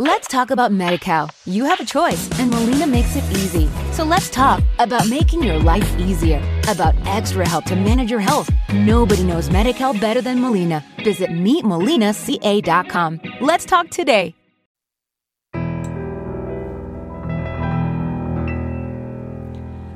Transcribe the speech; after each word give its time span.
Let's 0.00 0.28
talk 0.28 0.52
about 0.52 0.70
MediCal. 0.70 1.28
You 1.44 1.64
have 1.64 1.80
a 1.80 1.84
choice, 1.84 2.30
and 2.38 2.52
Molina 2.52 2.86
makes 2.86 3.16
it 3.16 3.24
easy. 3.32 3.68
So 3.90 4.04
let's 4.04 4.30
talk 4.30 4.62
about 4.78 5.08
making 5.08 5.42
your 5.42 5.58
life 5.58 5.98
easier, 5.98 6.40
about 6.68 6.94
extra 7.04 7.44
help 7.48 7.64
to 7.64 7.74
manage 7.74 8.08
your 8.08 8.20
health. 8.20 8.48
Nobody 8.72 9.24
knows 9.24 9.48
MediCal 9.48 10.00
better 10.00 10.20
than 10.22 10.40
Molina. 10.40 10.84
Visit 11.02 11.30
meetmolinaca.com. 11.30 13.20
Let's 13.40 13.64
talk 13.64 13.90
today. 13.90 14.36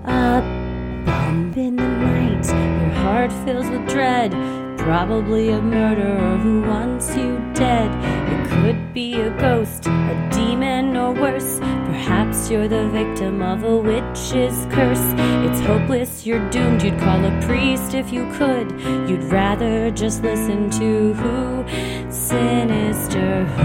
A 0.05 0.43
bump 1.07 1.57
in 1.57 1.77
the 1.77 1.87
night, 1.87 2.45
your 2.49 2.91
heart 3.05 3.33
fills 3.45 3.69
with 3.69 3.89
dread. 3.89 4.33
Probably 4.79 5.51
a 5.51 5.63
murderer 5.63 6.39
who 6.39 6.63
wants 6.63 7.15
you 7.15 7.39
dead. 7.55 8.22
Could 8.63 8.95
be 8.95 9.15
a 9.15 9.29
ghost, 9.41 9.87
a 9.89 10.29
demon, 10.33 10.97
or 10.97 11.13
worse. 11.13 11.59
Perhaps 11.59 12.49
you're 12.49 12.69
the 12.69 12.89
victim 12.91 13.43
of 13.43 13.65
a 13.65 13.77
witch's 13.77 14.67
curse. 14.67 15.03
It's 15.45 15.59
hopeless, 15.59 16.25
you're 16.25 16.49
doomed. 16.51 16.81
You'd 16.81 16.97
call 17.01 17.25
a 17.25 17.43
priest 17.43 17.95
if 17.95 18.13
you 18.13 18.31
could. 18.35 18.71
You'd 19.11 19.25
rather 19.25 19.91
just 19.91 20.23
listen 20.23 20.71
to 20.79 21.13
who? 21.13 21.65
Sinisterhood. 22.09 23.59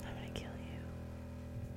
I'm 0.00 0.14
gonna 0.14 0.32
kill 0.32 0.56
you. 0.58 0.80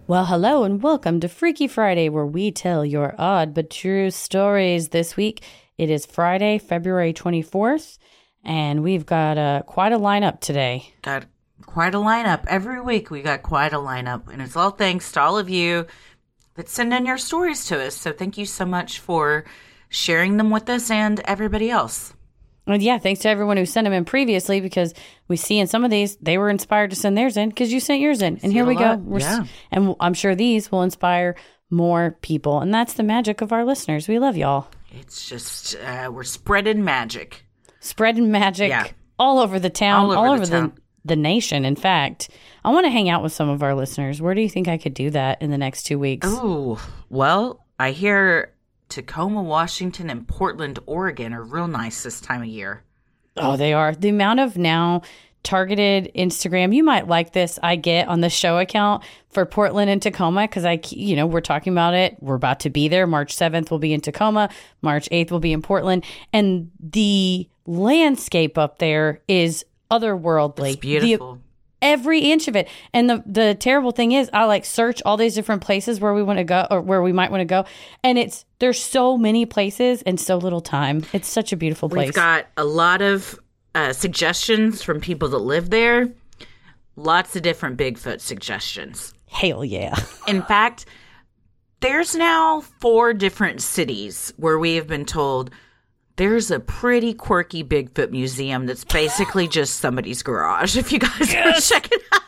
Well, 0.08 0.28
hello 0.28 0.64
and 0.64 0.82
welcome 0.82 1.20
to 1.20 1.28
Freaky 1.28 1.68
Friday, 1.68 2.08
where 2.08 2.26
we 2.26 2.50
tell 2.50 2.86
your 2.86 3.14
odd 3.18 3.54
but 3.54 3.70
true 3.70 4.10
stories. 4.10 4.88
This 4.90 5.18
week 5.18 5.44
it 5.80 5.90
is 5.90 6.06
Friday, 6.06 6.58
February 6.60 7.14
24th, 7.14 7.98
and 8.44 8.84
we've 8.84 9.06
got 9.06 9.38
uh, 9.38 9.62
quite 9.66 9.92
a 9.92 9.98
lineup 9.98 10.40
today. 10.42 10.94
got 11.02 11.26
quite 11.66 11.94
a 11.94 11.98
lineup 12.00 12.44
every 12.48 12.80
week 12.82 13.12
we 13.12 13.22
got 13.22 13.44
quite 13.44 13.74
a 13.74 13.78
lineup 13.78 14.28
and 14.32 14.42
it's 14.42 14.56
all 14.56 14.72
thanks 14.72 15.12
to 15.12 15.20
all 15.22 15.38
of 15.38 15.50
you 15.50 15.86
that 16.56 16.68
send 16.70 16.92
in 16.94 17.06
your 17.06 17.18
stories 17.18 17.66
to 17.66 17.80
us 17.86 17.94
so 17.96 18.12
thank 18.14 18.38
you 18.38 18.46
so 18.46 18.66
much 18.66 19.00
for 19.00 19.44
sharing 19.90 20.38
them 20.38 20.50
with 20.50 20.68
us 20.70 20.90
and 20.90 21.20
everybody 21.26 21.70
else 21.70 22.14
And 22.66 22.82
yeah, 22.82 22.98
thanks 22.98 23.22
to 23.22 23.30
everyone 23.30 23.58
who 23.58 23.66
sent 23.66 23.86
them 23.86 23.94
in 23.94 24.06
previously 24.06 24.62
because 24.62 24.94
we 25.28 25.36
see 25.38 25.60
in 25.60 25.68
some 25.68 25.84
of 25.84 25.92
these 25.92 26.16
they 26.18 26.38
were 26.38 26.50
inspired 26.50 26.92
to 26.92 26.96
send 26.96 27.18
theirs 27.18 27.36
in 27.38 27.50
because 27.50 27.72
you 27.74 27.80
sent 27.82 28.00
yours 28.02 28.22
in. 28.22 28.40
And 28.42 28.54
here 28.54 28.66
we 28.66 28.76
a 28.76 28.80
go. 28.80 28.96
We're 28.96 29.18
s- 29.18 29.24
yeah. 29.24 29.46
And 29.72 29.96
I'm 30.00 30.14
sure 30.14 30.34
these 30.36 30.72
will 30.72 30.84
inspire 30.84 31.36
more 31.70 32.18
people. 32.22 32.60
And 32.62 32.74
that's 32.74 32.94
the 32.94 33.04
magic 33.04 33.42
of 33.42 33.52
our 33.52 33.66
listeners. 33.66 34.08
We 34.08 34.18
love 34.20 34.38
y'all. 34.38 34.68
It's 34.92 35.28
just 35.28 35.76
uh, 35.78 36.10
we're 36.14 36.24
spreading 36.24 36.84
magic 36.84 37.46
Spreading 37.80 38.30
magic 38.32 38.70
Yeah. 38.70 38.88
all 39.18 39.40
over 39.40 39.58
the 39.60 39.70
town, 39.70 40.06
All 40.06 40.12
all 40.18 40.26
over 40.26 40.34
over, 40.42 40.46
the 40.46 40.62
the, 40.62 40.72
the, 41.06 41.16
nation. 41.16 41.64
In 41.64 41.76
fact, 41.78 42.30
I 42.66 42.72
want 42.72 42.86
to 42.86 42.90
hang 42.90 43.08
out 43.10 43.24
with 43.24 43.32
some 43.32 43.48
of 43.48 43.64
our 43.64 43.74
listeners. 43.74 44.22
Where 44.22 44.36
do 44.36 44.42
you 44.42 44.50
think 44.50 44.68
I 44.68 44.78
could 44.78 44.94
do 44.94 45.10
that 45.12 45.42
in 45.42 45.50
the 45.50 45.58
next 45.58 45.84
two 45.84 45.98
weeks? 45.98 46.28
oh 46.30 46.78
well 47.10 47.66
i 47.80 47.92
hear 47.92 48.54
tacoma 48.90 49.42
washington 49.42 50.10
and 50.10 50.28
portland 50.28 50.78
oregon 50.86 51.34
are 51.34 51.44
real 51.44 51.68
nice 51.68 52.04
this 52.04 52.20
time 52.20 52.42
of 52.42 52.48
year 52.48 52.84
Oh, 53.42 53.56
they 53.56 53.72
are. 53.72 53.96
The 53.96 54.10
amount 54.10 54.42
of 54.42 54.58
now 54.58 55.04
targeted 55.44 56.12
Instagram, 56.16 56.74
you 56.76 56.84
might 56.84 57.08
like 57.08 57.34
this, 57.34 57.58
I 57.64 57.76
get 57.76 58.08
on 58.08 58.22
the 58.22 58.30
show 58.30 58.58
account 58.58 59.04
for 59.30 59.46
Portland 59.46 59.90
and 59.90 60.02
Tacoma 60.02 60.42
because 60.42 60.66
I, 60.66 60.80
you 60.90 61.16
know, 61.16 61.26
we're 61.26 61.42
talking 61.42 61.74
about 61.74 61.94
it. 61.94 62.18
We're 62.22 62.36
about 62.36 62.62
to 62.62 62.70
be 62.70 62.88
there. 62.88 63.08
March 63.08 63.36
7th 63.36 63.72
will 63.72 63.80
be 63.80 63.94
in 63.94 64.02
Tacoma, 64.02 64.50
March 64.82 65.10
8th 65.12 65.32
will 65.32 65.40
be 65.40 65.54
in 65.54 65.62
Portland. 65.62 66.04
And 66.34 66.72
the 66.80 67.48
landscape 67.66 68.58
up 68.58 68.80
there 68.80 69.22
is 69.28 69.66
otherworldly. 69.92 70.74
it's 70.74 70.76
The- 70.76 71.00
beautiful 71.00 71.40
every 71.82 72.20
inch 72.20 72.48
of 72.48 72.56
it. 72.56 72.68
And 72.94 73.10
the 73.10 73.24
the 73.26 73.56
terrible 73.56 73.92
thing 73.92 74.12
is, 74.12 74.30
I 74.34 74.46
like 74.46 74.66
search 74.66 75.02
all 75.06 75.18
these 75.18 75.36
different 75.36 75.62
places 75.64 76.00
where 76.00 76.14
we 76.14 76.24
want 76.24 76.38
to 76.40 76.44
go 76.44 76.68
or 76.70 76.82
where 76.82 77.02
we 77.02 77.12
might 77.12 77.32
want 77.32 77.42
to 77.42 77.46
go, 77.46 77.66
and 78.04 78.18
it's 78.18 78.46
there's 78.60 78.82
so 78.82 79.18
many 79.18 79.46
places 79.46 80.02
and 80.04 80.20
so 80.20 80.38
little 80.38 80.62
time. 80.62 81.04
It's 81.14 81.28
such 81.28 81.54
a 81.54 81.56
beautiful 81.58 81.90
place. 81.90 82.08
We've 82.08 82.14
got 82.14 82.48
a 82.58 82.66
lot 82.66 83.02
of 83.02 83.40
uh, 83.80 83.94
suggestions 83.94 84.84
from 84.84 85.00
people 85.00 85.30
that 85.30 85.38
live 85.38 85.70
there. 85.70 86.10
Lots 86.98 87.36
of 87.36 87.44
different 87.44 87.78
Bigfoot 87.78 88.20
suggestions. 88.20 89.14
Hell 89.28 89.64
yeah. 89.64 89.96
In 90.28 90.42
fact, 90.42 90.86
there's 91.80 92.14
now 92.14 92.60
four 92.60 93.14
different 93.14 93.62
cities 93.62 94.34
where 94.36 94.60
we 94.60 94.76
have 94.76 94.88
been 94.88 95.06
told 95.06 95.52
there's 96.18 96.52
a 96.52 96.60
pretty 96.60 97.14
quirky 97.14 97.64
Bigfoot 97.64 98.12
museum 98.12 98.66
that's 98.66 98.84
basically 98.84 99.48
just 99.60 99.78
somebody's 99.78 100.24
garage. 100.24 100.76
If 100.76 100.92
you 100.92 101.00
guys 101.00 101.34
want 101.34 101.56
to 101.56 101.62
check 101.62 101.90
it 101.90 102.02
out. 102.12 102.22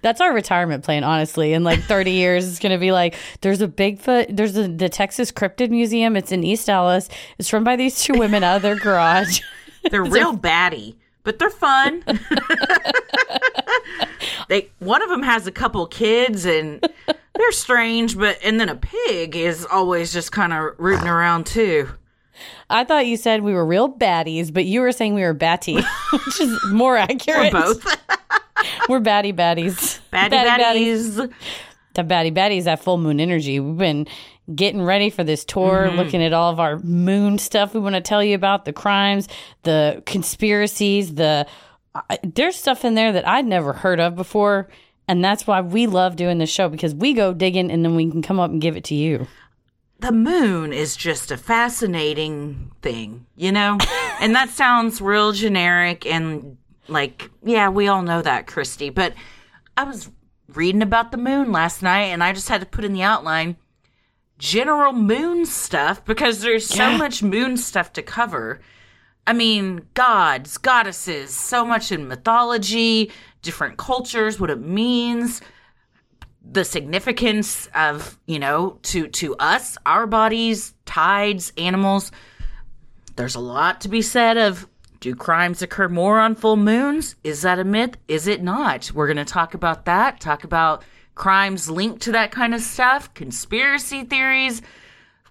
That's 0.00 0.22
our 0.22 0.32
retirement 0.32 0.82
plan, 0.82 1.04
honestly. 1.04 1.52
In 1.52 1.62
like 1.62 1.82
30 1.82 2.10
years, 2.12 2.48
it's 2.48 2.58
going 2.58 2.72
to 2.72 2.78
be 2.78 2.90
like 2.90 3.16
there's 3.42 3.60
a 3.60 3.68
Bigfoot, 3.68 4.34
there's 4.34 4.56
a, 4.56 4.66
the 4.66 4.88
Texas 4.88 5.30
Cryptid 5.30 5.68
Museum. 5.68 6.16
It's 6.16 6.32
in 6.32 6.42
East 6.42 6.68
Dallas. 6.68 7.10
It's 7.36 7.52
run 7.52 7.64
by 7.64 7.76
these 7.76 8.02
two 8.02 8.14
women 8.14 8.42
out 8.42 8.56
of 8.56 8.62
their 8.62 8.76
garage. 8.76 9.40
They're 9.90 10.04
real 10.04 10.32
batty, 10.32 10.96
but 11.22 11.38
they're 11.38 11.50
fun. 11.50 12.02
they 14.48 14.68
one 14.78 15.02
of 15.02 15.08
them 15.08 15.22
has 15.22 15.46
a 15.46 15.52
couple 15.52 15.86
kids 15.86 16.44
and 16.44 16.86
they're 17.34 17.52
strange, 17.52 18.16
but 18.16 18.38
and 18.44 18.60
then 18.60 18.68
a 18.68 18.76
pig 18.76 19.36
is 19.36 19.64
always 19.66 20.12
just 20.12 20.32
kind 20.32 20.52
of 20.52 20.74
rooting 20.78 21.08
around 21.08 21.46
too. 21.46 21.88
I 22.68 22.84
thought 22.84 23.06
you 23.06 23.16
said 23.16 23.42
we 23.42 23.54
were 23.54 23.64
real 23.64 23.92
baddies, 23.92 24.52
but 24.52 24.64
you 24.64 24.80
were 24.80 24.92
saying 24.92 25.14
we 25.14 25.22
were 25.22 25.34
batty, 25.34 25.74
which 26.12 26.40
is 26.40 26.58
more 26.70 26.94
Or 26.94 26.98
accurate. 26.98 27.52
both. 27.52 27.84
We're 28.88 29.00
batty 29.00 29.32
baddies. 29.32 30.00
Batty 30.10 30.36
baddies. 30.36 31.32
The 31.94 32.02
batty 32.02 32.32
baddies, 32.32 32.64
that 32.64 32.82
full 32.82 32.98
moon 32.98 33.20
energy. 33.20 33.60
We've 33.60 33.78
been 33.78 34.08
getting 34.54 34.82
ready 34.82 35.10
for 35.10 35.24
this 35.24 35.44
tour, 35.44 35.86
Mm-hmm. 35.86 35.96
looking 35.96 36.22
at 36.22 36.32
all 36.32 36.50
of 36.50 36.60
our 36.60 36.78
moon 36.80 37.38
stuff 37.38 37.74
we 37.74 37.80
want 37.80 37.94
to 37.94 38.00
tell 38.00 38.22
you 38.22 38.34
about 38.34 38.64
the 38.64 38.72
crimes, 38.72 39.28
the 39.62 40.02
conspiracies, 40.06 41.14
the. 41.14 41.46
I 41.94 42.18
there's 42.24 42.56
stuff 42.56 42.84
in 42.84 42.94
there 42.94 43.12
that 43.12 43.26
I'd 43.28 43.46
never 43.46 43.72
heard 43.72 44.00
of 44.00 44.16
before. 44.16 44.68
And 45.06 45.22
that's 45.22 45.46
why 45.46 45.60
we 45.60 45.86
love 45.86 46.16
doing 46.16 46.38
this 46.38 46.50
show 46.50 46.68
because 46.68 46.94
we 46.94 47.12
go 47.12 47.32
digging 47.34 47.70
and 47.70 47.84
then 47.84 47.94
we 47.94 48.10
can 48.10 48.22
come 48.22 48.40
up 48.40 48.50
and 48.50 48.60
give 48.60 48.76
it 48.76 48.84
to 48.84 48.94
you. 48.94 49.26
The 50.00 50.10
moon 50.12 50.72
is 50.72 50.96
just 50.96 51.30
a 51.30 51.36
fascinating 51.36 52.72
thing, 52.82 53.26
you 53.36 53.52
know? 53.52 53.78
and 54.20 54.34
that 54.34 54.48
sounds 54.48 55.00
real 55.00 55.32
generic 55.32 56.06
and 56.06 56.56
like, 56.88 57.30
yeah, 57.42 57.68
we 57.68 57.86
all 57.88 58.02
know 58.02 58.22
that, 58.22 58.46
Christy. 58.46 58.90
But 58.90 59.14
I 59.76 59.84
was 59.84 60.10
reading 60.54 60.82
about 60.82 61.10
the 61.12 61.18
moon 61.18 61.52
last 61.52 61.82
night 61.82 62.04
and 62.06 62.22
I 62.24 62.32
just 62.32 62.48
had 62.48 62.60
to 62.60 62.66
put 62.66 62.84
in 62.84 62.92
the 62.92 63.02
outline 63.02 63.56
general 64.38 64.92
moon 64.92 65.46
stuff 65.46 66.04
because 66.04 66.40
there's 66.40 66.66
so 66.66 66.90
Yeah. 66.90 66.96
much 66.96 67.22
moon 67.22 67.56
stuff 67.56 67.92
to 67.94 68.02
cover. 68.02 68.60
I 69.26 69.32
mean, 69.32 69.86
gods, 69.94 70.58
goddesses, 70.58 71.34
so 71.34 71.64
much 71.64 71.90
in 71.90 72.08
mythology, 72.08 73.10
different 73.42 73.78
cultures, 73.78 74.38
what 74.38 74.50
it 74.50 74.60
means, 74.60 75.40
the 76.46 76.64
significance 76.64 77.68
of, 77.74 78.18
you 78.26 78.38
know, 78.38 78.78
to 78.82 79.06
to 79.08 79.34
us, 79.36 79.78
our 79.86 80.06
bodies, 80.06 80.74
tides, 80.84 81.52
animals. 81.56 82.12
There's 83.16 83.34
a 83.34 83.40
lot 83.40 83.80
to 83.82 83.88
be 83.88 84.02
said 84.02 84.36
of 84.36 84.66
do 85.00 85.14
crimes 85.14 85.62
occur 85.62 85.88
more 85.88 86.18
on 86.18 86.34
full 86.34 86.56
moons? 86.56 87.14
Is 87.24 87.42
that 87.42 87.58
a 87.58 87.64
myth? 87.64 87.96
Is 88.08 88.26
it 88.26 88.42
not? 88.42 88.90
We're 88.94 89.06
going 89.06 89.18
to 89.18 89.24
talk 89.24 89.52
about 89.54 89.84
that, 89.84 90.18
talk 90.20 90.44
about 90.44 90.82
crimes 91.14 91.70
linked 91.70 92.02
to 92.02 92.12
that 92.12 92.30
kind 92.30 92.54
of 92.54 92.60
stuff, 92.60 93.12
conspiracy 93.14 94.04
theories, 94.04 94.62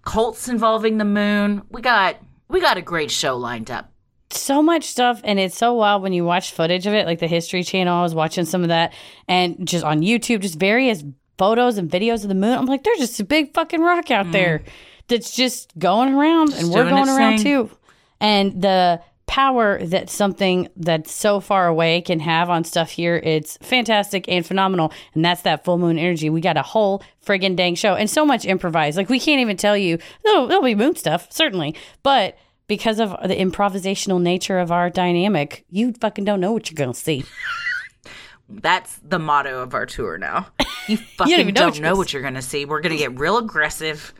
cults 0.04 0.48
involving 0.48 0.98
the 0.98 1.06
moon. 1.06 1.64
We 1.70 1.82
got 1.82 2.18
we 2.48 2.62
got 2.62 2.78
a 2.78 2.82
great 2.82 3.12
show 3.12 3.36
lined 3.38 3.72
up. 3.72 3.92
so 4.30 4.62
much 4.62 4.86
stuff 4.86 5.22
and 5.24 5.40
it's 5.40 5.58
so 5.58 5.74
wild 5.74 6.02
when 6.02 6.14
you 6.14 6.24
watch 6.24 6.52
footage 6.52 6.88
of 6.88 6.94
it 6.94 7.06
like 7.06 7.20
the 7.20 7.28
history 7.28 7.64
channel 7.64 7.96
i 7.96 8.02
was 8.02 8.16
watching 8.16 8.46
some 8.46 8.64
of 8.64 8.70
that 8.70 8.92
and 9.28 9.68
just 9.68 9.84
on 9.84 10.02
youtube 10.02 10.40
just 10.42 10.58
various 10.58 11.04
photos 11.38 11.78
and 11.78 11.90
videos 11.90 12.24
of 12.24 12.30
the 12.30 12.36
moon 12.36 12.58
i'm 12.58 12.66
like 12.66 12.84
there's 12.84 12.98
just 12.98 13.20
a 13.20 13.24
big 13.24 13.54
fucking 13.54 13.82
rock 13.82 14.10
out 14.10 14.26
mm. 14.26 14.32
there 14.32 14.64
that's 15.08 15.36
just 15.36 15.78
going 15.78 16.14
around 16.16 16.52
and 16.54 16.72
we're 16.72 16.90
going 16.90 17.10
around 17.10 17.38
thing. 17.38 17.68
too 17.68 17.78
and 18.20 18.62
the 18.62 19.00
power 19.26 19.84
that 19.84 20.10
something 20.10 20.68
that's 20.76 21.12
so 21.12 21.40
far 21.40 21.68
away 21.68 22.02
can 22.02 22.20
have 22.20 22.50
on 22.50 22.64
stuff 22.64 22.92
here 22.92 23.16
it's 23.24 23.58
fantastic 23.62 24.28
and 24.28 24.46
phenomenal 24.46 24.92
and 25.14 25.24
that's 25.24 25.42
that 25.44 25.64
full 25.64 25.78
moon 25.78 25.98
energy 25.98 26.30
we 26.30 26.42
got 26.42 26.58
a 26.58 26.62
whole 26.62 27.02
friggin' 27.26 27.56
dang 27.56 27.74
show 27.74 27.96
and 27.96 28.10
so 28.10 28.26
much 28.26 28.46
improvised 28.46 28.98
like 28.98 29.10
we 29.10 29.20
can't 29.20 29.40
even 29.40 29.56
tell 29.56 29.78
you 29.78 29.98
there'll, 30.24 30.48
there'll 30.48 30.64
be 30.64 30.76
moon 30.76 30.96
stuff 30.96 31.32
certainly 31.32 31.74
but 32.04 32.38
because 32.68 33.00
of 33.00 33.12
the 33.28 33.36
improvisational 33.36 34.22
nature 34.22 34.58
of 34.58 34.72
our 34.72 34.90
dynamic, 34.90 35.66
you 35.70 35.94
fucking 35.94 36.26
don't 36.26 36.40
know 36.40 36.52
what 36.52 36.70
you're 36.70 36.76
gonna 36.76 36.94
see. 36.94 37.24
That's 38.50 38.98
the 39.04 39.20
motto 39.20 39.62
of 39.62 39.74
our 39.74 39.86
tour 39.86 40.18
now. 40.18 40.48
You 40.88 40.98
fucking 41.18 41.34
even 41.34 41.54
know 41.54 41.62
don't 41.62 41.72
what 41.72 41.82
know, 41.82 41.96
what 41.96 42.14
you're 42.14 42.22
going 42.22 42.34
to 42.36 42.42
see. 42.42 42.66
We're 42.66 42.82
going 42.82 42.92
to 42.92 42.98
get 42.98 43.18
real 43.18 43.38
aggressive, 43.38 44.14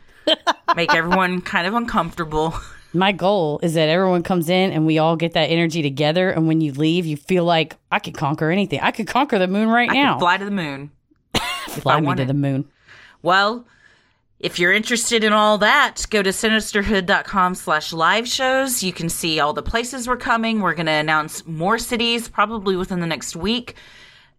make 0.74 0.92
everyone 0.94 1.40
kind 1.42 1.66
of 1.66 1.74
uncomfortable. 1.74 2.54
My 2.94 3.12
goal 3.12 3.58
is 3.62 3.74
that 3.74 3.88
everyone 3.88 4.22
comes 4.22 4.48
in 4.48 4.70
and 4.72 4.86
we 4.86 4.98
all 4.98 5.16
get 5.16 5.32
that 5.32 5.46
energy 5.46 5.82
together. 5.82 6.30
And 6.30 6.46
when 6.46 6.60
you 6.60 6.72
leave, 6.72 7.06
you 7.06 7.16
feel 7.16 7.44
like 7.44 7.76
I 7.90 7.98
could 7.98 8.14
conquer 8.14 8.50
anything. 8.50 8.80
I 8.80 8.92
could 8.92 9.06
conquer 9.08 9.38
the 9.38 9.48
moon 9.48 9.68
right 9.68 9.90
I 9.90 9.94
now. 9.94 10.18
fly 10.18 10.36
to 10.36 10.44
the 10.44 10.50
moon. 10.50 10.90
Fly 11.68 12.00
me 12.00 12.14
to 12.14 12.24
the 12.24 12.34
moon. 12.34 12.68
Well, 13.22 13.66
if 14.38 14.58
you're 14.60 14.72
interested 14.72 15.24
in 15.24 15.32
all 15.32 15.58
that, 15.58 16.02
go 16.10 16.22
to 16.22 16.30
sinisterhood.com 16.30 17.54
slash 17.56 17.92
live 17.92 18.28
shows. 18.28 18.82
You 18.82 18.92
can 18.92 19.08
see 19.08 19.40
all 19.40 19.52
the 19.52 19.62
places 19.62 20.06
we're 20.06 20.16
coming. 20.16 20.60
We're 20.60 20.74
going 20.74 20.86
to 20.86 20.92
announce 20.92 21.44
more 21.46 21.78
cities 21.78 22.28
probably 22.28 22.76
within 22.76 23.00
the 23.00 23.06
next 23.06 23.34
week. 23.34 23.74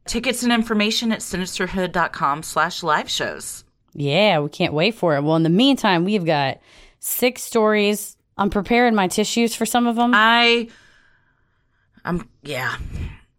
Tickets 0.06 0.44
and 0.44 0.54
information 0.54 1.12
at 1.12 1.20
sinisterhood.com 1.20 2.44
slash 2.44 2.84
live 2.84 3.10
shows. 3.10 3.66
Yeah, 3.94 4.40
we 4.40 4.50
can't 4.50 4.74
wait 4.74 4.96
for 4.96 5.16
it. 5.16 5.24
Well, 5.24 5.36
in 5.36 5.44
the 5.44 5.50
meantime, 5.50 6.06
we've 6.06 6.26
got 6.26 6.60
six 7.00 7.42
stories. 7.44 8.15
I'm 8.38 8.50
preparing 8.50 8.96
my 8.96 9.08
tissues 9.08 9.56
for 9.56 9.66
some 9.66 9.88
of 9.88 9.96
them. 9.96 10.12
I, 10.14 10.70
I'm, 12.04 12.28
yeah. 12.44 12.76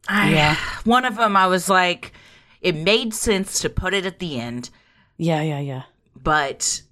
I, 0.08 0.30
Yeah. 0.32 0.56
One 0.84 1.04
of 1.04 1.16
them, 1.16 1.36
I 1.36 1.46
was 1.46 1.68
like, 1.68 2.12
it 2.60 2.74
made 2.74 3.14
sense 3.14 3.60
to 3.60 3.70
put 3.70 3.94
it 3.94 4.06
at 4.06 4.18
the 4.18 4.40
end, 4.40 4.70
yeah, 5.18 5.42
yeah, 5.42 5.60
yeah. 5.60 5.82
but 6.20 6.82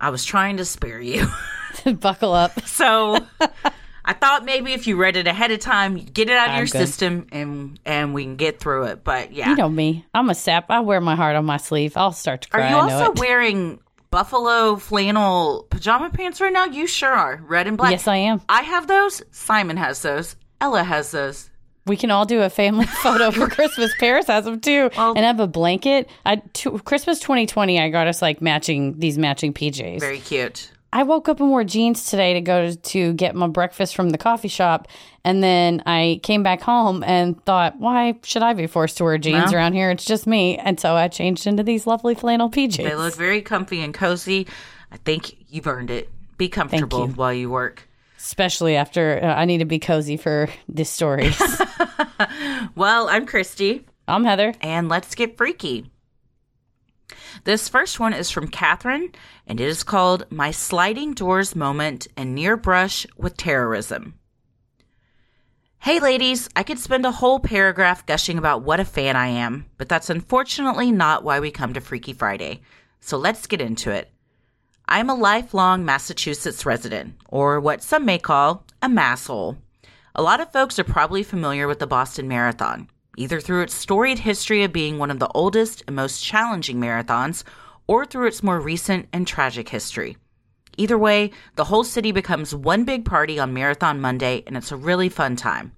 I 0.00 0.10
was 0.10 0.24
trying 0.24 0.58
to 0.58 0.64
spare 0.64 1.00
you. 1.00 1.26
Buckle 2.00 2.32
up. 2.32 2.60
So 2.66 3.18
I 4.04 4.12
thought 4.12 4.44
maybe 4.44 4.72
if 4.72 4.86
you 4.86 4.96
read 4.96 5.16
it 5.16 5.26
ahead 5.26 5.50
of 5.50 5.60
time, 5.60 5.96
you'd 5.96 6.12
get 6.12 6.30
it 6.30 6.36
out 6.36 6.48
of 6.48 6.54
I'm 6.54 6.58
your 6.58 6.66
good. 6.66 6.78
system 6.78 7.26
and 7.30 7.78
and 7.84 8.14
we 8.14 8.24
can 8.24 8.36
get 8.36 8.60
through 8.60 8.84
it. 8.84 9.04
But 9.04 9.32
yeah. 9.32 9.50
You 9.50 9.56
know 9.56 9.68
me. 9.68 10.06
I'm 10.14 10.30
a 10.30 10.34
sap. 10.34 10.70
I 10.70 10.80
wear 10.80 11.00
my 11.00 11.14
heart 11.14 11.36
on 11.36 11.44
my 11.44 11.58
sleeve. 11.58 11.96
I'll 11.96 12.12
start 12.12 12.42
to 12.42 12.48
cry. 12.48 12.66
are 12.66 12.70
you 12.70 12.76
also 12.76 13.12
wearing 13.20 13.80
buffalo 14.10 14.76
flannel 14.76 15.66
pajama 15.70 16.10
pants 16.10 16.40
right 16.40 16.52
now? 16.52 16.64
You 16.66 16.86
sure 16.86 17.12
are. 17.12 17.42
Red 17.46 17.66
and 17.66 17.76
black. 17.76 17.90
Yes, 17.90 18.06
I 18.08 18.16
am. 18.16 18.40
I 18.48 18.62
have 18.62 18.86
those. 18.86 19.22
Simon 19.30 19.76
has 19.76 20.02
those. 20.02 20.36
Ella 20.60 20.82
has 20.82 21.10
those. 21.12 21.50
We 21.86 21.96
can 21.96 22.10
all 22.10 22.26
do 22.26 22.42
a 22.42 22.50
family 22.50 22.84
photo 23.02 23.30
for 23.30 23.48
Christmas. 23.48 23.92
Paris 23.98 24.26
has 24.26 24.44
them 24.44 24.60
too, 24.60 24.90
Well- 24.96 25.10
and 25.16 25.20
I 25.24 25.28
have 25.28 25.40
a 25.40 25.46
blanket. 25.46 26.08
I 26.26 26.36
to, 26.36 26.78
Christmas 26.80 27.18
2020. 27.20 27.80
I 27.80 27.88
got 27.88 28.06
us 28.06 28.20
like 28.20 28.42
matching 28.42 28.98
these 28.98 29.16
matching 29.18 29.52
PJs. 29.54 30.00
Very 30.00 30.18
cute. 30.20 30.70
I 30.92 31.02
woke 31.02 31.28
up 31.28 31.40
and 31.40 31.50
wore 31.50 31.64
jeans 31.64 32.06
today 32.10 32.32
to 32.34 32.40
go 32.40 32.72
to, 32.72 33.12
get 33.12 33.34
my 33.34 33.46
breakfast 33.46 33.94
from 33.94 34.10
the 34.10 34.18
coffee 34.18 34.48
shop, 34.48 34.88
and 35.22 35.42
then 35.42 35.82
I 35.84 36.20
came 36.22 36.42
back 36.42 36.62
home 36.62 37.04
and 37.04 37.42
thought, 37.44 37.78
why 37.78 38.18
should 38.24 38.42
I 38.42 38.54
be 38.54 38.66
forced 38.66 38.96
to 38.98 39.04
wear 39.04 39.18
jeans 39.18 39.46
Well. 39.46 39.54
around 39.56 39.74
here? 39.74 39.90
It's 39.90 40.04
just 40.06 40.26
me, 40.26 40.56
and 40.56 40.80
so 40.80 40.94
I 40.94 41.08
changed 41.08 41.46
into 41.46 41.62
these 41.62 41.86
lovely 41.86 42.14
flannel 42.14 42.50
PJs. 42.50 42.76
They 42.78 42.94
look 42.94 43.14
very 43.14 43.42
comfy 43.42 43.82
and 43.82 43.92
cozy. 43.92 44.46
I 44.90 44.96
think 44.96 45.36
you've 45.50 45.66
earned 45.66 45.90
it. 45.90 46.10
Be 46.38 46.48
comfortable 46.48 47.08
you. 47.08 47.12
while 47.12 47.34
you 47.34 47.50
work. 47.50 47.82
Especially 48.16 48.74
after 48.76 49.20
uh, 49.22 49.26
I 49.34 49.44
need 49.44 49.58
to 49.58 49.64
be 49.64 49.78
cozy 49.78 50.16
for 50.16 50.48
this 50.68 50.90
story. 50.90 51.32
Well, 52.74 53.08
I'm 53.08 53.26
Christy. 53.26 53.86
I'm 54.06 54.24
Heather. 54.24 54.54
and 54.60 54.88
let's 54.88 55.14
get 55.14 55.36
freaky. 55.36 55.90
This 57.44 57.68
first 57.68 58.00
one 58.00 58.12
is 58.12 58.30
from 58.30 58.48
Catherine, 58.48 59.12
and 59.46 59.60
it 59.60 59.68
is 59.68 59.82
called 59.82 60.26
My 60.30 60.50
Sliding 60.50 61.14
Doors 61.14 61.54
Moment 61.54 62.06
and 62.16 62.34
Near 62.34 62.56
Brush 62.56 63.06
with 63.16 63.36
Terrorism. 63.36 64.14
Hey 65.80 66.00
ladies, 66.00 66.48
I 66.56 66.64
could 66.64 66.80
spend 66.80 67.06
a 67.06 67.12
whole 67.12 67.38
paragraph 67.38 68.04
gushing 68.04 68.36
about 68.36 68.62
what 68.62 68.80
a 68.80 68.84
fan 68.84 69.14
I 69.14 69.28
am, 69.28 69.66
but 69.76 69.88
that's 69.88 70.10
unfortunately 70.10 70.90
not 70.90 71.22
why 71.22 71.38
we 71.38 71.52
come 71.52 71.72
to 71.74 71.80
Freaky 71.80 72.12
Friday. 72.12 72.62
So 73.00 73.16
let's 73.16 73.46
get 73.46 73.60
into 73.60 73.92
it. 73.92 74.10
I'm 74.88 75.08
a 75.08 75.14
lifelong 75.14 75.84
Massachusetts 75.84 76.66
resident, 76.66 77.14
or 77.28 77.60
what 77.60 77.82
some 77.82 78.04
may 78.04 78.18
call 78.18 78.64
a 78.82 78.88
masshole. 78.88 79.58
A 80.14 80.22
lot 80.22 80.40
of 80.40 80.52
folks 80.52 80.78
are 80.80 80.84
probably 80.84 81.22
familiar 81.22 81.68
with 81.68 81.78
the 81.78 81.86
Boston 81.86 82.26
Marathon, 82.26 82.88
either 83.18 83.40
through 83.40 83.62
its 83.62 83.74
storied 83.74 84.20
history 84.20 84.62
of 84.62 84.72
being 84.72 84.96
one 84.96 85.10
of 85.10 85.18
the 85.18 85.28
oldest 85.34 85.82
and 85.86 85.96
most 85.96 86.24
challenging 86.24 86.78
marathons, 86.80 87.42
or 87.88 88.06
through 88.06 88.28
its 88.28 88.44
more 88.44 88.60
recent 88.60 89.08
and 89.12 89.26
tragic 89.26 89.70
history. 89.70 90.16
Either 90.76 90.96
way, 90.96 91.32
the 91.56 91.64
whole 91.64 91.82
city 91.82 92.12
becomes 92.12 92.54
one 92.54 92.84
big 92.84 93.04
party 93.04 93.36
on 93.36 93.52
Marathon 93.52 94.00
Monday, 94.00 94.44
and 94.46 94.56
it's 94.56 94.70
a 94.70 94.76
really 94.76 95.08
fun 95.08 95.34
time. 95.34 95.72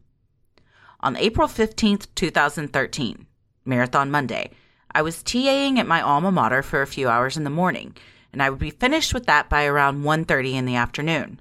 On 1.00 1.16
April 1.16 1.48
15th, 1.48 2.08
2013, 2.14 3.26
Marathon 3.64 4.10
Monday, 4.10 4.50
I 4.94 5.00
was 5.00 5.22
TAing 5.22 5.78
at 5.78 5.86
my 5.86 6.02
alma 6.02 6.30
mater 6.30 6.62
for 6.62 6.82
a 6.82 6.86
few 6.86 7.08
hours 7.08 7.38
in 7.38 7.44
the 7.44 7.48
morning, 7.48 7.96
and 8.34 8.42
I 8.42 8.50
would 8.50 8.58
be 8.58 8.70
finished 8.70 9.14
with 9.14 9.24
that 9.24 9.48
by 9.48 9.64
around 9.64 10.02
1:30 10.02 10.56
in 10.56 10.66
the 10.66 10.76
afternoon. 10.76 11.40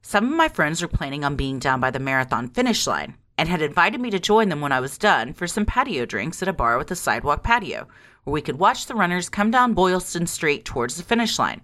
Some 0.00 0.24
of 0.24 0.36
my 0.38 0.48
friends 0.48 0.80
were 0.80 0.88
planning 0.88 1.22
on 1.22 1.36
being 1.36 1.58
down 1.58 1.80
by 1.80 1.90
the 1.90 1.98
marathon 1.98 2.48
finish 2.48 2.86
line 2.86 3.18
and 3.38 3.48
had 3.48 3.62
invited 3.62 4.00
me 4.00 4.10
to 4.10 4.18
join 4.18 4.48
them 4.48 4.60
when 4.60 4.72
I 4.72 4.80
was 4.80 4.98
done 4.98 5.32
for 5.32 5.46
some 5.46 5.64
patio 5.64 6.04
drinks 6.04 6.42
at 6.42 6.48
a 6.48 6.52
bar 6.52 6.76
with 6.76 6.90
a 6.90 6.96
sidewalk 6.96 7.44
patio, 7.44 7.86
where 8.24 8.34
we 8.34 8.42
could 8.42 8.58
watch 8.58 8.86
the 8.86 8.96
runners 8.96 9.28
come 9.28 9.52
down 9.52 9.74
Boylston 9.74 10.26
Street 10.26 10.64
towards 10.64 10.96
the 10.96 11.04
finish 11.04 11.38
line. 11.38 11.62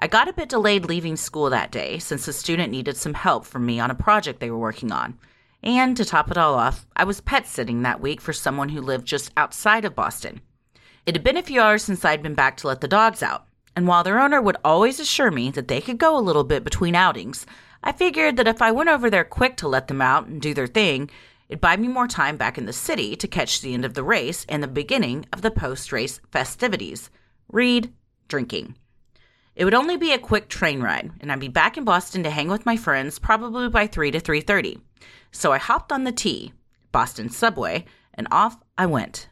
I 0.00 0.08
got 0.08 0.28
a 0.28 0.32
bit 0.32 0.48
delayed 0.48 0.86
leaving 0.86 1.16
school 1.16 1.48
that 1.50 1.70
day 1.70 2.00
since 2.00 2.26
a 2.26 2.32
student 2.32 2.72
needed 2.72 2.96
some 2.96 3.14
help 3.14 3.46
from 3.46 3.64
me 3.64 3.78
on 3.78 3.92
a 3.92 3.94
project 3.94 4.40
they 4.40 4.50
were 4.50 4.58
working 4.58 4.90
on. 4.90 5.16
And 5.62 5.96
to 5.96 6.04
top 6.04 6.32
it 6.32 6.36
all 6.36 6.54
off, 6.54 6.84
I 6.96 7.04
was 7.04 7.20
pet 7.20 7.46
sitting 7.46 7.82
that 7.82 8.00
week 8.00 8.20
for 8.20 8.32
someone 8.32 8.68
who 8.70 8.82
lived 8.82 9.06
just 9.06 9.30
outside 9.36 9.84
of 9.84 9.94
Boston. 9.94 10.40
It 11.06 11.14
had 11.14 11.24
been 11.24 11.36
a 11.36 11.42
few 11.42 11.60
hours 11.60 11.84
since 11.84 12.04
I'd 12.04 12.22
been 12.22 12.34
back 12.34 12.56
to 12.58 12.66
let 12.66 12.80
the 12.80 12.88
dogs 12.88 13.22
out, 13.22 13.46
and 13.76 13.86
while 13.86 14.02
their 14.02 14.20
owner 14.20 14.42
would 14.42 14.56
always 14.64 14.98
assure 14.98 15.30
me 15.30 15.50
that 15.50 15.68
they 15.68 15.80
could 15.80 15.98
go 15.98 16.18
a 16.18 16.20
little 16.20 16.44
bit 16.44 16.64
between 16.64 16.94
outings, 16.94 17.46
I 17.86 17.92
figured 17.92 18.38
that 18.38 18.48
if 18.48 18.62
I 18.62 18.72
went 18.72 18.88
over 18.88 19.10
there 19.10 19.24
quick 19.24 19.58
to 19.58 19.68
let 19.68 19.88
them 19.88 20.00
out 20.00 20.26
and 20.26 20.40
do 20.40 20.54
their 20.54 20.66
thing, 20.66 21.10
it'd 21.50 21.60
buy 21.60 21.76
me 21.76 21.86
more 21.86 22.08
time 22.08 22.38
back 22.38 22.56
in 22.56 22.64
the 22.64 22.72
city 22.72 23.14
to 23.14 23.28
catch 23.28 23.60
the 23.60 23.74
end 23.74 23.84
of 23.84 23.92
the 23.92 24.02
race 24.02 24.46
and 24.48 24.62
the 24.62 24.68
beginning 24.68 25.26
of 25.34 25.42
the 25.42 25.50
post 25.50 25.92
race 25.92 26.18
festivities. 26.32 27.10
Read, 27.52 27.92
drinking. 28.26 28.74
It 29.54 29.66
would 29.66 29.74
only 29.74 29.98
be 29.98 30.12
a 30.12 30.18
quick 30.18 30.48
train 30.48 30.80
ride, 30.80 31.12
and 31.20 31.30
I'd 31.30 31.40
be 31.40 31.48
back 31.48 31.76
in 31.76 31.84
Boston 31.84 32.22
to 32.22 32.30
hang 32.30 32.48
with 32.48 32.64
my 32.64 32.78
friends 32.78 33.18
probably 33.18 33.68
by 33.68 33.86
3 33.86 34.10
to 34.12 34.18
3:30. 34.18 34.80
So 35.30 35.52
I 35.52 35.58
hopped 35.58 35.92
on 35.92 36.04
the 36.04 36.10
T, 36.10 36.54
Boston 36.90 37.28
subway, 37.28 37.84
and 38.14 38.26
off 38.30 38.56
I 38.78 38.86
went. 38.86 39.28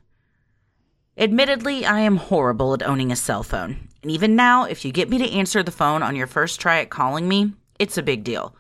Admittedly, 1.17 1.87
I 1.87 2.01
am 2.01 2.17
horrible 2.17 2.75
at 2.75 2.83
owning 2.83 3.11
a 3.11 3.17
cell 3.17 3.43
phone, 3.43 3.89
and 4.03 4.11
even 4.11 4.37
now, 4.37 4.65
if 4.65 4.85
you 4.85 4.93
get 4.93 5.09
me 5.09 5.17
to 5.17 5.31
answer 5.31 5.63
the 5.63 5.71
phone 5.71 6.03
on 6.03 6.17
your 6.17 6.27
first 6.27 6.61
try 6.61 6.81
at 6.81 6.91
calling 6.91 7.27
me, 7.27 7.55
it's 7.79 7.99
a 7.99 8.03
big 8.03 8.25
deal. 8.25 8.55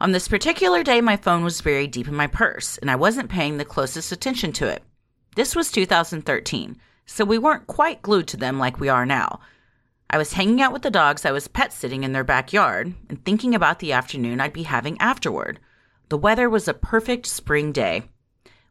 On 0.00 0.12
this 0.12 0.28
particular 0.28 0.82
day, 0.82 1.00
my 1.00 1.16
phone 1.16 1.44
was 1.44 1.60
buried 1.60 1.90
deep 1.90 2.08
in 2.08 2.14
my 2.14 2.26
purse, 2.26 2.78
and 2.78 2.90
I 2.90 2.96
wasn't 2.96 3.30
paying 3.30 3.58
the 3.58 3.64
closest 3.64 4.12
attention 4.12 4.52
to 4.54 4.66
it. 4.66 4.82
This 5.36 5.54
was 5.54 5.70
2013, 5.70 6.76
so 7.04 7.24
we 7.24 7.38
weren't 7.38 7.66
quite 7.66 8.02
glued 8.02 8.26
to 8.28 8.36
them 8.36 8.58
like 8.58 8.80
we 8.80 8.88
are 8.88 9.04
now. 9.04 9.40
I 10.08 10.18
was 10.18 10.32
hanging 10.32 10.60
out 10.60 10.72
with 10.72 10.82
the 10.82 10.90
dogs 10.90 11.24
I 11.24 11.32
was 11.32 11.48
pet 11.48 11.72
sitting 11.72 12.02
in 12.02 12.12
their 12.12 12.24
backyard 12.24 12.94
and 13.08 13.24
thinking 13.24 13.54
about 13.54 13.78
the 13.78 13.92
afternoon 13.92 14.40
I'd 14.40 14.52
be 14.52 14.64
having 14.64 14.98
afterward. 15.00 15.60
The 16.08 16.18
weather 16.18 16.50
was 16.50 16.66
a 16.66 16.74
perfect 16.74 17.26
spring 17.26 17.70
day. 17.70 18.02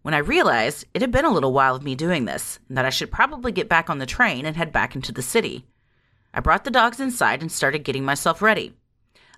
When 0.01 0.13
I 0.13 0.17
realized 0.17 0.85
it 0.93 1.01
had 1.01 1.11
been 1.11 1.25
a 1.25 1.31
little 1.31 1.53
while 1.53 1.75
of 1.75 1.83
me 1.83 1.93
doing 1.93 2.25
this, 2.25 2.59
and 2.67 2.77
that 2.77 2.85
I 2.85 2.89
should 2.89 3.11
probably 3.11 3.51
get 3.51 3.69
back 3.69 3.89
on 3.89 3.99
the 3.99 4.05
train 4.05 4.45
and 4.45 4.57
head 4.57 4.71
back 4.71 4.95
into 4.95 5.11
the 5.11 5.21
city. 5.21 5.65
I 6.33 6.39
brought 6.39 6.63
the 6.63 6.71
dogs 6.71 6.99
inside 6.99 7.41
and 7.41 7.51
started 7.51 7.83
getting 7.83 8.03
myself 8.03 8.41
ready. 8.41 8.73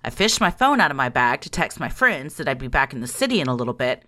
I 0.04 0.10
fished 0.10 0.40
my 0.40 0.50
phone 0.50 0.80
out 0.80 0.90
of 0.90 0.96
my 0.96 1.08
bag 1.08 1.40
to 1.42 1.50
text 1.50 1.78
my 1.78 1.88
friends 1.88 2.36
that 2.36 2.48
I'd 2.48 2.58
be 2.58 2.68
back 2.68 2.92
in 2.92 3.00
the 3.00 3.06
city 3.06 3.40
in 3.40 3.46
a 3.46 3.54
little 3.54 3.74
bit, 3.74 4.04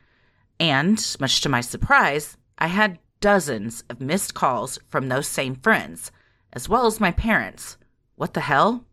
and, 0.59 1.17
much 1.21 1.41
to 1.41 1.49
my 1.49 1.61
surprise, 1.61 2.37
I 2.59 2.67
had 2.67 2.99
dozens 3.21 3.85
of 3.89 4.01
missed 4.01 4.35
calls 4.35 4.79
from 4.89 5.09
those 5.09 5.27
same 5.27 5.55
friends, 5.55 6.11
as 6.53 6.69
well 6.69 6.87
as 6.87 7.01
my 7.01 7.11
parents. 7.11 7.77
What 8.17 8.35
the 8.35 8.41
hell? 8.41 8.85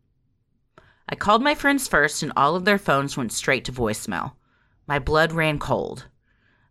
I 1.09 1.15
called 1.15 1.43
my 1.43 1.55
friends 1.55 1.87
first, 1.87 2.23
and 2.23 2.31
all 2.35 2.55
of 2.55 2.65
their 2.65 2.77
phones 2.77 3.17
went 3.17 3.33
straight 3.33 3.65
to 3.65 3.71
voicemail. 3.71 4.33
My 4.87 4.99
blood 4.99 5.31
ran 5.31 5.59
cold. 5.59 6.07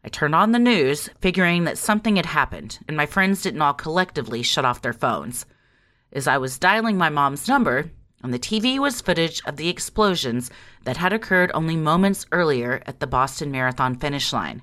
I 0.04 0.08
turned 0.08 0.34
on 0.34 0.52
the 0.52 0.58
news, 0.58 1.10
figuring 1.20 1.64
that 1.64 1.76
something 1.76 2.16
had 2.16 2.26
happened, 2.26 2.78
and 2.88 2.96
my 2.96 3.06
friends 3.06 3.42
didn't 3.42 3.62
all 3.62 3.75
collectively 3.75 4.42
shut 4.42 4.64
off 4.64 4.80
their 4.80 4.92
phones. 4.92 5.44
As 6.12 6.26
I 6.26 6.38
was 6.38 6.58
dialing 6.58 6.96
my 6.96 7.10
mom's 7.10 7.46
number, 7.46 7.90
on 8.23 8.31
the 8.31 8.39
TV 8.39 8.79
was 8.79 9.00
footage 9.00 9.43
of 9.47 9.57
the 9.57 9.69
explosions 9.69 10.50
that 10.85 10.99
had 10.99 11.12
occurred 11.12 11.50
only 11.55 11.77
moments 11.77 12.27
earlier 12.33 12.83
at 12.87 13.00
the 13.00 13.07
Boston 13.07 13.50
Marathon 13.50 13.97
finish 13.97 14.33
line, 14.33 14.62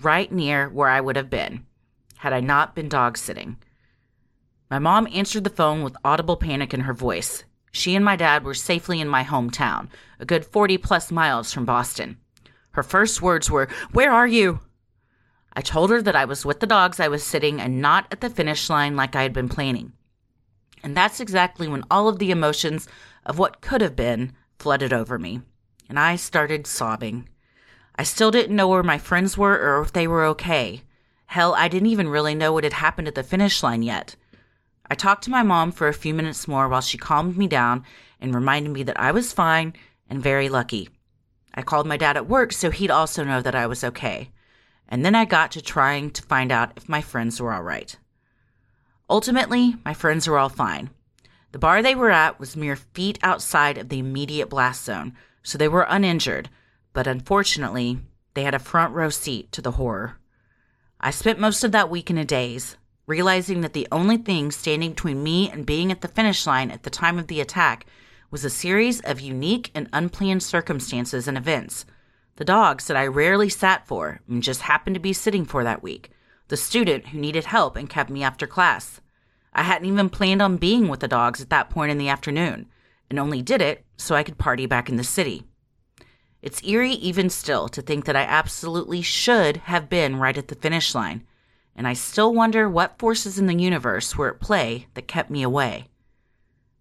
right 0.00 0.30
near 0.30 0.68
where 0.68 0.88
I 0.88 1.00
would 1.00 1.16
have 1.16 1.30
been, 1.30 1.64
had 2.16 2.32
I 2.32 2.40
not 2.40 2.74
been 2.74 2.88
dog 2.88 3.16
sitting. 3.16 3.56
My 4.70 4.78
mom 4.78 5.08
answered 5.12 5.44
the 5.44 5.50
phone 5.50 5.82
with 5.82 5.96
audible 6.04 6.36
panic 6.36 6.72
in 6.72 6.80
her 6.80 6.94
voice. 6.94 7.44
She 7.72 7.94
and 7.94 8.04
my 8.04 8.16
dad 8.16 8.44
were 8.44 8.54
safely 8.54 9.00
in 9.00 9.08
my 9.08 9.24
hometown, 9.24 9.88
a 10.18 10.26
good 10.26 10.44
40 10.44 10.78
plus 10.78 11.10
miles 11.10 11.52
from 11.52 11.64
Boston. 11.64 12.18
Her 12.72 12.82
first 12.82 13.22
words 13.22 13.50
were, 13.50 13.68
Where 13.92 14.12
are 14.12 14.26
you? 14.26 14.60
I 15.54 15.60
told 15.60 15.90
her 15.90 16.00
that 16.00 16.16
I 16.16 16.24
was 16.24 16.46
with 16.46 16.60
the 16.60 16.66
dogs 16.66 17.00
I 17.00 17.08
was 17.08 17.22
sitting 17.22 17.60
and 17.60 17.82
not 17.82 18.06
at 18.10 18.20
the 18.20 18.30
finish 18.30 18.70
line 18.70 18.96
like 18.96 19.14
I 19.14 19.22
had 19.22 19.32
been 19.32 19.48
planning. 19.48 19.92
And 20.82 20.96
that's 20.96 21.20
exactly 21.20 21.68
when 21.68 21.84
all 21.90 22.08
of 22.08 22.18
the 22.18 22.30
emotions 22.30 22.88
of 23.24 23.38
what 23.38 23.60
could 23.60 23.80
have 23.80 23.96
been 23.96 24.32
flooded 24.58 24.92
over 24.92 25.18
me. 25.18 25.40
and 25.88 25.98
I 25.98 26.16
started 26.16 26.66
sobbing. 26.66 27.28
I 27.96 28.02
still 28.04 28.30
didn't 28.30 28.56
know 28.56 28.66
where 28.66 28.82
my 28.82 28.96
friends 28.96 29.36
were 29.36 29.58
or 29.58 29.82
if 29.82 29.92
they 29.92 30.06
were 30.06 30.24
okay. 30.24 30.84
Hell, 31.26 31.54
I 31.54 31.68
didn't 31.68 31.88
even 31.88 32.08
really 32.08 32.34
know 32.34 32.52
what 32.52 32.64
had 32.64 32.72
happened 32.72 33.08
at 33.08 33.14
the 33.14 33.22
finish 33.22 33.62
line 33.62 33.82
yet. 33.82 34.16
I 34.88 34.94
talked 34.94 35.24
to 35.24 35.30
my 35.30 35.42
mom 35.42 35.70
for 35.70 35.88
a 35.88 35.94
few 35.94 36.14
minutes 36.14 36.48
more 36.48 36.66
while 36.66 36.80
she 36.80 36.96
calmed 36.96 37.36
me 37.36 37.46
down 37.46 37.84
and 38.20 38.34
reminded 38.34 38.72
me 38.72 38.82
that 38.84 38.98
I 38.98 39.12
was 39.12 39.32
fine 39.34 39.74
and 40.08 40.22
very 40.22 40.48
lucky. 40.48 40.88
I 41.54 41.60
called 41.60 41.86
my 41.86 41.98
dad 41.98 42.16
at 42.16 42.28
work 42.28 42.52
so 42.52 42.70
he'd 42.70 42.90
also 42.90 43.22
know 43.22 43.42
that 43.42 43.54
I 43.54 43.66
was 43.66 43.84
okay. 43.84 44.30
And 44.88 45.04
then 45.04 45.14
I 45.14 45.26
got 45.26 45.52
to 45.52 45.60
trying 45.60 46.10
to 46.12 46.22
find 46.22 46.50
out 46.50 46.72
if 46.76 46.88
my 46.88 47.02
friends 47.02 47.38
were 47.38 47.52
all 47.52 47.62
right. 47.62 47.94
Ultimately, 49.10 49.76
my 49.84 49.94
friends 49.94 50.26
were 50.26 50.38
all 50.38 50.48
fine. 50.48 50.90
The 51.52 51.58
bar 51.58 51.82
they 51.82 51.94
were 51.94 52.10
at 52.10 52.40
was 52.40 52.56
mere 52.56 52.76
feet 52.76 53.18
outside 53.22 53.76
of 53.76 53.88
the 53.88 53.98
immediate 53.98 54.48
blast 54.48 54.84
zone, 54.84 55.14
so 55.42 55.58
they 55.58 55.68
were 55.68 55.86
uninjured, 55.88 56.48
but 56.92 57.06
unfortunately, 57.06 57.98
they 58.34 58.44
had 58.44 58.54
a 58.54 58.58
front 58.58 58.94
row 58.94 59.10
seat 59.10 59.52
to 59.52 59.60
the 59.60 59.72
horror. 59.72 60.18
I 61.00 61.10
spent 61.10 61.38
most 61.38 61.64
of 61.64 61.72
that 61.72 61.90
week 61.90 62.10
in 62.10 62.16
a 62.16 62.24
daze, 62.24 62.76
realizing 63.06 63.60
that 63.60 63.72
the 63.72 63.88
only 63.92 64.16
thing 64.16 64.50
standing 64.50 64.90
between 64.90 65.22
me 65.22 65.50
and 65.50 65.66
being 65.66 65.90
at 65.90 66.00
the 66.00 66.08
finish 66.08 66.46
line 66.46 66.70
at 66.70 66.84
the 66.84 66.90
time 66.90 67.18
of 67.18 67.26
the 67.26 67.40
attack 67.40 67.84
was 68.30 68.44
a 68.44 68.50
series 68.50 69.00
of 69.00 69.20
unique 69.20 69.70
and 69.74 69.88
unplanned 69.92 70.42
circumstances 70.42 71.28
and 71.28 71.36
events. 71.36 71.84
The 72.36 72.44
dogs 72.44 72.86
that 72.86 72.96
I 72.96 73.06
rarely 73.06 73.50
sat 73.50 73.86
for 73.86 74.20
and 74.26 74.42
just 74.42 74.62
happened 74.62 74.94
to 74.94 75.00
be 75.00 75.12
sitting 75.12 75.44
for 75.44 75.64
that 75.64 75.82
week. 75.82 76.10
The 76.52 76.58
student 76.58 77.06
who 77.06 77.18
needed 77.18 77.46
help 77.46 77.76
and 77.76 77.88
kept 77.88 78.10
me 78.10 78.22
after 78.22 78.46
class. 78.46 79.00
I 79.54 79.62
hadn't 79.62 79.88
even 79.88 80.10
planned 80.10 80.42
on 80.42 80.58
being 80.58 80.86
with 80.88 81.00
the 81.00 81.08
dogs 81.08 81.40
at 81.40 81.48
that 81.48 81.70
point 81.70 81.90
in 81.90 81.96
the 81.96 82.10
afternoon, 82.10 82.66
and 83.08 83.18
only 83.18 83.40
did 83.40 83.62
it 83.62 83.86
so 83.96 84.14
I 84.14 84.22
could 84.22 84.36
party 84.36 84.66
back 84.66 84.90
in 84.90 84.96
the 84.96 85.02
city. 85.02 85.44
It's 86.42 86.62
eerie 86.62 86.92
even 86.92 87.30
still 87.30 87.68
to 87.68 87.80
think 87.80 88.04
that 88.04 88.16
I 88.16 88.24
absolutely 88.24 89.00
should 89.00 89.56
have 89.56 89.88
been 89.88 90.16
right 90.16 90.36
at 90.36 90.48
the 90.48 90.54
finish 90.54 90.94
line, 90.94 91.26
and 91.74 91.88
I 91.88 91.94
still 91.94 92.34
wonder 92.34 92.68
what 92.68 92.98
forces 92.98 93.38
in 93.38 93.46
the 93.46 93.54
universe 93.54 94.14
were 94.14 94.28
at 94.28 94.38
play 94.38 94.88
that 94.92 95.08
kept 95.08 95.30
me 95.30 95.42
away. 95.42 95.88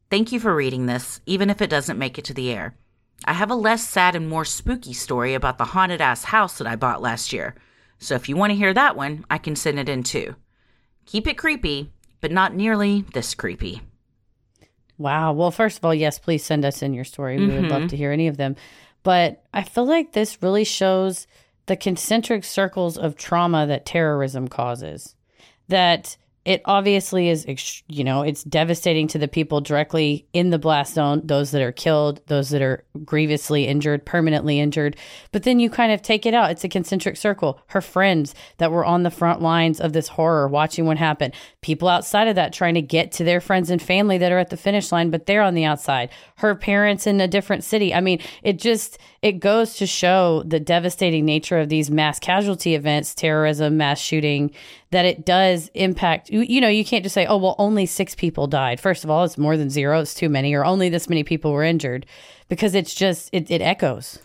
Thank 0.09 0.33
you 0.33 0.41
for 0.41 0.53
reading 0.53 0.87
this, 0.87 1.21
even 1.25 1.49
if 1.49 1.61
it 1.61 1.69
doesn't 1.69 1.97
make 1.97 2.19
it 2.19 2.25
to 2.25 2.33
the 2.33 2.51
air. 2.51 2.75
I 3.23 3.31
have 3.31 3.49
a 3.49 3.55
less 3.55 3.87
sad 3.87 4.17
and 4.17 4.27
more 4.27 4.43
spooky 4.43 4.91
story 4.91 5.33
about 5.33 5.57
the 5.57 5.71
haunted 5.71 6.01
ass 6.01 6.25
house 6.25 6.57
that 6.57 6.67
I 6.67 6.75
bought 6.75 7.01
last 7.01 7.31
year, 7.31 7.55
so 8.01 8.15
if 8.15 8.27
you 8.27 8.35
want 8.35 8.49
to 8.49 8.57
hear 8.57 8.73
that 8.73 8.97
one, 8.97 9.25
I 9.29 9.37
can 9.37 9.55
send 9.55 9.79
it 9.79 9.87
in 9.87 10.01
too. 10.01 10.35
Keep 11.05 11.27
it 11.27 11.37
creepy, 11.37 11.91
but 12.19 12.31
not 12.31 12.55
nearly 12.55 13.05
this 13.13 13.35
creepy. 13.35 13.81
Wow. 14.97 15.33
Well, 15.33 15.51
first 15.51 15.77
of 15.77 15.85
all, 15.85 15.93
yes, 15.93 16.19
please 16.19 16.43
send 16.43 16.65
us 16.65 16.81
in 16.81 16.93
your 16.93 17.03
story. 17.03 17.37
We 17.37 17.47
would 17.47 17.69
love 17.69 17.81
mm-hmm. 17.81 17.87
to 17.87 17.97
hear 17.97 18.11
any 18.11 18.27
of 18.27 18.37
them. 18.37 18.55
But 19.03 19.43
I 19.53 19.63
feel 19.63 19.85
like 19.85 20.13
this 20.13 20.41
really 20.41 20.63
shows 20.63 21.27
the 21.67 21.75
concentric 21.75 22.43
circles 22.43 22.97
of 22.97 23.15
trauma 23.15 23.67
that 23.67 23.85
terrorism 23.85 24.47
causes. 24.47 25.15
That 25.67 26.17
it 26.43 26.61
obviously 26.65 27.29
is, 27.29 27.45
you 27.87 28.03
know, 28.03 28.23
it's 28.23 28.43
devastating 28.43 29.07
to 29.09 29.19
the 29.19 29.27
people 29.27 29.61
directly 29.61 30.25
in 30.33 30.49
the 30.49 30.57
blast 30.57 30.95
zone, 30.95 31.21
those 31.23 31.51
that 31.51 31.61
are 31.61 31.71
killed, 31.71 32.19
those 32.27 32.49
that 32.49 32.63
are 32.63 32.83
grievously 33.05 33.67
injured, 33.67 34.05
permanently 34.05 34.59
injured. 34.59 34.97
But 35.31 35.43
then 35.43 35.59
you 35.59 35.69
kind 35.69 35.91
of 35.91 36.01
take 36.01 36.25
it 36.25 36.33
out. 36.33 36.49
It's 36.49 36.63
a 36.63 36.69
concentric 36.69 37.17
circle. 37.17 37.61
Her 37.67 37.81
friends 37.81 38.33
that 38.57 38.71
were 38.71 38.83
on 38.83 39.03
the 39.03 39.11
front 39.11 39.41
lines 39.41 39.79
of 39.79 39.93
this 39.93 40.07
horror, 40.07 40.47
watching 40.47 40.85
what 40.85 40.97
happened, 40.97 41.35
people 41.61 41.87
outside 41.87 42.27
of 42.27 42.35
that 42.35 42.53
trying 42.53 42.73
to 42.73 42.81
get 42.81 43.11
to 43.13 43.23
their 43.23 43.39
friends 43.39 43.69
and 43.69 43.81
family 43.81 44.17
that 44.17 44.31
are 44.31 44.39
at 44.39 44.49
the 44.49 44.57
finish 44.57 44.91
line, 44.91 45.11
but 45.11 45.27
they're 45.27 45.43
on 45.43 45.53
the 45.53 45.65
outside. 45.65 46.09
Her 46.37 46.55
parents 46.55 47.05
in 47.05 47.21
a 47.21 47.27
different 47.27 47.63
city. 47.63 47.93
I 47.93 48.01
mean, 48.01 48.19
it 48.41 48.57
just, 48.57 48.97
it 49.21 49.33
goes 49.33 49.75
to 49.75 49.85
show 49.85 50.41
the 50.45 50.59
devastating 50.59 51.25
nature 51.25 51.59
of 51.59 51.69
these 51.69 51.91
mass 51.91 52.17
casualty 52.17 52.73
events, 52.73 53.13
terrorism, 53.13 53.77
mass 53.77 53.99
shooting, 53.99 54.51
that 54.89 55.05
it 55.05 55.25
does 55.25 55.69
impact. 55.75 56.31
You, 56.31 56.41
you 56.41 56.59
know, 56.59 56.67
you 56.67 56.83
can't 56.83 57.03
just 57.03 57.13
say, 57.13 57.27
oh, 57.27 57.37
well, 57.37 57.55
only 57.59 57.85
six 57.85 58.15
people 58.15 58.47
died. 58.47 58.79
First 58.79 59.03
of 59.03 59.11
all, 59.11 59.23
it's 59.23 59.37
more 59.37 59.57
than 59.57 59.69
zero, 59.69 59.99
it's 59.99 60.15
too 60.15 60.29
many, 60.29 60.55
or 60.55 60.65
only 60.65 60.89
this 60.89 61.07
many 61.07 61.23
people 61.23 61.51
were 61.51 61.63
injured 61.63 62.07
because 62.49 62.73
it's 62.73 62.95
just, 62.95 63.29
it, 63.31 63.51
it 63.51 63.61
echoes. 63.61 64.19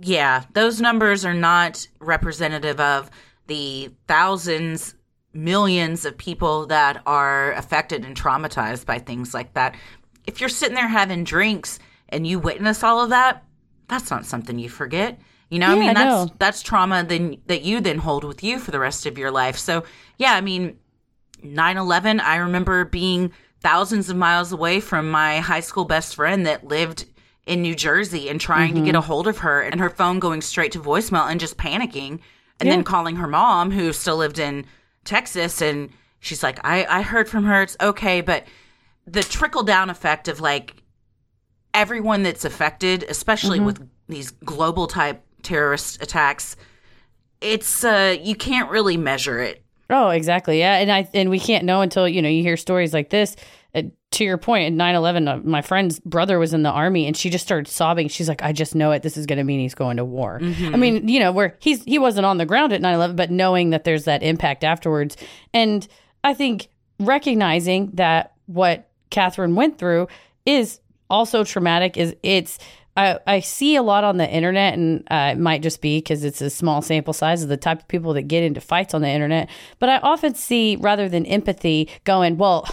Yeah, 0.00 0.44
those 0.52 0.80
numbers 0.80 1.24
are 1.24 1.34
not 1.34 1.86
representative 1.98 2.78
of 2.78 3.10
the 3.48 3.90
thousands, 4.06 4.94
millions 5.34 6.04
of 6.04 6.16
people 6.16 6.66
that 6.66 7.02
are 7.06 7.52
affected 7.54 8.04
and 8.04 8.16
traumatized 8.16 8.86
by 8.86 8.98
things 8.98 9.34
like 9.34 9.54
that. 9.54 9.74
If 10.26 10.40
you're 10.40 10.48
sitting 10.48 10.76
there 10.76 10.88
having 10.88 11.24
drinks 11.24 11.80
and 12.08 12.26
you 12.26 12.38
witness 12.38 12.84
all 12.84 13.02
of 13.02 13.10
that, 13.10 13.42
that's 13.92 14.10
not 14.10 14.26
something 14.26 14.58
you 14.58 14.68
forget. 14.68 15.20
You 15.50 15.58
know, 15.58 15.66
I 15.68 15.74
Yeah, 15.74 15.80
mean, 15.80 15.94
that's 15.94 16.30
no. 16.30 16.34
that's 16.38 16.62
trauma 16.62 17.04
then 17.04 17.36
that 17.46 17.62
you 17.62 17.80
then 17.80 17.98
hold 17.98 18.24
with 18.24 18.42
you 18.42 18.58
for 18.58 18.70
the 18.70 18.80
rest 18.80 19.06
of 19.06 19.18
your 19.18 19.30
life. 19.30 19.58
So, 19.58 19.84
yeah, 20.16 20.32
I 20.34 20.40
mean, 20.40 20.78
9/11, 21.44 22.20
I 22.20 22.36
remember 22.36 22.84
being 22.84 23.32
thousands 23.60 24.08
of 24.08 24.16
miles 24.16 24.52
away 24.52 24.80
from 24.80 25.10
my 25.10 25.40
high 25.40 25.60
school 25.60 25.84
best 25.84 26.14
friend 26.14 26.46
that 26.46 26.66
lived 26.66 27.04
in 27.46 27.62
New 27.62 27.74
Jersey 27.74 28.28
and 28.28 28.40
trying 28.40 28.74
to 28.74 28.80
get 28.80 28.90
mm-hmm. 28.90 28.96
a 28.96 29.00
hold 29.00 29.26
of 29.26 29.38
her 29.38 29.60
and 29.60 29.80
her 29.80 29.90
phone 29.90 30.18
going 30.20 30.40
straight 30.40 30.72
to 30.72 30.80
voicemail 30.80 31.30
and 31.30 31.40
just 31.40 31.56
panicking 31.56 32.20
and 32.60 32.70
then 32.70 32.84
calling 32.84 33.16
her 33.16 33.26
mom 33.26 33.72
who 33.72 33.92
still 33.92 34.16
lived 34.16 34.38
in 34.38 34.64
Texas 35.04 35.60
and 35.60 35.90
she's 36.20 36.42
like 36.42 36.60
I 36.64 36.86
I 36.86 37.02
heard 37.02 37.28
from 37.28 37.44
her 37.44 37.62
it's 37.62 37.76
okay 37.80 38.20
but 38.20 38.44
the 39.06 39.22
trickle 39.24 39.64
down 39.64 39.90
effect 39.90 40.28
of 40.28 40.40
like 40.40 40.81
everyone 41.74 42.22
that's 42.22 42.44
affected 42.44 43.04
especially 43.08 43.60
with 43.60 43.88
these 44.08 44.30
global 44.30 44.86
type 44.86 45.22
terrorist 45.42 46.02
attacks 46.02 46.56
it's 47.40 47.82
uh 47.84 48.16
you 48.20 48.34
can't 48.34 48.70
really 48.70 48.96
measure 48.96 49.38
it 49.40 49.62
Oh, 49.94 50.08
exactly. 50.08 50.58
Yeah, 50.58 50.76
and 50.76 50.90
I 50.90 51.06
and 51.12 51.28
we 51.28 51.38
can't 51.38 51.66
know 51.66 51.82
until 51.82 52.08
you 52.08 52.22
know 52.22 52.28
you 52.28 52.42
hear 52.42 52.56
stories 52.56 52.94
like 52.94 53.10
this. 53.10 53.36
Uh, 53.74 53.82
to 54.12 54.24
your 54.24 54.38
point, 54.38 54.66
at 54.66 54.72
9-11, 54.72 55.28
uh, 55.28 55.36
my 55.44 55.60
friend's 55.60 55.98
brother 56.00 56.38
was 56.38 56.54
in 56.54 56.62
the 56.62 56.70
army, 56.70 57.06
and 57.06 57.14
she 57.16 57.28
just 57.28 57.44
started 57.44 57.70
sobbing. 57.70 58.08
She's 58.08 58.26
like, 58.28 58.42
"I 58.42 58.52
just 58.52 58.74
know 58.74 58.92
it. 58.92 59.02
This 59.02 59.18
is 59.18 59.26
going 59.26 59.36
to 59.36 59.44
mean 59.44 59.60
he's 59.60 59.74
going 59.74 59.98
to 59.98 60.04
war." 60.04 60.38
I 60.42 60.76
mean, 60.76 61.08
you 61.08 61.20
know, 61.20 61.30
where 61.30 61.58
he's 61.60 61.84
he 61.84 61.98
wasn't 61.98 62.24
on 62.24 62.38
the 62.38 62.46
ground 62.46 62.72
at 62.72 62.80
9-11, 62.80 63.16
but 63.16 63.30
knowing 63.30 63.70
that 63.70 63.84
there's 63.84 64.04
that 64.04 64.22
impact 64.22 64.64
afterwards, 64.64 65.18
and 65.52 65.86
I 66.24 66.32
think 66.32 66.68
recognizing 66.98 67.90
that 67.94 68.32
what 68.46 68.88
Catherine 69.10 69.54
went 69.56 69.78
through 69.78 70.08
is 70.46 70.80
also 71.12 71.44
traumatic. 71.44 71.96
Is 71.96 72.16
it's 72.24 72.58
I, 72.96 73.18
I 73.26 73.40
see 73.40 73.76
a 73.76 73.82
lot 73.82 74.04
on 74.04 74.16
the 74.16 74.28
internet, 74.28 74.74
and 74.74 75.06
uh, 75.10 75.30
it 75.32 75.38
might 75.38 75.62
just 75.62 75.80
be 75.80 75.98
because 75.98 76.24
it's 76.24 76.40
a 76.40 76.50
small 76.50 76.82
sample 76.82 77.14
size 77.14 77.42
of 77.42 77.48
the 77.48 77.56
type 77.56 77.80
of 77.80 77.88
people 77.88 78.12
that 78.14 78.22
get 78.22 78.42
into 78.42 78.60
fights 78.60 78.92
on 78.94 79.02
the 79.02 79.08
internet. 79.08 79.48
But 79.78 79.88
I 79.88 79.98
often 79.98 80.34
see, 80.34 80.76
rather 80.76 81.08
than 81.08 81.24
empathy, 81.26 81.88
going, 82.04 82.36
well, 82.36 82.68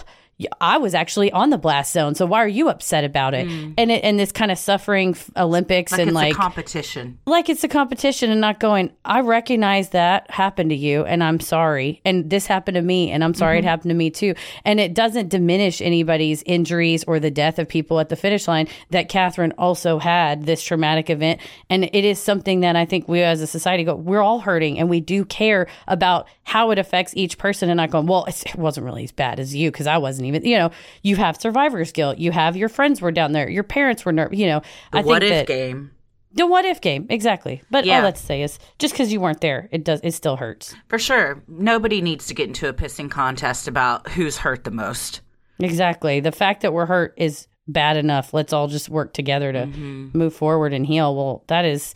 I 0.60 0.78
was 0.78 0.94
actually 0.94 1.30
on 1.32 1.50
the 1.50 1.58
blast 1.58 1.92
zone, 1.92 2.14
so 2.14 2.26
why 2.26 2.42
are 2.42 2.48
you 2.48 2.68
upset 2.68 3.04
about 3.04 3.34
it? 3.34 3.46
And 3.78 3.90
it, 3.90 4.02
and 4.04 4.18
this 4.18 4.32
kind 4.32 4.50
of 4.50 4.58
suffering 4.58 5.16
Olympics 5.36 5.92
Mm. 5.92 5.98
like 5.98 6.00
and 6.00 6.08
it's 6.10 6.14
like 6.14 6.32
a 6.32 6.36
competition 6.36 7.18
like 7.26 7.48
it's 7.48 7.64
a 7.64 7.68
competition 7.68 8.30
and 8.30 8.40
not 8.40 8.60
going 8.60 8.90
i 9.04 9.20
recognize 9.20 9.90
that 9.90 10.30
happened 10.30 10.70
to 10.70 10.76
you 10.76 11.04
and 11.04 11.22
i'm 11.24 11.40
sorry 11.40 12.00
and 12.04 12.28
this 12.30 12.46
happened 12.46 12.74
to 12.74 12.82
me 12.82 13.10
and 13.10 13.22
i'm 13.24 13.34
sorry 13.34 13.58
Mm-hmm. 13.58 13.66
it 13.66 13.70
happened 13.70 13.90
to 13.90 13.94
me 13.94 14.10
too 14.10 14.34
and 14.64 14.78
it 14.80 14.94
doesn't 14.94 15.28
diminish 15.28 15.80
anybody's 15.80 16.42
injuries 16.44 17.04
or 17.04 17.18
the 17.18 17.30
death 17.30 17.58
of 17.58 17.68
people 17.68 17.98
at 18.00 18.08
the 18.08 18.16
finish 18.16 18.46
line 18.48 18.68
that 18.90 19.08
catherine 19.08 19.52
also 19.58 19.98
had 19.98 20.44
this 20.46 20.62
traumatic 20.62 21.10
event 21.10 21.40
and 21.68 21.84
it 21.84 22.04
is 22.04 22.18
something 22.18 22.60
that 22.60 22.76
i 22.76 22.84
think 22.84 23.08
we 23.08 23.22
as 23.22 23.40
a 23.40 23.46
society 23.46 23.84
go 23.84 23.94
we're 23.94 24.22
all 24.22 24.40
hurting 24.40 24.78
and 24.78 24.88
we 24.88 25.00
do 25.00 25.24
care 25.24 25.66
about 25.88 26.26
how 26.44 26.70
it 26.70 26.78
affects 26.78 27.12
each 27.16 27.38
person 27.38 27.68
and 27.70 27.76
not 27.78 27.90
going 27.90 28.06
well 28.06 28.22
it's- 28.28 28.42
it 28.44 28.56
wasn't 28.58 28.84
really 28.84 29.04
as 29.04 29.12
bad 29.12 29.38
as 29.40 29.54
you 29.54 29.70
because 29.70 29.86
i 29.86 29.98
wasn't 29.98 30.26
even 30.34 30.48
you 30.48 30.56
know 30.58 30.70
you 31.02 31.16
have 31.16 31.40
survivor's 31.40 31.92
guilt 31.92 32.18
you 32.18 32.32
have 32.32 32.56
your 32.56 32.68
friends 32.68 33.00
were 33.00 33.12
down 33.12 33.32
there 33.32 33.48
your 33.48 33.62
parents 33.62 34.04
were 34.04 34.12
nervous 34.12 34.38
you 34.38 34.46
know 34.46 34.60
the 34.92 34.98
i 34.98 35.02
what 35.02 35.20
think 35.22 35.32
if 35.32 35.46
that 35.46 35.52
game 35.52 35.90
the 36.32 36.46
what 36.46 36.64
if 36.64 36.80
game, 36.80 37.06
exactly. 37.10 37.60
But 37.72 37.84
Yeah. 37.84 37.96
all 37.98 38.04
let's 38.04 38.20
say 38.20 38.42
is 38.42 38.60
just 38.78 38.94
because 38.94 39.12
you 39.12 39.20
weren't 39.20 39.40
there, 39.40 39.68
it 39.72 39.82
does 39.82 40.00
it 40.04 40.12
still 40.12 40.36
hurts. 40.36 40.76
For 40.86 40.96
sure. 40.96 41.42
Nobody 41.48 42.00
needs 42.00 42.28
to 42.28 42.34
get 42.34 42.46
into 42.46 42.68
a 42.68 42.72
pissing 42.72 43.10
contest 43.10 43.66
about 43.66 44.08
who's 44.10 44.36
hurt 44.36 44.62
the 44.62 44.70
most. 44.70 45.22
Exactly. 45.58 46.20
The 46.20 46.30
fact 46.30 46.62
that 46.62 46.72
we're 46.72 46.86
hurt 46.86 47.14
is 47.16 47.48
bad 47.66 47.96
enough. 47.96 48.32
Let's 48.32 48.52
all 48.52 48.68
just 48.68 48.88
work 48.88 49.12
together 49.12 49.52
to 49.52 49.66
move 49.66 50.32
forward 50.32 50.72
and 50.72 50.86
heal. 50.86 51.16
Well, 51.16 51.42
that 51.48 51.64
is 51.64 51.94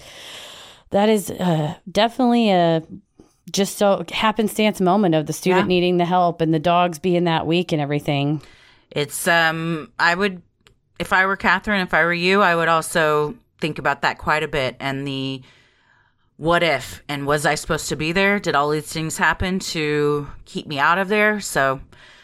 that 0.91 1.09
is 1.09 1.31
uh, 1.31 1.75
definitely 1.91 2.50
a 2.50 2.83
just 3.53 3.77
so 3.79 4.05
happenstance 4.11 4.81
moment 4.81 5.15
of 5.15 5.27
the 5.27 5.33
student 5.33 5.65
Yeah. 5.65 5.69
needing 5.69 5.97
the 5.99 6.05
help 6.05 6.41
and 6.41 6.53
the 6.55 6.59
dogs 6.59 6.99
being 6.99 7.25
that 7.25 7.47
weak 7.47 7.73
and 7.73 7.81
everything. 7.81 8.41
It's 8.91 9.27
um 9.29 9.91
I 9.99 10.15
would 10.15 10.43
if 10.99 11.13
I 11.13 11.27
were 11.27 11.37
Catherine, 11.37 11.81
if 11.81 11.93
I 11.93 12.05
were 12.05 12.15
you, 12.15 12.41
I 12.43 12.55
would 12.55 12.69
also 12.69 13.35
think 13.61 13.79
about 13.79 14.03
that 14.03 14.19
quite 14.19 14.43
a 14.43 14.49
bit 14.49 14.77
and 14.81 15.07
the 15.07 15.43
what 16.37 16.63
if 16.63 17.03
and 17.09 17.27
was 17.27 17.47
I 17.47 17.55
supposed 17.55 17.89
to 17.91 17.97
be 17.97 18.13
there? 18.13 18.41
Did 18.41 18.55
all 18.55 18.71
these 18.71 18.93
things 18.93 19.17
happen 19.19 19.59
to 19.61 20.27
keep 20.47 20.67
me 20.67 20.79
out 20.79 20.99
of 20.99 21.09
there? 21.09 21.41
So 21.41 21.81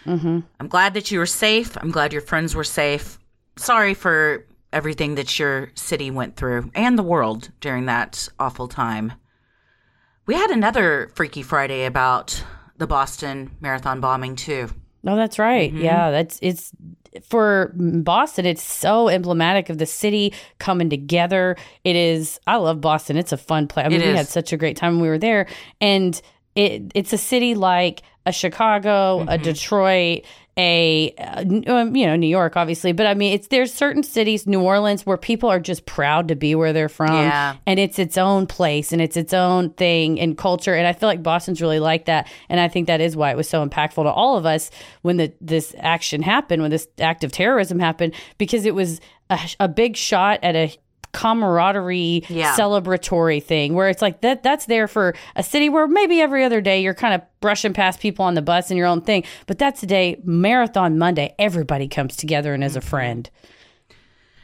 I'm 0.07 0.45
glad 0.69 0.95
that 0.95 1.11
you 1.13 1.19
were 1.21 1.27
safe. 1.27 1.77
I'm 1.77 1.91
glad 1.93 2.13
your 2.13 2.23
friends 2.23 2.55
were 2.55 2.65
safe. 2.65 3.19
Sorry 3.57 3.95
for 3.95 4.47
everything 4.73 5.15
that 5.17 5.39
your 5.39 5.71
city 5.75 6.11
went 6.11 6.35
through 6.37 6.71
and 6.75 6.99
the 6.99 7.03
world 7.05 7.51
during 7.61 7.87
that 7.87 8.29
awful 8.39 8.67
time. 8.67 9.13
We 10.27 10.35
had 10.35 10.51
another 10.51 11.11
Freaky 11.15 11.43
Friday 11.43 11.85
about 11.85 12.43
the 12.79 12.87
Boston 12.87 13.51
Marathon 13.61 14.01
bombing, 14.01 14.37
too. 14.37 14.71
No, 15.03 15.17
that's 15.17 15.39
right. 15.39 15.73
Mm-hmm. 15.73 15.83
Yeah, 15.83 16.11
that's 16.11 16.39
it's 16.43 16.73
for 17.23 17.73
Boston. 17.75 18.47
It's 18.47 18.63
so 18.63 19.09
emblematic 19.09 19.71
of 19.71 19.79
the 19.79 19.87
city 19.87 20.35
coming 20.59 20.91
together. 20.91 21.57
It 21.85 21.97
is. 21.97 22.39
I 22.47 22.57
love 22.57 22.81
Boston. 22.81 23.17
It's 23.17 23.33
a 23.33 23.37
fun 23.37 23.67
place. 23.67 23.87
I 23.87 23.89
mean, 23.89 24.01
we 24.01 24.07
had 24.09 24.29
such 24.29 24.53
a 24.53 24.57
great 24.57 24.77
time 24.77 24.95
when 24.95 25.03
we 25.03 25.09
were 25.09 25.19
there, 25.19 25.47
and 25.81 26.21
it 26.55 26.93
it's 26.95 27.13
a 27.13 27.19
city 27.19 27.55
like 27.55 28.03
a 28.27 28.33
Chicago, 28.33 29.25
a 29.27 29.39
Detroit, 29.39 30.25
a 30.59 31.15
uh, 31.19 31.41
um, 31.73 31.97
you 31.97 32.05
know 32.07 32.17
New 32.17 32.27
York, 32.27 32.55
obviously. 32.57 32.93
But 32.93 33.07
I 33.07 33.15
mean, 33.15 33.33
it's 33.33 33.47
there's 33.49 33.73
certain 33.73 34.03
cities, 34.03 34.47
New 34.47 34.61
Orleans, 34.61 35.07
where 35.07 35.17
people 35.17 35.49
are 35.49 35.59
just 35.61 35.87
proud 35.87 36.29
to 36.29 36.37
be 36.37 36.55
where 36.55 36.73
they're 36.75 36.91
from, 36.91 37.13
Yeah. 37.15 37.57
and 37.67 37.81
it's 37.81 37.99
its 37.99 38.19
own 38.19 38.47
place 38.47 38.93
and 38.93 39.01
it's 39.01 39.17
its 39.17 39.33
own 39.33 39.71
thing 39.71 40.21
and 40.21 40.37
culture. 40.37 40.75
And 40.75 40.87
I 40.87 40.93
feel 40.93 41.09
like 41.09 41.23
Boston's 41.23 41.63
really 41.63 41.81
like 41.81 42.05
that, 42.07 42.29
and 42.51 42.61
I 42.61 42.69
think 42.69 42.89
that 42.89 43.01
is 43.01 43.17
why 43.17 43.31
it 43.31 43.37
was 43.37 43.49
so 43.49 43.67
impactful 43.67 44.03
to 44.05 44.11
all 44.11 44.37
of 44.37 44.45
us 44.45 44.71
when 45.03 45.17
the 45.17 45.33
this 45.41 45.75
action 45.79 46.21
happened, 46.21 46.61
when 46.61 46.71
this 46.71 46.89
act 46.99 47.25
of 47.25 47.33
terrorism 47.33 47.79
happened, 47.79 48.13
because 48.37 48.67
it 48.67 48.75
was 48.75 49.01
a, 49.31 49.39
a 49.61 49.69
big 49.69 49.97
shot 49.97 50.41
at 50.43 50.57
a 50.57 50.77
camaraderie 51.13 52.25
Yeah. 52.29 52.55
celebratory 52.57 53.43
thing 53.43 53.75
where 53.75 53.89
it's 53.89 54.03
like 54.03 54.21
that 54.21 54.43
that's 54.43 54.67
there 54.67 54.87
for 54.87 55.15
a 55.37 55.43
city 55.43 55.69
where 55.69 55.89
maybe 55.89 56.21
every 56.21 56.45
other 56.45 56.61
day 56.61 56.81
you're 56.83 56.95
kind 56.95 57.15
of 57.15 57.23
brushing 57.41 57.73
past 57.73 58.01
people 58.01 58.25
on 58.25 58.35
the 58.35 58.43
bus 58.43 58.71
and 58.71 58.79
your 58.79 58.87
own 58.87 59.01
thing 59.01 59.25
but 59.47 59.59
that's 59.59 59.81
the 59.81 59.87
day 59.87 60.21
marathon 60.25 60.99
monday 60.99 61.35
everybody 61.39 61.89
comes 61.89 62.17
together 62.17 62.55
and 62.55 62.63
is 62.63 62.77
a 62.77 62.81
mm-hmm. 62.81 62.89
friend 62.89 63.31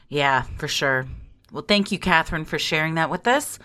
Yeah, 0.09 0.43
for 0.59 0.69
sure. 0.69 1.07
Well, 1.53 1.65
thank 1.67 1.91
you, 1.93 1.99
Catherine, 1.99 2.45
for 2.45 2.59
sharing 2.59 2.95
that 2.95 3.11
with 3.11 3.27
us. 3.27 3.59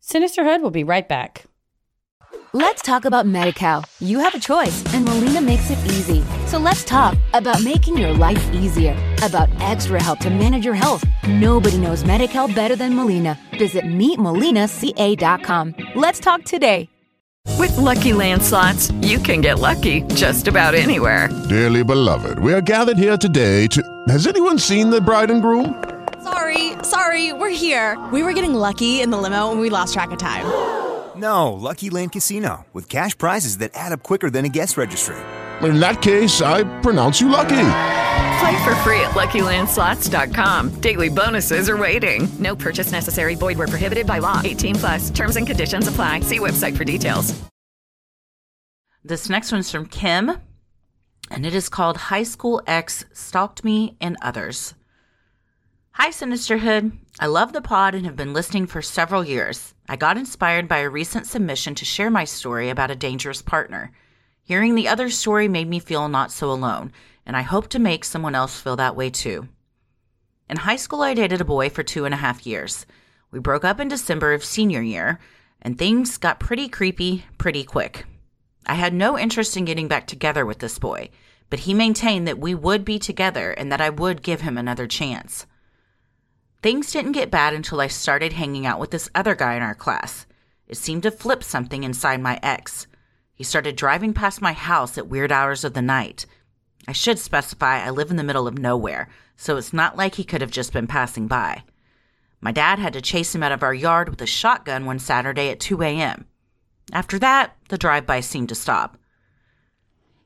sinisterhood 0.00 0.60
will 0.62 0.70
be 0.70 0.84
right 0.84 1.08
back 1.08 1.46
Let's 2.54 2.82
talk 2.82 3.06
about 3.06 3.24
MediCal. 3.24 3.82
You 4.00 4.18
have 4.18 4.34
a 4.34 4.38
choice, 4.38 4.84
and 4.92 5.06
Molina 5.06 5.40
makes 5.40 5.70
it 5.70 5.78
easy. 5.86 6.22
So 6.46 6.58
let's 6.58 6.84
talk 6.84 7.16
about 7.32 7.62
making 7.62 7.96
your 7.96 8.12
life 8.12 8.52
easier, 8.52 8.94
about 9.22 9.48
extra 9.58 10.02
help 10.02 10.18
to 10.18 10.28
manage 10.28 10.62
your 10.62 10.74
health. 10.74 11.02
Nobody 11.26 11.78
knows 11.78 12.04
MediCal 12.04 12.54
better 12.54 12.76
than 12.76 12.94
Molina. 12.94 13.38
Visit 13.58 13.84
meetmolinaca.com. 13.86 15.74
Let's 15.94 16.20
talk 16.20 16.44
today. 16.44 16.90
With 17.58 17.74
Lucky 17.78 18.12
Land 18.12 18.42
slots, 18.42 18.90
you 19.00 19.18
can 19.18 19.40
get 19.40 19.58
lucky 19.58 20.02
just 20.14 20.46
about 20.46 20.74
anywhere. 20.74 21.30
Dearly 21.48 21.82
beloved, 21.82 22.38
we 22.38 22.52
are 22.52 22.60
gathered 22.60 22.98
here 22.98 23.16
today 23.16 23.66
to. 23.68 23.82
Has 24.08 24.26
anyone 24.26 24.58
seen 24.58 24.90
the 24.90 25.00
bride 25.00 25.30
and 25.30 25.40
groom? 25.40 25.82
Sorry, 26.22 26.72
sorry, 26.82 27.32
we're 27.32 27.48
here. 27.48 27.98
We 28.12 28.22
were 28.22 28.34
getting 28.34 28.52
lucky 28.52 29.00
in 29.00 29.08
the 29.08 29.16
limo 29.16 29.50
and 29.50 29.58
we 29.58 29.70
lost 29.70 29.94
track 29.94 30.10
of 30.10 30.18
time. 30.18 30.91
No, 31.16 31.52
Lucky 31.52 31.90
Land 31.90 32.12
Casino, 32.12 32.64
with 32.72 32.88
cash 32.88 33.16
prizes 33.16 33.58
that 33.58 33.72
add 33.74 33.92
up 33.92 34.02
quicker 34.02 34.30
than 34.30 34.44
a 34.44 34.48
guest 34.48 34.76
registry. 34.76 35.16
In 35.60 35.78
that 35.78 36.00
case, 36.02 36.40
I 36.40 36.64
pronounce 36.80 37.20
you 37.20 37.28
lucky. 37.28 37.48
Play 38.40 38.64
for 38.64 38.74
free 38.76 39.00
at 39.00 39.12
LuckyLandSlots.com. 39.12 40.80
Daily 40.80 41.08
bonuses 41.08 41.68
are 41.68 41.76
waiting. 41.76 42.28
No 42.38 42.56
purchase 42.56 42.90
necessary. 42.90 43.34
Void 43.34 43.58
where 43.58 43.68
prohibited 43.68 44.06
by 44.06 44.18
law. 44.18 44.40
18 44.42 44.74
plus. 44.76 45.10
Terms 45.10 45.36
and 45.36 45.46
conditions 45.46 45.86
apply. 45.86 46.20
See 46.20 46.38
website 46.38 46.76
for 46.76 46.84
details. 46.84 47.40
This 49.04 49.28
next 49.28 49.50
one's 49.52 49.70
from 49.70 49.86
Kim, 49.86 50.30
and 51.30 51.44
it 51.44 51.54
is 51.54 51.68
called 51.68 51.96
High 51.96 52.22
School 52.22 52.62
X 52.68 53.04
Stalked 53.12 53.64
Me 53.64 53.96
and 54.00 54.16
Others. 54.22 54.74
Hi, 55.96 56.08
Sinisterhood. 56.08 56.92
I 57.20 57.26
love 57.26 57.52
the 57.52 57.60
pod 57.60 57.94
and 57.94 58.06
have 58.06 58.16
been 58.16 58.32
listening 58.32 58.66
for 58.66 58.80
several 58.80 59.22
years. 59.22 59.74
I 59.90 59.96
got 59.96 60.16
inspired 60.16 60.66
by 60.66 60.78
a 60.78 60.88
recent 60.88 61.26
submission 61.26 61.74
to 61.74 61.84
share 61.84 62.10
my 62.10 62.24
story 62.24 62.70
about 62.70 62.90
a 62.90 62.96
dangerous 62.96 63.42
partner. 63.42 63.92
Hearing 64.42 64.74
the 64.74 64.88
other 64.88 65.10
story 65.10 65.48
made 65.48 65.68
me 65.68 65.78
feel 65.78 66.08
not 66.08 66.32
so 66.32 66.50
alone, 66.50 66.92
and 67.26 67.36
I 67.36 67.42
hope 67.42 67.68
to 67.68 67.78
make 67.78 68.06
someone 68.06 68.34
else 68.34 68.58
feel 68.58 68.74
that 68.76 68.96
way 68.96 69.10
too. 69.10 69.48
In 70.48 70.56
high 70.56 70.76
school, 70.76 71.02
I 71.02 71.12
dated 71.12 71.42
a 71.42 71.44
boy 71.44 71.68
for 71.68 71.82
two 71.82 72.06
and 72.06 72.14
a 72.14 72.16
half 72.16 72.46
years. 72.46 72.86
We 73.30 73.38
broke 73.38 73.64
up 73.64 73.78
in 73.78 73.88
December 73.88 74.32
of 74.32 74.42
senior 74.42 74.80
year, 74.80 75.20
and 75.60 75.78
things 75.78 76.16
got 76.16 76.40
pretty 76.40 76.70
creepy 76.70 77.26
pretty 77.36 77.64
quick. 77.64 78.06
I 78.64 78.74
had 78.74 78.94
no 78.94 79.18
interest 79.18 79.58
in 79.58 79.66
getting 79.66 79.88
back 79.88 80.06
together 80.06 80.46
with 80.46 80.60
this 80.60 80.78
boy, 80.78 81.10
but 81.50 81.60
he 81.60 81.74
maintained 81.74 82.26
that 82.26 82.38
we 82.38 82.54
would 82.54 82.82
be 82.82 82.98
together 82.98 83.50
and 83.50 83.70
that 83.70 83.82
I 83.82 83.90
would 83.90 84.22
give 84.22 84.40
him 84.40 84.56
another 84.56 84.86
chance. 84.86 85.46
Things 86.62 86.92
didn't 86.92 87.12
get 87.12 87.30
bad 87.30 87.54
until 87.54 87.80
I 87.80 87.88
started 87.88 88.34
hanging 88.34 88.66
out 88.66 88.78
with 88.78 88.92
this 88.92 89.10
other 89.16 89.34
guy 89.34 89.54
in 89.54 89.62
our 89.62 89.74
class. 89.74 90.26
It 90.68 90.76
seemed 90.76 91.02
to 91.02 91.10
flip 91.10 91.42
something 91.42 91.82
inside 91.82 92.20
my 92.20 92.38
ex. 92.40 92.86
He 93.34 93.42
started 93.42 93.74
driving 93.74 94.14
past 94.14 94.40
my 94.40 94.52
house 94.52 94.96
at 94.96 95.08
weird 95.08 95.32
hours 95.32 95.64
of 95.64 95.74
the 95.74 95.82
night. 95.82 96.24
I 96.86 96.92
should 96.92 97.18
specify 97.18 97.80
I 97.84 97.90
live 97.90 98.10
in 98.10 98.16
the 98.16 98.22
middle 98.22 98.46
of 98.46 98.58
nowhere, 98.58 99.08
so 99.36 99.56
it's 99.56 99.72
not 99.72 99.96
like 99.96 100.14
he 100.14 100.24
could 100.24 100.40
have 100.40 100.52
just 100.52 100.72
been 100.72 100.86
passing 100.86 101.26
by. 101.26 101.64
My 102.40 102.52
dad 102.52 102.78
had 102.78 102.92
to 102.92 103.00
chase 103.00 103.34
him 103.34 103.42
out 103.42 103.52
of 103.52 103.64
our 103.64 103.74
yard 103.74 104.08
with 104.08 104.22
a 104.22 104.26
shotgun 104.26 104.86
one 104.86 105.00
Saturday 105.00 105.50
at 105.50 105.58
2 105.58 105.82
a.m. 105.82 106.26
After 106.92 107.18
that, 107.18 107.56
the 107.70 107.78
drive 107.78 108.06
by 108.06 108.20
seemed 108.20 108.50
to 108.50 108.54
stop. 108.54 108.96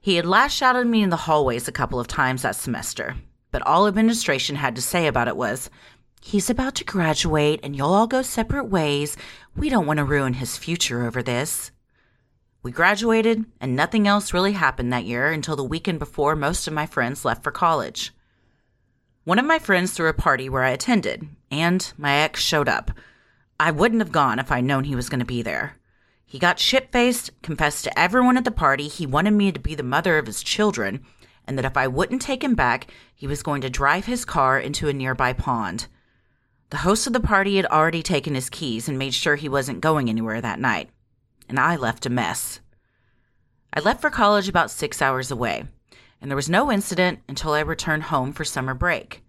He 0.01 0.16
had 0.16 0.27
lashed 0.27 0.62
out 0.62 0.77
at 0.77 0.87
me 0.87 1.03
in 1.03 1.11
the 1.11 1.16
hallways 1.16 1.66
a 1.66 1.72
couple 1.72 1.99
of 1.99 2.09
times 2.09 2.42
that 2.42 2.57
semester, 2.57 3.16
but 3.51 3.62
all 3.66 3.87
administration 3.87 4.57
had 4.57 4.77
to 4.77 4.83
say 4.83 5.07
about 5.07 5.29
it 5.29 5.37
was, 5.37 5.70
He's 6.27 6.51
about 6.51 6.75
to 6.75 6.85
graduate 6.85 7.61
and 7.62 7.77
you'll 7.77 7.95
all 7.95 8.09
go 8.09 8.21
separate 8.21 8.65
ways. 8.65 9.17
We 9.55 9.69
don't 9.69 9.87
want 9.87 9.99
to 9.99 10.05
ruin 10.05 10.33
his 10.33 10.57
future 10.57 11.07
over 11.07 11.23
this. 11.23 11.71
We 12.65 12.73
graduated, 12.73 13.45
and 13.61 13.77
nothing 13.77 14.09
else 14.09 14.35
really 14.35 14.55
happened 14.55 14.93
that 14.93 15.05
year 15.05 15.31
until 15.31 15.55
the 15.55 15.62
weekend 15.62 16.01
before 16.01 16.35
most 16.35 16.67
of 16.67 16.75
my 16.75 16.85
friends 16.85 17.25
left 17.25 17.45
for 17.45 17.53
college. 17.53 18.12
One 19.23 19.39
of 19.39 19.45
my 19.45 19.61
friends 19.61 19.93
threw 19.93 20.09
a 20.09 20.12
party 20.12 20.49
where 20.49 20.65
I 20.65 20.71
attended, 20.71 21.29
and 21.49 21.93
my 21.97 22.17
ex 22.17 22.41
showed 22.41 22.69
up. 22.69 22.91
I 23.61 23.71
wouldn't 23.71 24.03
have 24.03 24.11
gone 24.11 24.41
if 24.41 24.51
I'd 24.51 24.65
known 24.65 24.83
he 24.83 24.97
was 24.97 25.09
going 25.09 25.21
to 25.21 25.25
be 25.25 25.43
there. 25.43 25.77
He 26.25 26.41
got 26.41 26.59
shit 26.59 26.91
faced, 26.91 27.41
confessed 27.43 27.85
to 27.85 27.97
everyone 27.97 28.37
at 28.37 28.45
the 28.45 28.51
party 28.51 28.89
he 28.89 29.07
wanted 29.07 29.35
me 29.35 29.53
to 29.53 29.61
be 29.61 29.77
the 29.77 29.85
mother 29.85 30.19
of 30.19 30.27
his 30.27 30.43
children, 30.43 31.05
and 31.47 31.57
that 31.57 31.65
if 31.65 31.77
I 31.77 31.87
wouldn't 31.87 32.21
take 32.21 32.43
him 32.43 32.57
back, 32.57 32.93
he 33.15 33.29
was 33.29 33.45
going 33.45 33.61
to 33.61 33.71
drive 33.71 34.07
his 34.07 34.25
car 34.25 34.59
into 34.59 34.89
a 34.89 34.93
nearby 34.93 35.33
pond. 35.33 35.87
The 36.70 36.79
host 36.79 37.07
of 37.07 37.12
the 37.12 37.20
party 37.20 37.57
had 37.57 37.66
already 37.66 38.02
taken 38.02 38.35
his 38.35 38.50
keys 38.50 38.88
and 38.88 38.98
made 38.98 39.14
sure 39.14 39.37
he 39.37 39.48
wasn't 39.48 39.81
going 39.81 40.09
anywhere 40.09 40.40
that 40.40 40.59
night, 40.59 40.90
and 41.48 41.61
I 41.61 41.76
left 41.76 42.07
a 42.07 42.11
mess. 42.11 42.59
I 43.72 43.79
left 43.81 44.00
for 44.00 44.11
college 44.11 44.48
about 44.48 44.72
six 44.72 45.00
hours 45.00 45.31
away, 45.31 45.64
and 46.20 46.29
there 46.29 46.37
was 46.37 46.50
no 46.50 46.72
incident 46.72 47.20
until 47.29 47.52
I 47.52 47.61
returned 47.61 48.05
home 48.05 48.33
for 48.33 48.44
summer 48.44 48.74
break. 48.74 49.22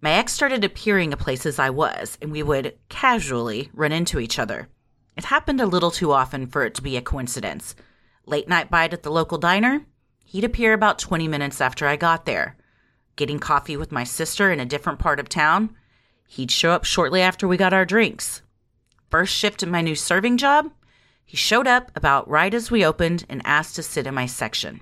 My 0.00 0.10
ex 0.10 0.32
started 0.32 0.64
appearing 0.64 1.12
at 1.12 1.20
places 1.20 1.60
I 1.60 1.70
was, 1.70 2.18
and 2.20 2.32
we 2.32 2.42
would 2.42 2.76
casually 2.88 3.70
run 3.72 3.92
into 3.92 4.18
each 4.18 4.40
other. 4.40 4.68
It 5.16 5.26
happened 5.26 5.60
a 5.60 5.66
little 5.66 5.92
too 5.92 6.10
often 6.10 6.48
for 6.48 6.64
it 6.64 6.74
to 6.74 6.82
be 6.82 6.96
a 6.96 7.02
coincidence. 7.02 7.76
Late 8.26 8.48
night 8.48 8.70
bite 8.70 8.92
at 8.92 9.04
the 9.04 9.10
local 9.12 9.38
diner, 9.38 9.86
he'd 10.24 10.42
appear 10.42 10.72
about 10.72 10.98
20 10.98 11.28
minutes 11.28 11.60
after 11.60 11.86
I 11.86 11.94
got 11.94 12.26
there. 12.26 12.56
Getting 13.14 13.38
coffee 13.38 13.76
with 13.76 13.92
my 13.92 14.02
sister 14.02 14.50
in 14.50 14.58
a 14.58 14.66
different 14.66 14.98
part 14.98 15.20
of 15.20 15.28
town, 15.28 15.76
he'd 16.28 16.50
show 16.50 16.70
up 16.70 16.84
shortly 16.84 17.20
after 17.20 17.46
we 17.46 17.56
got 17.56 17.72
our 17.72 17.84
drinks. 17.84 18.42
First 19.10 19.34
shift 19.34 19.62
at 19.62 19.68
my 19.68 19.82
new 19.82 19.94
serving 19.94 20.38
job, 20.38 20.72
he 21.24 21.36
showed 21.36 21.66
up 21.66 21.90
about 21.94 22.28
right 22.28 22.52
as 22.52 22.70
we 22.70 22.84
opened 22.84 23.24
and 23.28 23.42
asked 23.44 23.76
to 23.76 23.82
sit 23.82 24.06
in 24.06 24.14
my 24.14 24.26
section. 24.26 24.80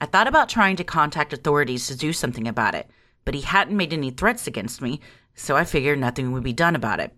I 0.00 0.06
thought 0.06 0.26
about 0.26 0.48
trying 0.48 0.76
to 0.76 0.84
contact 0.84 1.32
authorities 1.32 1.86
to 1.86 1.96
do 1.96 2.12
something 2.12 2.48
about 2.48 2.74
it, 2.74 2.90
but 3.24 3.34
he 3.34 3.40
hadn't 3.40 3.76
made 3.76 3.92
any 3.92 4.10
threats 4.10 4.46
against 4.46 4.82
me, 4.82 5.00
so 5.34 5.56
I 5.56 5.64
figured 5.64 5.98
nothing 5.98 6.32
would 6.32 6.42
be 6.42 6.52
done 6.52 6.76
about 6.76 7.00
it. 7.00 7.12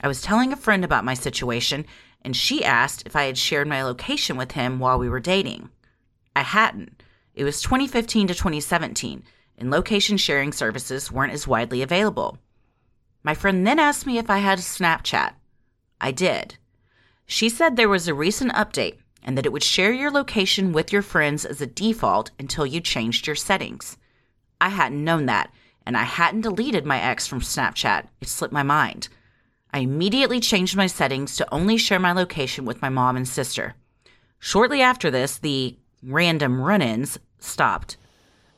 I 0.00 0.08
was 0.08 0.22
telling 0.22 0.52
a 0.52 0.56
friend 0.56 0.84
about 0.84 1.04
my 1.04 1.14
situation, 1.14 1.84
and 2.22 2.36
she 2.36 2.64
asked 2.64 3.06
if 3.06 3.16
I 3.16 3.24
had 3.24 3.38
shared 3.38 3.68
my 3.68 3.82
location 3.82 4.36
with 4.36 4.52
him 4.52 4.78
while 4.78 4.98
we 4.98 5.08
were 5.08 5.20
dating. 5.20 5.70
I 6.34 6.42
hadn't. 6.42 7.02
It 7.34 7.44
was 7.44 7.62
2015 7.62 8.28
to 8.28 8.34
2017, 8.34 9.22
and 9.58 9.70
location 9.70 10.16
sharing 10.16 10.52
services 10.52 11.12
weren't 11.12 11.32
as 11.32 11.46
widely 11.46 11.82
available. 11.82 12.38
My 13.22 13.34
friend 13.34 13.66
then 13.66 13.78
asked 13.78 14.06
me 14.06 14.16
if 14.16 14.30
I 14.30 14.38
had 14.38 14.60
Snapchat. 14.60 15.34
I 16.00 16.12
did. 16.12 16.56
She 17.26 17.48
said 17.48 17.76
there 17.76 17.88
was 17.88 18.08
a 18.08 18.14
recent 18.14 18.52
update 18.52 18.96
and 19.22 19.36
that 19.36 19.44
it 19.44 19.52
would 19.52 19.62
share 19.62 19.92
your 19.92 20.10
location 20.10 20.72
with 20.72 20.92
your 20.92 21.02
friends 21.02 21.44
as 21.44 21.60
a 21.60 21.66
default 21.66 22.30
until 22.38 22.64
you 22.64 22.80
changed 22.80 23.26
your 23.26 23.36
settings. 23.36 23.98
I 24.60 24.70
hadn't 24.70 25.04
known 25.04 25.26
that, 25.26 25.52
and 25.84 25.96
I 25.96 26.04
hadn't 26.04 26.42
deleted 26.42 26.86
my 26.86 27.00
ex 27.00 27.26
from 27.26 27.40
Snapchat. 27.40 28.06
It 28.20 28.28
slipped 28.28 28.54
my 28.54 28.62
mind. 28.62 29.08
I 29.72 29.80
immediately 29.80 30.40
changed 30.40 30.76
my 30.76 30.86
settings 30.86 31.36
to 31.36 31.54
only 31.54 31.76
share 31.76 31.98
my 31.98 32.12
location 32.12 32.64
with 32.64 32.80
my 32.80 32.88
mom 32.88 33.16
and 33.16 33.28
sister. 33.28 33.74
Shortly 34.38 34.80
after 34.80 35.10
this, 35.10 35.38
the 35.38 35.76
random 36.02 36.60
run 36.60 36.80
ins 36.80 37.18
stopped. 37.38 37.96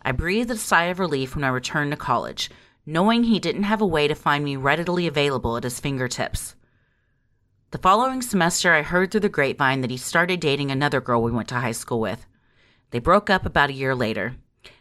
I 0.03 0.13
breathed 0.13 0.51
a 0.51 0.57
sigh 0.57 0.85
of 0.85 0.99
relief 0.99 1.35
when 1.35 1.45
I 1.45 1.49
returned 1.49 1.91
to 1.91 1.97
college, 1.97 2.51
knowing 2.87 3.25
he 3.25 3.39
didn't 3.39 3.65
have 3.65 3.81
a 3.81 3.87
way 3.87 4.09
to 4.09 4.15
find 4.15 4.45
me 4.45 4.57
readily 4.57 5.07
available 5.07 5.57
at 5.57 5.65
his 5.65 5.81
fingertips. 5.81 6.55
The 7.73 7.79
following 7.79 8.23
semester, 8.23 8.73
I 8.73 8.83
heard 8.83 9.11
through 9.11 9.21
the 9.21 9.29
grapevine 9.29 9.83
that 9.83 9.91
he 9.91 9.97
started 9.97 10.41
dating 10.41 10.71
another 10.71 11.01
girl 11.01 11.23
we 11.23 11.31
went 11.31 11.49
to 11.49 11.57
high 11.57 11.73
school 11.73 12.01
with. 12.01 12.27
They 12.91 12.99
broke 12.99 13.31
up 13.31 13.47
about 13.47 13.71
a 13.71 13.75
year 13.75 13.95
later, 13.95 14.37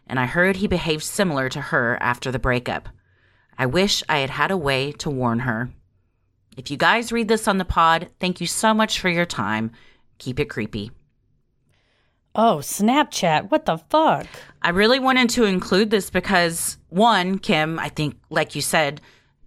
and 0.08 0.20
I 0.20 0.26
heard 0.26 0.56
he 0.56 0.68
behaved 0.68 1.04
similar 1.04 1.50
to 1.50 1.62
her 1.62 1.98
after 2.02 2.32
the 2.32 2.40
breakup. 2.40 2.90
I 3.58 3.66
wish 3.66 4.02
I 4.10 4.20
had 4.20 4.32
had 4.32 4.52
a 4.52 4.58
way 4.58 4.92
to 4.94 5.10
warn 5.10 5.40
her. 5.40 5.70
If 6.58 6.72
you 6.72 6.78
guys 6.78 7.12
read 7.12 7.28
this 7.28 7.48
on 7.48 7.58
the 7.58 7.66
pod, 7.66 8.10
thank 8.20 8.42
you 8.42 8.48
so 8.48 8.74
much 8.74 9.00
for 9.00 9.10
your 9.10 9.26
time. 9.26 9.72
Keep 10.18 10.40
it 10.40 10.50
creepy. 10.50 10.92
Oh, 12.36 12.58
Snapchat. 12.62 13.50
What 13.50 13.66
the 13.66 13.78
fuck? 13.78 14.28
I 14.62 14.70
really 14.70 15.00
wanted 15.00 15.30
to 15.32 15.46
include 15.46 15.90
this 15.90 16.10
because, 16.10 16.78
one, 16.90 17.40
Kim, 17.40 17.80
I 17.80 17.90
think, 17.90 18.18
like 18.30 18.56
you 18.56 18.62
said, 18.62 19.02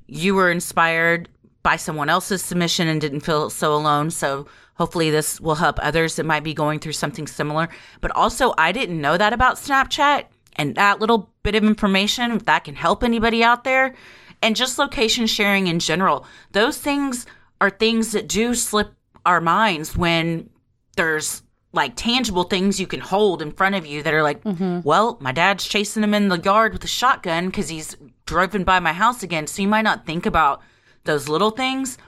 you 0.06 0.34
were 0.34 0.50
inspired 0.50 1.28
by 1.62 1.76
someone 1.76 2.08
else's 2.08 2.42
submission 2.42 2.88
and 2.88 3.00
didn't 3.00 3.20
feel 3.20 3.50
so 3.50 3.74
alone. 3.74 4.10
So 4.10 4.46
hopefully 4.74 5.10
this 5.10 5.40
will 5.40 5.54
help 5.54 5.78
others 5.80 6.16
that 6.16 6.26
might 6.26 6.42
be 6.42 6.54
going 6.54 6.80
through 6.80 6.92
something 6.92 7.26
similar. 7.26 7.68
But 8.00 8.10
also, 8.12 8.52
I 8.58 8.72
didn't 8.72 9.00
know 9.00 9.16
that 9.16 9.32
about 9.32 9.56
Snapchat 9.56 10.24
and 10.56 10.74
that 10.74 11.00
little 11.00 11.32
bit 11.44 11.54
of 11.54 11.64
information, 11.64 12.32
if 12.32 12.44
that 12.46 12.64
can 12.64 12.74
help 12.74 13.04
anybody 13.04 13.44
out 13.44 13.64
there, 13.64 13.94
and 14.42 14.56
just 14.56 14.78
location 14.78 15.26
sharing 15.26 15.68
in 15.68 15.78
general. 15.78 16.26
Those 16.50 16.78
things 16.78 17.26
are 17.60 17.70
things 17.70 18.12
that 18.12 18.28
do 18.28 18.54
slip 18.54 18.92
our 19.24 19.40
minds 19.40 19.96
when 19.96 20.50
there's 20.96 21.42
like 21.72 21.94
tangible 21.96 22.44
things 22.44 22.78
you 22.78 22.86
can 22.86 23.00
hold 23.00 23.40
in 23.40 23.50
front 23.50 23.74
of 23.74 23.86
you 23.86 24.02
that 24.02 24.12
are 24.12 24.22
like, 24.22 24.40
well, 24.84 25.16
my 25.20 25.32
dad's 25.32 25.66
chasing 25.66 26.02
him 26.02 26.14
in 26.14 26.28
the 26.28 26.38
yard 26.38 26.72
with 26.72 26.84
a 26.84 26.88
shotgun 26.88 27.46
because 27.46 27.68
he's 27.68 27.96
driven 28.26 28.64
by 28.64 28.78
my 28.78 28.92
house 28.92 29.22
again. 29.22 29.46
So 29.46 29.62
you 29.62 29.68
might 29.68 29.82
not 29.82 30.06
think 30.06 30.26
about 30.26 30.60
those 31.04 31.28
little 31.28 31.50
things. 31.50 31.98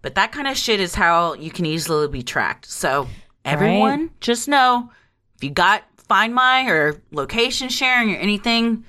But 0.00 0.14
that 0.14 0.30
kind 0.30 0.46
of 0.46 0.56
shit 0.56 0.78
is 0.78 0.94
how 0.94 1.34
you 1.34 1.50
can 1.50 1.66
easily 1.66 2.06
be 2.08 2.22
tracked. 2.22 2.66
So 2.66 3.08
everyone, 3.44 4.10
just 4.20 4.46
know 4.46 4.90
if 5.36 5.44
you 5.44 5.50
got 5.50 5.82
Find 6.08 6.34
My 6.34 6.66
or 6.68 7.02
location 7.10 7.68
sharing 7.68 8.14
or 8.14 8.16
anything, 8.16 8.84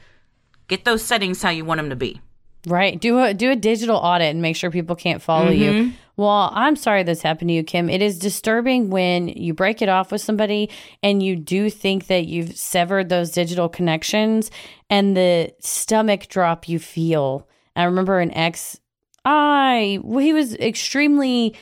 get 0.70 0.86
those 0.86 1.04
settings 1.04 1.42
how 1.42 1.50
you 1.50 1.66
want 1.66 1.80
them 1.80 1.90
to 1.90 1.98
be. 1.98 2.22
Right. 2.66 3.00
Do 3.00 3.20
a 3.20 3.34
do 3.34 3.52
a 3.52 3.56
digital 3.56 3.98
audit 3.98 4.30
and 4.30 4.42
make 4.42 4.56
sure 4.56 4.72
people 4.72 4.96
can't 4.96 5.22
follow 5.22 5.50
you. 5.50 5.72
Mm-hmm. 5.72 5.96
Well, 6.20 6.52
I'm 6.54 6.76
sorry 6.76 7.04
this 7.04 7.22
happened 7.22 7.48
to 7.48 7.54
you, 7.54 7.64
Kim. 7.64 7.90
It 7.90 8.02
is 8.02 8.20
disturbing 8.20 8.90
when 8.90 9.30
you 9.30 9.54
break 9.54 9.82
it 9.82 9.88
off 9.88 10.12
with 10.12 10.20
somebody 10.20 10.70
and 11.02 11.24
you 11.24 11.38
do 11.38 11.70
think 11.70 12.08
that 12.08 12.28
you've 12.28 12.58
severed 12.58 13.08
those 13.08 13.32
digital 13.32 13.70
connections 13.70 14.52
and 14.90 15.16
the 15.16 15.54
stomach 15.62 16.28
drop 16.28 16.68
you 16.68 16.78
feel. 16.78 17.48
I 17.74 17.86
remember 17.86 18.20
an 18.20 18.34
ex 18.34 18.82
I 19.24 20.02
he 20.04 20.34
was 20.34 20.56
extremely 20.56 21.56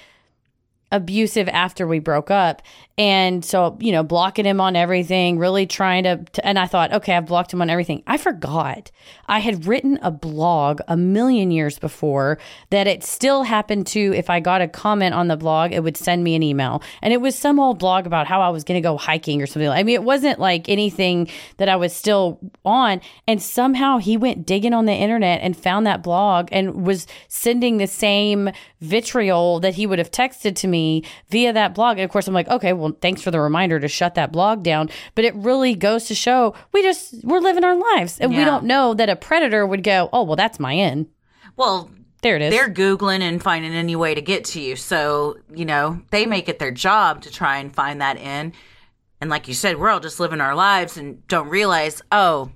abusive 0.91 1.49
after 1.49 1.85
we 1.85 1.99
broke 1.99 2.31
up. 2.31 2.61
And 2.99 3.45
so 3.45 3.77
you 3.79 3.91
know 3.91 4.01
blocking 4.01 4.45
him 4.45 4.59
on 4.59 4.75
everything 4.75 5.37
really 5.37 5.67
trying 5.67 6.03
to, 6.05 6.17
to 6.17 6.47
and 6.47 6.57
i 6.57 6.65
thought 6.65 6.91
okay 6.91 7.15
i've 7.15 7.27
blocked 7.27 7.53
him 7.53 7.61
on 7.61 7.69
everything. 7.69 8.01
I 8.07 8.17
forgot. 8.17 8.89
I 9.27 9.39
had 9.39 9.67
written 9.67 9.99
a 10.01 10.09
blog 10.09 10.79
a 10.87 10.97
million 10.97 11.51
years 11.51 11.77
before 11.77 12.39
that 12.71 12.87
it 12.87 13.03
still 13.03 13.43
happened 13.43 13.85
to 13.87 13.99
if 14.15 14.29
i 14.29 14.39
got 14.39 14.61
a 14.61 14.67
comment 14.67 15.13
on 15.13 15.27
the 15.27 15.37
blog 15.37 15.73
it 15.73 15.83
would 15.83 15.97
send 15.97 16.23
me 16.23 16.33
an 16.35 16.41
email. 16.41 16.81
And 17.01 17.13
it 17.13 17.21
was 17.21 17.37
some 17.37 17.59
old 17.59 17.77
blog 17.77 18.07
about 18.07 18.25
how 18.25 18.41
i 18.41 18.49
was 18.49 18.63
going 18.63 18.81
to 18.81 18.87
go 18.87 18.97
hiking 18.97 19.41
or 19.41 19.45
something. 19.45 19.69
I 19.69 19.83
mean 19.83 19.95
it 19.95 20.03
wasn't 20.03 20.39
like 20.39 20.67
anything 20.67 21.29
that 21.57 21.69
i 21.69 21.75
was 21.75 21.93
still 21.93 22.39
on. 22.65 23.01
And 23.27 23.41
somehow 23.41 23.99
he 23.99 24.17
went 24.17 24.45
digging 24.45 24.73
on 24.73 24.85
the 24.85 24.93
internet 24.93 25.41
and 25.41 25.55
found 25.55 25.85
that 25.85 26.01
blog 26.01 26.49
and 26.51 26.85
was 26.85 27.05
sending 27.27 27.77
the 27.77 27.87
same 27.87 28.49
vitriol 28.81 29.59
that 29.59 29.75
he 29.75 29.85
would 29.85 29.99
have 29.99 30.09
texted 30.09 30.55
to 30.55 30.67
me 30.67 30.76
via 31.29 31.51
that 31.53 31.73
blog 31.75 31.97
and 31.97 32.05
of 32.05 32.11
course 32.11 32.27
i'm 32.27 32.33
like 32.33 32.47
okay 32.49 32.73
well 32.73 32.91
thanks 33.01 33.21
for 33.21 33.31
the 33.31 33.39
reminder 33.39 33.79
to 33.79 33.87
shut 33.87 34.15
that 34.15 34.31
blog 34.31 34.63
down 34.63 34.89
but 35.15 35.25
it 35.25 35.33
really 35.35 35.75
goes 35.75 36.05
to 36.05 36.15
show 36.15 36.53
we 36.73 36.81
just 36.81 37.23
we're 37.23 37.39
living 37.39 37.63
our 37.63 37.75
lives 37.95 38.19
and 38.19 38.31
we 38.31 38.43
don't 38.43 38.63
know 38.63 38.93
that 38.93 39.09
a 39.09 39.15
predator 39.15 39.65
would 39.65 39.83
go 39.83 40.09
oh 40.13 40.23
well 40.23 40.35
that's 40.35 40.59
my 40.59 40.73
in 40.73 41.07
Well, 41.55 41.89
there 42.21 42.35
it 42.35 42.41
is 42.41 42.51
they're 42.51 42.69
Googling 42.69 43.21
and 43.21 43.41
finding 43.41 43.73
any 43.73 43.95
way 43.95 44.15
to 44.15 44.21
get 44.21 44.43
to 44.45 44.59
you. 44.59 44.75
So, 44.75 45.37
you 45.53 45.65
know, 45.65 46.01
they 46.11 46.25
make 46.25 46.49
it 46.49 46.57
their 46.59 46.71
job 46.71 47.21
to 47.23 47.31
try 47.31 47.57
and 47.59 47.73
find 47.73 48.01
that 48.01 48.17
in. 48.17 48.53
And 49.21 49.29
like 49.29 49.47
you 49.47 49.53
said, 49.53 49.77
we're 49.77 49.89
all 49.89 49.99
just 49.99 50.19
living 50.19 50.41
our 50.41 50.55
lives 50.55 50.97
and 50.97 51.25
don't 51.27 51.49
realize, 51.49 52.01
oh, 52.11 52.51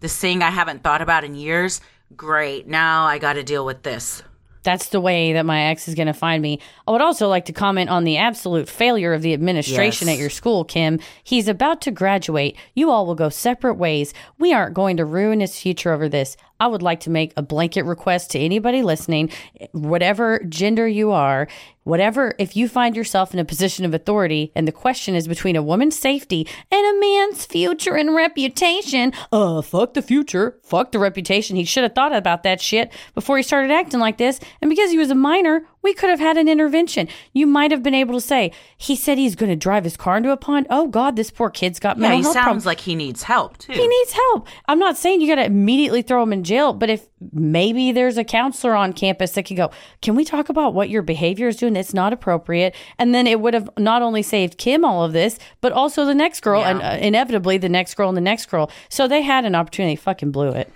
this 0.00 0.16
thing 0.18 0.42
I 0.42 0.50
haven't 0.50 0.82
thought 0.82 1.02
about 1.02 1.24
in 1.24 1.34
years. 1.34 1.80
Great. 2.16 2.66
Now 2.66 3.04
I 3.04 3.18
got 3.18 3.34
to 3.34 3.42
deal 3.42 3.64
with 3.64 3.82
this. 3.82 4.22
That's 4.62 4.88
the 4.90 5.00
way 5.00 5.32
that 5.32 5.44
my 5.46 5.62
ex 5.62 5.88
is 5.88 5.94
going 5.94 6.06
to 6.06 6.12
find 6.12 6.42
me. 6.42 6.60
I 6.86 6.90
would 6.92 7.00
also 7.00 7.28
like 7.28 7.44
to 7.46 7.52
comment 7.52 7.90
on 7.90 8.04
the 8.04 8.16
absolute 8.16 8.68
failure 8.68 9.12
of 9.12 9.22
the 9.22 9.32
administration 9.32 10.08
Yes. 10.08 10.16
at 10.16 10.20
your 10.20 10.30
school, 10.30 10.64
Kim. 10.64 11.00
He's 11.22 11.48
about 11.48 11.80
to 11.82 11.90
graduate. 11.90 12.56
You 12.74 12.90
all 12.90 13.06
will 13.06 13.14
go 13.14 13.28
separate 13.28 13.74
ways. 13.74 14.14
We 14.38 14.52
aren't 14.52 14.74
going 14.74 14.96
to 14.98 15.04
ruin 15.04 15.40
his 15.40 15.58
future 15.58 15.92
over 15.92 16.08
this. 16.08 16.36
I 16.62 16.68
would 16.68 16.80
like 16.82 17.00
to 17.00 17.10
make 17.10 17.32
a 17.36 17.42
blanket 17.42 17.82
request 17.84 18.30
to 18.30 18.38
anybody 18.38 18.82
listening, 18.82 19.30
whatever 19.72 20.38
gender 20.48 20.86
you 20.86 21.10
are, 21.10 21.48
whatever, 21.84 22.34
if 22.38 22.54
you 22.56 22.68
find 22.68 22.94
yourself 22.94 23.34
in 23.34 23.40
a 23.40 23.44
position 23.44 23.84
of 23.84 23.92
authority 23.92 24.52
and 24.54 24.68
the 24.68 24.72
question 24.72 25.16
is 25.16 25.26
between 25.26 25.56
a 25.56 25.62
woman's 25.62 25.98
safety 25.98 26.46
and 26.70 26.96
a 26.96 27.00
man's 27.00 27.44
future 27.44 27.96
and 27.96 28.14
reputation, 28.14 29.12
uh, 29.32 29.60
fuck 29.62 29.94
the 29.94 30.02
future, 30.02 30.56
fuck 30.62 30.92
the 30.92 30.98
reputation. 31.00 31.56
He 31.56 31.64
should 31.64 31.82
have 31.82 31.94
thought 31.96 32.14
about 32.14 32.44
that 32.44 32.60
shit 32.60 32.92
before 33.14 33.36
he 33.36 33.42
started 33.42 33.72
acting 33.72 33.98
like 33.98 34.18
this. 34.18 34.38
And 34.60 34.68
because 34.68 34.92
he 34.92 34.98
was 34.98 35.10
a 35.10 35.16
minor, 35.16 35.66
we 35.82 35.94
could 35.94 36.10
have 36.10 36.20
had 36.20 36.36
an 36.36 36.48
intervention. 36.48 37.08
You 37.32 37.48
might 37.48 37.72
have 37.72 37.82
been 37.82 37.94
able 37.94 38.14
to 38.14 38.20
say, 38.20 38.52
he 38.76 38.94
said 38.94 39.18
he's 39.18 39.34
going 39.34 39.50
to 39.50 39.56
drive 39.56 39.82
his 39.82 39.96
car 39.96 40.16
into 40.18 40.30
a 40.30 40.36
pond. 40.36 40.68
Oh 40.70 40.86
God, 40.86 41.16
this 41.16 41.32
poor 41.32 41.50
kid's 41.50 41.80
got 41.80 41.96
Yeah, 41.96 42.02
mental 42.02 42.18
he 42.18 42.22
health 42.22 42.34
sounds 42.34 42.44
problems. 42.44 42.66
like 42.66 42.78
he 42.80 42.94
needs 42.94 43.24
help 43.24 43.58
too. 43.58 43.72
He 43.72 43.88
needs 43.88 44.12
help. 44.12 44.46
I'm 44.68 44.78
not 44.78 44.96
saying 44.96 45.20
you 45.20 45.26
got 45.26 45.42
to 45.42 45.44
immediately 45.44 46.02
throw 46.02 46.22
him 46.22 46.32
in 46.32 46.44
jail, 46.44 46.51
but 46.72 46.90
if 46.90 47.06
maybe 47.32 47.92
there's 47.92 48.18
a 48.18 48.24
counselor 48.24 48.74
on 48.74 48.92
campus 48.92 49.32
that 49.32 49.44
can 49.44 49.56
go, 49.56 49.70
can 50.00 50.14
we 50.14 50.24
talk 50.24 50.48
about 50.48 50.74
what 50.74 50.90
your 50.90 51.02
behavior 51.02 51.48
is 51.48 51.56
doing 51.56 51.72
that's 51.72 51.94
not 51.94 52.12
appropriate? 52.12 52.74
And 52.98 53.14
then 53.14 53.26
it 53.26 53.40
would 53.40 53.54
have 53.54 53.70
not 53.78 54.02
only 54.02 54.22
saved 54.22 54.58
Kim 54.58 54.84
all 54.84 55.04
of 55.04 55.12
this, 55.12 55.38
but 55.60 55.72
also 55.72 56.04
the 56.04 56.14
next 56.14 56.40
girl, 56.40 56.62
and 56.62 56.82
uh, 56.82 56.98
inevitably 57.00 57.58
the 57.58 57.68
next 57.68 57.94
girl 57.94 58.08
and 58.08 58.16
the 58.16 58.22
next 58.22 58.46
girl. 58.46 58.70
So 58.88 59.08
they 59.08 59.22
had 59.22 59.44
an 59.44 59.54
opportunity, 59.54 59.96
fucking 59.96 60.32
blew 60.32 60.50
it. 60.50 60.70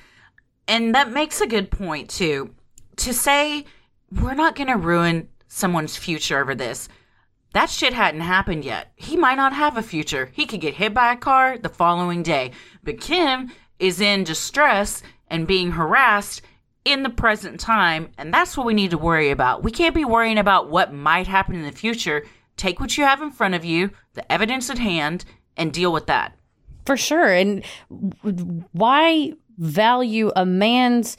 And 0.68 0.94
that 0.94 1.12
makes 1.12 1.40
a 1.40 1.46
good 1.46 1.70
point 1.70 2.10
too. 2.10 2.54
To 2.96 3.12
say 3.12 3.64
we're 4.10 4.34
not 4.34 4.56
going 4.56 4.68
to 4.68 4.76
ruin 4.76 5.28
someone's 5.48 5.96
future 5.96 6.40
over 6.40 6.54
this. 6.54 6.88
That 7.52 7.70
shit 7.70 7.94
hadn't 7.94 8.20
happened 8.20 8.64
yet. 8.64 8.92
He 8.96 9.16
might 9.16 9.36
not 9.36 9.52
have 9.54 9.76
a 9.76 9.82
future. 9.82 10.30
He 10.32 10.46
could 10.46 10.60
get 10.60 10.74
hit 10.74 10.92
by 10.92 11.12
a 11.12 11.16
car 11.16 11.56
the 11.56 11.68
following 11.68 12.22
day. 12.22 12.50
But 12.82 13.00
Kim 13.00 13.50
is 13.78 14.00
in 14.00 14.24
distress 14.24 15.02
and 15.28 15.46
being 15.46 15.72
harassed 15.72 16.42
in 16.84 17.02
the 17.02 17.10
present 17.10 17.58
time, 17.58 18.10
and 18.16 18.32
that's 18.32 18.56
what 18.56 18.64
we 18.64 18.72
need 18.72 18.92
to 18.92 18.98
worry 18.98 19.30
about. 19.30 19.64
We 19.64 19.72
can't 19.72 19.94
be 19.94 20.04
worrying 20.04 20.38
about 20.38 20.70
what 20.70 20.92
might 20.92 21.26
happen 21.26 21.56
in 21.56 21.62
the 21.62 21.72
future. 21.72 22.24
Take 22.56 22.78
what 22.78 22.96
you 22.96 23.04
have 23.04 23.20
in 23.20 23.32
front 23.32 23.54
of 23.54 23.64
you, 23.64 23.90
the 24.14 24.30
evidence 24.32 24.70
at 24.70 24.78
hand, 24.78 25.24
and 25.56 25.72
deal 25.72 25.92
with 25.92 26.06
that. 26.06 26.36
For 26.86 26.96
sure. 26.96 27.32
And 27.32 27.64
why 28.70 29.32
value 29.58 30.30
a 30.36 30.46
man's 30.46 31.16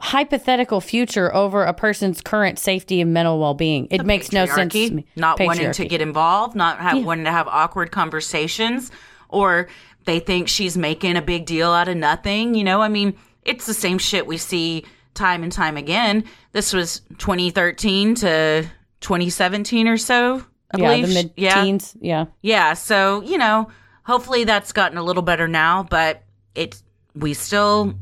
hypothetical 0.00 0.80
future 0.80 1.34
over 1.34 1.64
a 1.64 1.72
person's 1.72 2.20
current 2.20 2.58
safety 2.58 3.00
and 3.00 3.14
mental 3.14 3.38
well 3.38 3.54
being? 3.54 3.86
It 3.92 4.04
makes 4.04 4.32
no 4.32 4.46
sense. 4.46 4.74
Not 5.14 5.38
wanting 5.38 5.70
to 5.70 5.86
get 5.86 6.00
involved, 6.00 6.56
not 6.56 6.78
ha- 6.78 6.98
wanting 6.98 7.26
to 7.26 7.32
have 7.32 7.46
awkward 7.46 7.92
conversations, 7.92 8.90
or 9.28 9.68
they 10.08 10.20
think 10.20 10.48
she's 10.48 10.78
making 10.78 11.18
a 11.18 11.22
big 11.22 11.44
deal 11.44 11.70
out 11.70 11.86
of 11.86 11.96
nothing. 11.98 12.54
You 12.54 12.64
know, 12.64 12.80
I 12.80 12.88
mean, 12.88 13.14
it's 13.44 13.66
the 13.66 13.74
same 13.74 13.98
shit 13.98 14.26
we 14.26 14.38
see 14.38 14.86
time 15.12 15.42
and 15.42 15.52
time 15.52 15.76
again. 15.76 16.24
This 16.52 16.72
was 16.72 17.00
2013 17.18 18.14
to 18.16 18.66
2017 19.00 19.86
or 19.86 19.98
so. 19.98 20.42
I 20.72 20.78
yeah, 20.78 20.88
believe. 20.88 21.08
the 21.08 21.14
mid 21.14 21.32
yeah, 21.36 21.62
teens. 21.62 21.94
Yeah. 22.00 22.24
yeah. 22.40 22.72
So 22.72 23.20
you 23.20 23.36
know, 23.36 23.68
hopefully 24.02 24.44
that's 24.44 24.72
gotten 24.72 24.96
a 24.96 25.02
little 25.02 25.22
better 25.22 25.46
now, 25.46 25.82
but 25.82 26.22
it 26.54 26.82
we 27.14 27.34
still 27.34 27.94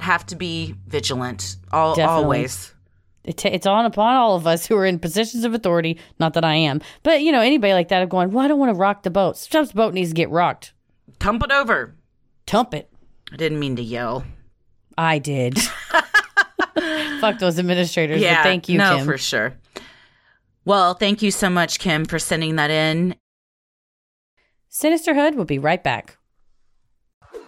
have 0.00 0.26
to 0.26 0.36
be 0.36 0.74
vigilant. 0.86 1.56
All 1.72 1.94
Definitely. 1.94 2.24
always. 2.24 2.74
it 3.24 3.38
ta 3.38 3.48
it's 3.50 3.66
on 3.66 3.86
upon 3.86 4.16
all 4.16 4.36
of 4.36 4.46
us 4.46 4.66
who 4.66 4.76
are 4.76 4.84
in 4.84 4.98
positions 4.98 5.44
of 5.44 5.54
authority. 5.54 5.98
Not 6.20 6.34
that 6.34 6.44
I 6.44 6.56
am, 6.56 6.82
but 7.02 7.22
you 7.22 7.32
know, 7.32 7.40
anybody 7.40 7.72
like 7.72 7.88
that 7.88 8.02
of 8.02 8.10
going, 8.10 8.32
well, 8.32 8.44
I 8.44 8.48
don't 8.48 8.58
want 8.58 8.68
to 8.68 8.78
rock 8.78 9.02
the 9.02 9.10
boat. 9.10 9.38
Sometimes 9.38 9.70
the 9.70 9.76
boat 9.76 9.94
needs 9.94 10.10
to 10.10 10.14
get 10.14 10.28
rocked. 10.28 10.73
Tump 11.24 11.42
it 11.42 11.50
over. 11.50 11.96
Tump 12.44 12.74
it. 12.74 12.90
I 13.32 13.36
didn't 13.36 13.58
mean 13.58 13.76
to 13.76 13.82
yell. 13.82 14.26
I 14.98 15.18
did. 15.18 15.58
Fuck 17.22 17.38
those 17.38 17.58
administrators. 17.58 18.20
but 18.20 18.42
thank 18.42 18.68
you, 18.68 18.76
no, 18.76 18.98
Kim. 18.98 19.06
for 19.06 19.16
sure. 19.16 19.54
Well, 20.66 20.92
thank 20.92 21.22
you 21.22 21.30
so 21.30 21.48
much, 21.48 21.78
Kim, 21.78 22.04
for 22.04 22.18
sending 22.18 22.56
that 22.56 22.70
in. 22.70 23.16
Sinisterhood 24.68 25.34
will 25.34 25.46
be 25.46 25.58
right 25.58 25.82
back. 25.82 26.18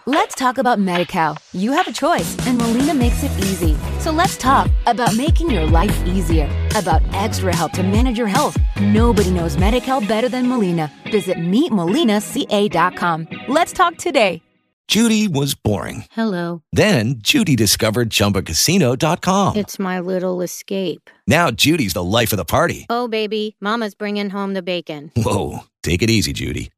Let's 0.08 0.36
talk 0.36 0.58
about 0.58 0.78
MediCal. 0.78 1.36
You 1.52 1.72
have 1.72 1.88
a 1.88 1.92
choice, 1.92 2.36
and 2.46 2.56
Molina 2.58 2.94
makes 2.94 3.24
it 3.24 3.32
easy. 3.38 3.76
So 3.98 4.12
let's 4.12 4.36
talk 4.36 4.70
about 4.86 5.16
making 5.16 5.50
your 5.50 5.66
life 5.66 6.06
easier, 6.06 6.48
about 6.76 7.02
extra 7.12 7.52
help 7.52 7.72
to 7.72 7.82
manage 7.82 8.16
your 8.16 8.28
health. 8.28 8.56
Nobody 8.80 9.32
knows 9.32 9.56
MediCal 9.56 10.06
better 10.06 10.28
than 10.28 10.46
Molina. 10.46 10.92
Visit 11.10 11.38
meetmolinaca.com. 11.38 13.28
Let's 13.48 13.72
talk 13.72 13.96
today. 13.96 14.42
Judy 14.86 15.26
was 15.26 15.56
boring. 15.56 16.04
Hello. 16.12 16.62
Then 16.72 17.16
Judy 17.18 17.56
discovered 17.56 18.10
ChumbaCasino.com. 18.10 19.56
It's 19.56 19.80
my 19.80 19.98
little 19.98 20.40
escape. 20.40 21.10
Now 21.26 21.50
Judy's 21.50 21.94
the 21.94 22.04
life 22.04 22.32
of 22.32 22.36
the 22.36 22.44
party. 22.44 22.86
Oh, 22.88 23.08
baby, 23.08 23.56
Mama's 23.60 23.96
bringing 23.96 24.30
home 24.30 24.54
the 24.54 24.62
bacon. 24.62 25.10
Whoa, 25.16 25.64
take 25.82 26.02
it 26.04 26.10
easy, 26.10 26.32
Judy. 26.32 26.70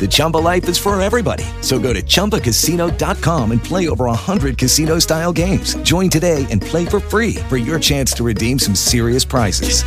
The 0.00 0.08
Chumba 0.08 0.36
life 0.36 0.68
is 0.68 0.78
for 0.78 1.00
everybody. 1.00 1.44
So 1.62 1.80
go 1.80 1.92
to 1.92 2.00
ChumbaCasino.com 2.00 3.50
and 3.50 3.62
play 3.62 3.88
over 3.88 4.04
100 4.04 4.56
casino 4.56 5.00
style 5.00 5.32
games. 5.32 5.74
Join 5.82 6.08
today 6.08 6.46
and 6.50 6.62
play 6.62 6.86
for 6.86 7.00
free 7.00 7.34
for 7.48 7.56
your 7.56 7.80
chance 7.80 8.12
to 8.12 8.24
redeem 8.24 8.60
some 8.60 8.76
serious 8.76 9.24
prizes. 9.24 9.82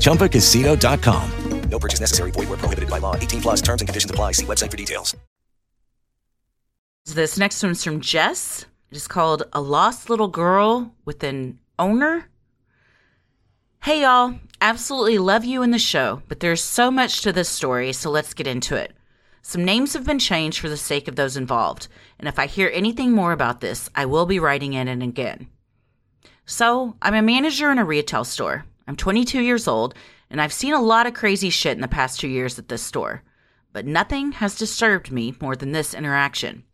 ChumbaCasino.com. 0.00 1.30
No 1.70 1.78
purchase 1.78 2.00
necessary. 2.00 2.30
Void 2.30 2.48
where 2.48 2.58
prohibited 2.58 2.88
by 2.88 2.98
law. 2.98 3.16
18 3.16 3.40
plus 3.40 3.60
terms 3.60 3.80
and 3.82 3.88
conditions 3.88 4.10
apply. 4.10 4.32
See 4.32 4.46
website 4.46 4.70
for 4.70 4.76
details. 4.76 5.16
This 7.06 7.36
next 7.38 7.62
one's 7.62 7.84
from 7.84 8.00
Jess. 8.00 8.64
It 8.90 8.96
is 8.96 9.08
called 9.08 9.42
A 9.52 9.60
Lost 9.60 10.08
Little 10.08 10.28
Girl 10.28 10.94
with 11.04 11.22
an 11.24 11.58
Owner. 11.78 12.28
Hey, 13.82 14.02
y'all. 14.02 14.34
Absolutely 14.66 15.18
love 15.18 15.44
you 15.44 15.62
in 15.62 15.72
the 15.72 15.78
show, 15.78 16.22
but 16.26 16.40
there's 16.40 16.62
so 16.62 16.90
much 16.90 17.20
to 17.20 17.34
this 17.34 17.50
story, 17.50 17.92
so 17.92 18.08
let's 18.08 18.32
get 18.32 18.46
into 18.46 18.74
it. 18.76 18.94
Some 19.42 19.62
names 19.62 19.92
have 19.92 20.06
been 20.06 20.18
changed 20.18 20.58
for 20.58 20.70
the 20.70 20.78
sake 20.78 21.06
of 21.06 21.16
those 21.16 21.36
involved, 21.36 21.86
and 22.18 22.26
if 22.26 22.38
I 22.38 22.46
hear 22.46 22.70
anything 22.72 23.12
more 23.12 23.32
about 23.32 23.60
this, 23.60 23.90
I 23.94 24.06
will 24.06 24.24
be 24.24 24.38
writing 24.38 24.72
in 24.72 24.88
it 24.88 25.02
again. 25.02 25.48
So, 26.46 26.96
I'm 27.02 27.12
a 27.12 27.20
manager 27.20 27.70
in 27.70 27.76
a 27.76 27.84
retail 27.84 28.24
store. 28.24 28.64
I'm 28.88 28.96
22 28.96 29.42
years 29.42 29.68
old, 29.68 29.94
and 30.30 30.40
I've 30.40 30.50
seen 30.50 30.72
a 30.72 30.80
lot 30.80 31.06
of 31.06 31.12
crazy 31.12 31.50
shit 31.50 31.76
in 31.76 31.82
the 31.82 31.86
past 31.86 32.18
two 32.18 32.28
years 32.28 32.58
at 32.58 32.68
this 32.68 32.80
store, 32.82 33.22
but 33.74 33.84
nothing 33.84 34.32
has 34.32 34.56
disturbed 34.56 35.12
me 35.12 35.34
more 35.42 35.56
than 35.56 35.72
this 35.72 35.92
interaction. 35.92 36.64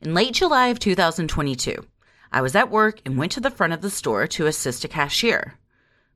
In 0.00 0.14
late 0.14 0.32
July 0.32 0.68
of 0.68 0.78
2022, 0.78 1.86
I 2.32 2.40
was 2.40 2.56
at 2.56 2.70
work 2.70 3.02
and 3.04 3.18
went 3.18 3.32
to 3.32 3.40
the 3.40 3.50
front 3.50 3.74
of 3.74 3.82
the 3.82 3.90
store 3.90 4.26
to 4.28 4.46
assist 4.46 4.82
a 4.82 4.88
cashier. 4.88 5.58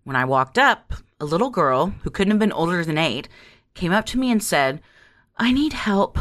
When 0.07 0.15
I 0.15 0.25
walked 0.25 0.57
up, 0.57 0.95
a 1.19 1.25
little 1.25 1.51
girl, 1.51 1.89
who 2.05 2.11
couldn't 2.11 2.31
have 2.31 2.39
been 2.39 2.53
older 2.53 2.85
than 2.85 2.97
eight, 2.97 3.29
came 3.75 3.91
up 3.91 4.07
to 4.07 4.19
me 4.21 4.31
and 4.31 4.41
said, 4.41 4.81
I 5.37 5.51
need 5.51 5.73
help. 5.73 6.17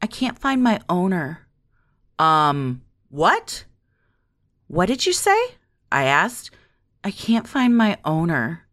I 0.00 0.06
can't 0.06 0.38
find 0.38 0.62
my 0.62 0.78
owner. 0.88 1.40
Um, 2.16 2.82
what? 3.08 3.64
What 4.68 4.86
did 4.86 5.04
you 5.04 5.12
say? 5.12 5.36
I 5.90 6.04
asked. 6.04 6.52
I 7.02 7.10
can't 7.10 7.48
find 7.48 7.76
my 7.76 7.98
owner. 8.04 8.68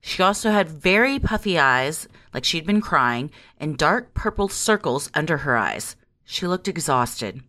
She 0.00 0.22
also 0.22 0.50
had 0.50 0.66
very 0.70 1.18
puffy 1.18 1.58
eyes, 1.58 2.08
like 2.32 2.46
she'd 2.46 2.66
been 2.66 2.80
crying, 2.80 3.30
and 3.60 3.76
dark 3.76 4.14
purple 4.14 4.48
circles 4.48 5.10
under 5.12 5.36
her 5.36 5.58
eyes. 5.58 5.94
She 6.24 6.46
looked 6.46 6.68
exhausted. 6.68 7.42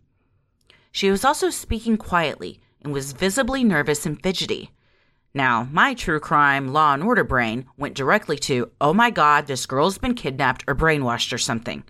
She 0.91 1.09
was 1.09 1.23
also 1.23 1.49
speaking 1.49 1.95
quietly 1.95 2.59
and 2.81 2.91
was 2.91 3.13
visibly 3.13 3.63
nervous 3.63 4.05
and 4.05 4.21
fidgety. 4.21 4.71
Now, 5.35 5.67
my 5.69 5.93
true 5.93 6.21
crime 6.21 6.69
law 6.71 6.93
and 6.93 7.03
order 7.03 7.25
brain 7.25 7.65
went 7.75 7.93
directly 7.93 8.37
to, 8.37 8.71
oh 8.79 8.93
my 8.93 9.11
god, 9.11 9.47
this 9.47 9.65
girl's 9.65 9.97
been 9.97 10.15
kidnapped 10.15 10.63
or 10.65 10.73
brainwashed 10.73 11.33
or 11.33 11.37
something. 11.37 11.83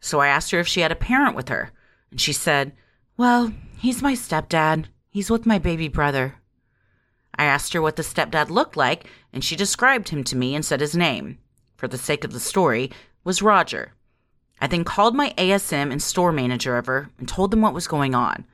So 0.00 0.18
I 0.18 0.26
asked 0.26 0.50
her 0.50 0.58
if 0.58 0.66
she 0.66 0.80
had 0.80 0.90
a 0.90 0.96
parent 0.96 1.36
with 1.36 1.48
her, 1.48 1.70
and 2.10 2.20
she 2.20 2.32
said, 2.32 2.72
well, 3.16 3.52
he's 3.78 4.02
my 4.02 4.14
stepdad. 4.14 4.86
He's 5.10 5.30
with 5.30 5.46
my 5.46 5.60
baby 5.60 5.86
brother. 5.86 6.34
I 7.36 7.44
asked 7.44 7.72
her 7.72 7.80
what 7.80 7.94
the 7.94 8.02
stepdad 8.02 8.50
looked 8.50 8.76
like, 8.76 9.06
and 9.32 9.44
she 9.44 9.54
described 9.54 10.08
him 10.08 10.24
to 10.24 10.36
me 10.36 10.56
and 10.56 10.64
said 10.64 10.80
his 10.80 10.96
name, 10.96 11.38
for 11.76 11.86
the 11.86 11.96
sake 11.96 12.24
of 12.24 12.32
the 12.32 12.40
story, 12.40 12.90
was 13.22 13.42
Roger. 13.42 13.92
I 14.60 14.66
then 14.66 14.82
called 14.82 15.14
my 15.14 15.32
ASM 15.38 15.92
and 15.92 16.02
store 16.02 16.32
manager 16.32 16.76
over 16.76 17.10
and 17.16 17.28
told 17.28 17.52
them 17.52 17.60
what 17.60 17.74
was 17.74 17.86
going 17.86 18.16
on. 18.16 18.44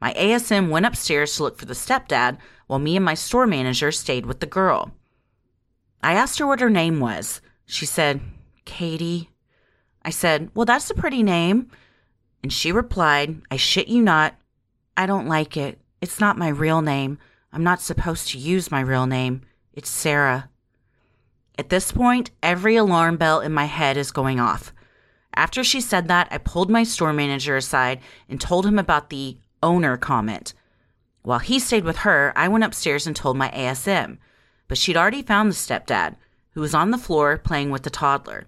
My 0.00 0.12
ASM 0.14 0.68
went 0.68 0.86
upstairs 0.86 1.36
to 1.36 1.44
look 1.44 1.58
for 1.58 1.66
the 1.66 1.74
stepdad, 1.74 2.38
while 2.66 2.78
me 2.78 2.96
and 2.96 3.04
my 3.04 3.14
store 3.14 3.46
manager 3.46 3.92
stayed 3.92 4.26
with 4.26 4.40
the 4.40 4.46
girl. 4.46 4.92
I 6.02 6.14
asked 6.14 6.38
her 6.38 6.46
what 6.46 6.60
her 6.60 6.70
name 6.70 7.00
was. 7.00 7.40
She 7.66 7.86
said, 7.86 8.20
Katie. 8.64 9.30
I 10.02 10.10
said, 10.10 10.50
Well, 10.54 10.66
that's 10.66 10.90
a 10.90 10.94
pretty 10.94 11.22
name. 11.22 11.70
And 12.42 12.52
she 12.52 12.72
replied, 12.72 13.40
I 13.50 13.56
shit 13.56 13.88
you 13.88 14.02
not. 14.02 14.34
I 14.96 15.06
don't 15.06 15.28
like 15.28 15.56
it. 15.56 15.80
It's 16.00 16.20
not 16.20 16.36
my 16.36 16.48
real 16.48 16.82
name. 16.82 17.18
I'm 17.52 17.64
not 17.64 17.80
supposed 17.80 18.28
to 18.28 18.38
use 18.38 18.70
my 18.70 18.80
real 18.80 19.06
name. 19.06 19.42
It's 19.72 19.88
Sarah. 19.88 20.50
At 21.56 21.68
this 21.68 21.92
point, 21.92 22.30
every 22.42 22.76
alarm 22.76 23.16
bell 23.16 23.40
in 23.40 23.52
my 23.52 23.64
head 23.64 23.96
is 23.96 24.10
going 24.10 24.40
off. 24.40 24.72
After 25.34 25.64
she 25.64 25.80
said 25.80 26.08
that, 26.08 26.28
I 26.30 26.38
pulled 26.38 26.70
my 26.70 26.82
store 26.82 27.12
manager 27.12 27.56
aside 27.56 28.00
and 28.28 28.40
told 28.40 28.66
him 28.66 28.78
about 28.78 29.08
the 29.08 29.38
owner 29.64 29.96
comment. 29.96 30.54
While 31.22 31.40
he 31.40 31.58
stayed 31.58 31.84
with 31.84 31.98
her, 31.98 32.32
I 32.36 32.48
went 32.48 32.64
upstairs 32.64 33.06
and 33.06 33.16
told 33.16 33.38
my 33.38 33.48
ASM, 33.48 34.18
but 34.68 34.76
she'd 34.76 34.96
already 34.96 35.22
found 35.22 35.50
the 35.50 35.56
stepdad, 35.56 36.16
who 36.50 36.60
was 36.60 36.74
on 36.74 36.90
the 36.90 36.98
floor 36.98 37.38
playing 37.38 37.70
with 37.70 37.82
the 37.82 37.90
toddler. 37.90 38.44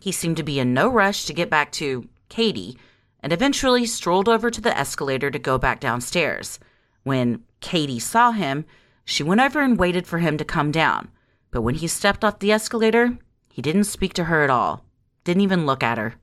He 0.00 0.10
seemed 0.10 0.38
to 0.38 0.42
be 0.42 0.58
in 0.58 0.74
no 0.74 0.88
rush 0.88 1.26
to 1.26 1.34
get 1.34 1.50
back 1.50 1.70
to 1.72 2.08
Katie 2.30 2.78
and 3.20 3.32
eventually 3.32 3.86
strolled 3.86 4.28
over 4.28 4.50
to 4.50 4.60
the 4.60 4.76
escalator 4.76 5.30
to 5.30 5.38
go 5.38 5.58
back 5.58 5.80
downstairs. 5.80 6.58
When 7.02 7.44
Katie 7.60 8.00
saw 8.00 8.32
him, 8.32 8.64
she 9.04 9.22
went 9.22 9.42
over 9.42 9.60
and 9.60 9.78
waited 9.78 10.06
for 10.06 10.18
him 10.18 10.38
to 10.38 10.44
come 10.44 10.72
down, 10.72 11.10
but 11.50 11.62
when 11.62 11.74
he 11.74 11.86
stepped 11.86 12.24
off 12.24 12.38
the 12.38 12.52
escalator, 12.52 13.18
he 13.52 13.62
didn't 13.62 13.84
speak 13.84 14.14
to 14.14 14.24
her 14.24 14.42
at 14.42 14.50
all, 14.50 14.84
didn't 15.24 15.42
even 15.42 15.66
look 15.66 15.82
at 15.82 15.98
her. 15.98 16.14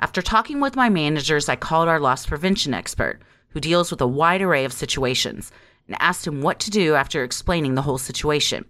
After 0.00 0.22
talking 0.22 0.60
with 0.60 0.76
my 0.76 0.88
managers, 0.88 1.48
I 1.48 1.56
called 1.56 1.88
our 1.88 1.98
loss 1.98 2.26
prevention 2.26 2.72
expert, 2.72 3.20
who 3.48 3.60
deals 3.60 3.90
with 3.90 4.00
a 4.00 4.06
wide 4.06 4.42
array 4.42 4.64
of 4.64 4.72
situations, 4.72 5.50
and 5.86 5.96
asked 5.98 6.26
him 6.26 6.40
what 6.40 6.60
to 6.60 6.70
do 6.70 6.94
after 6.94 7.24
explaining 7.24 7.74
the 7.74 7.82
whole 7.82 7.98
situation. 7.98 8.64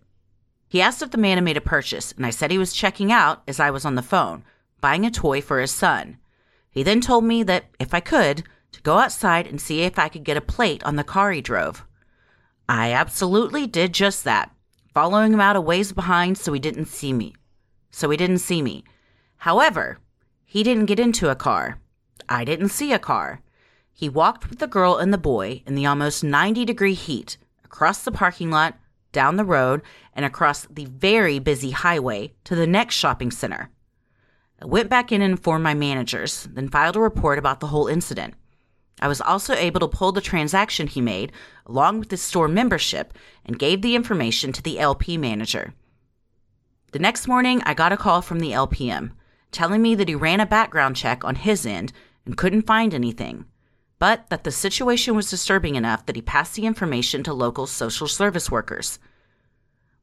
He 0.69 0.81
asked 0.81 1.03
if 1.03 1.11
the 1.11 1.19
man 1.19 1.37
had 1.37 1.45
made 1.45 1.57
a 1.57 1.63
purchase, 1.63 2.13
and 2.13 2.25
I 2.25 2.31
said 2.31 2.51
he 2.51 2.59
was 2.59 2.73
checking 2.73 3.13
out 3.13 3.43
as 3.47 3.61
I 3.61 3.71
was 3.71 3.85
on 3.85 3.95
the 3.95 4.03
phone, 4.03 4.45
buying 4.81 5.05
a 5.05 5.11
toy 5.11 5.41
for 5.41 5.61
his 5.61 5.71
son. 5.71 6.19
He 6.71 6.83
then 6.83 7.01
told 7.01 7.25
me 7.25 7.43
that, 7.43 7.67
if 7.79 7.93
I 7.93 8.01
could, 8.01 8.45
to 8.73 8.83
go 8.83 8.99
outside 8.99 9.47
and 9.47 9.61
see 9.61 9.83
if 9.83 9.99
I 9.99 10.09
could 10.09 10.25
get 10.25 10.37
a 10.37 10.43
plate 10.43 10.83
on 10.85 10.97
the 10.97 11.05
car 11.05 11.33
he 11.33 11.41
drove. 11.41 11.85
I 12.69 12.93
absolutely 12.93 13.67
did 13.67 13.93
just 13.95 14.25
that, 14.25 14.55
following 14.95 15.33
him 15.33 15.41
out 15.41 15.57
a 15.57 15.61
ways 15.61 15.93
behind 15.93 16.39
so 16.39 16.53
he 16.53 16.61
didn't 16.61 16.87
see 16.87 17.13
me. 17.13 17.35
So 17.91 18.11
he 18.11 18.17
didn't 18.17 18.39
see 18.39 18.63
me. 18.63 18.85
However, 19.39 19.99
he 20.51 20.63
didn't 20.63 20.87
get 20.87 20.99
into 20.99 21.29
a 21.29 21.37
car. 21.37 21.79
I 22.27 22.43
didn't 22.43 22.71
see 22.71 22.95
a 22.95 22.99
car. 22.99 23.43
He 23.93 24.09
walked 24.09 24.49
with 24.49 24.61
the 24.61 24.67
girl 24.67 24.97
and 24.97 25.13
the 25.13 25.19
boy 25.19 25.63
in 25.67 25.75
the 25.75 25.85
almost 25.85 26.25
90 26.25 26.65
degree 26.65 26.95
heat 26.95 27.37
across 27.63 28.03
the 28.03 28.11
parking 28.11 28.51
lot, 28.51 28.79
down 29.13 29.37
the 29.37 29.45
road, 29.45 29.83
and 30.15 30.25
across 30.25 30.63
the 30.71 30.87
very 30.87 31.39
busy 31.39 31.73
highway 31.73 32.33
to 32.45 32.55
the 32.55 32.67
next 32.67 32.95
shopping 32.95 33.31
center. 33.31 33.69
I 34.63 34.65
went 34.65 34.89
back 34.89 35.13
in 35.13 35.21
and 35.21 35.33
informed 35.33 35.65
my 35.65 35.75
managers, 35.75 36.49
then 36.51 36.71
filed 36.71 36.97
a 36.97 37.01
report 37.01 37.39
about 37.39 37.61
the 37.61 37.67
whole 37.67 37.87
incident. 37.87 38.33
I 39.03 39.09
was 39.09 39.21
also 39.21 39.53
able 39.53 39.81
to 39.81 39.89
pull 39.89 40.13
the 40.13 40.23
transaction 40.23 40.87
he 40.87 41.03
made 41.03 41.31
along 41.67 41.99
with 41.99 42.11
his 42.11 42.23
store 42.23 42.49
membership 42.49 43.13
and 43.45 43.59
gave 43.59 43.83
the 43.83 43.95
information 43.95 44.55
to 44.55 44.63
the 44.63 44.79
LP 44.79 45.19
manager. 45.19 45.75
The 46.93 47.01
next 47.01 47.29
morning, 47.29 47.61
I 47.67 47.75
got 47.75 47.93
a 47.93 47.99
call 47.99 48.23
from 48.23 48.41
the 48.41 48.53
LPM 48.53 49.11
telling 49.51 49.83
me 49.83 49.95
that 49.95 50.09
he 50.09 50.15
ran 50.15 50.41
a 50.41 50.47
background 50.47 50.97
check 50.97 51.25
on 51.25 51.35
his 51.35 51.65
end 51.65 51.93
and 52.25 52.37
couldn't 52.37 52.67
find 52.67 52.93
anything, 52.95 53.45
but 53.99 54.29
that 54.31 54.45
the 54.45 54.51
situation 54.51 55.17
was 55.17 55.31
disturbing 55.31 55.75
enough 55.75 56.07
that 56.07 56.17
he 56.17 56.23
passed 56.23 56.55
the 56.55 56.67
information 56.67 57.23
to 57.23 57.33
local 57.33 57.67
social 57.67 58.07
service 58.07 58.51
workers. 58.51 58.99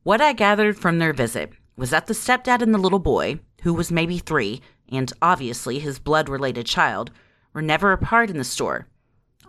What 0.03 0.21
I 0.21 0.33
gathered 0.33 0.77
from 0.77 0.99
their 0.99 1.13
visit 1.13 1.53
was 1.77 1.89
that 1.89 2.07
the 2.07 2.13
stepdad 2.13 2.61
and 2.61 2.73
the 2.73 2.79
little 2.79 2.99
boy, 2.99 3.39
who 3.63 3.73
was 3.73 3.91
maybe 3.91 4.17
three, 4.17 4.61
and 4.89 5.11
obviously 5.21 5.79
his 5.79 5.99
blood 5.99 6.29
related 6.29 6.65
child, 6.65 7.11
were 7.53 7.61
never 7.61 7.91
apart 7.91 8.29
in 8.29 8.37
the 8.37 8.43
store. 8.43 8.87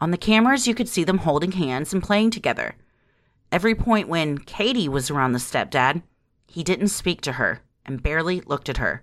On 0.01 0.11
the 0.11 0.17
cameras, 0.17 0.67
you 0.67 0.75
could 0.75 0.89
see 0.89 1.05
them 1.05 1.19
holding 1.19 1.53
hands 1.53 1.93
and 1.93 2.03
playing 2.03 2.31
together. 2.31 2.75
Every 3.51 3.75
point 3.75 4.09
when 4.09 4.39
Katie 4.39 4.89
was 4.89 5.11
around 5.11 5.33
the 5.33 5.39
stepdad, 5.39 6.03
he 6.47 6.63
didn't 6.63 6.89
speak 6.89 7.21
to 7.23 7.33
her 7.33 7.61
and 7.85 8.03
barely 8.03 8.41
looked 8.43 8.69
at 8.69 8.79
her. 8.79 9.03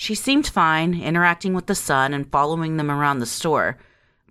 She 0.00 0.14
seemed 0.14 0.46
fine, 0.46 0.98
interacting 0.98 1.52
with 1.52 1.66
the 1.66 1.74
son 1.74 2.14
and 2.14 2.32
following 2.32 2.78
them 2.78 2.90
around 2.90 3.18
the 3.18 3.26
store, 3.26 3.76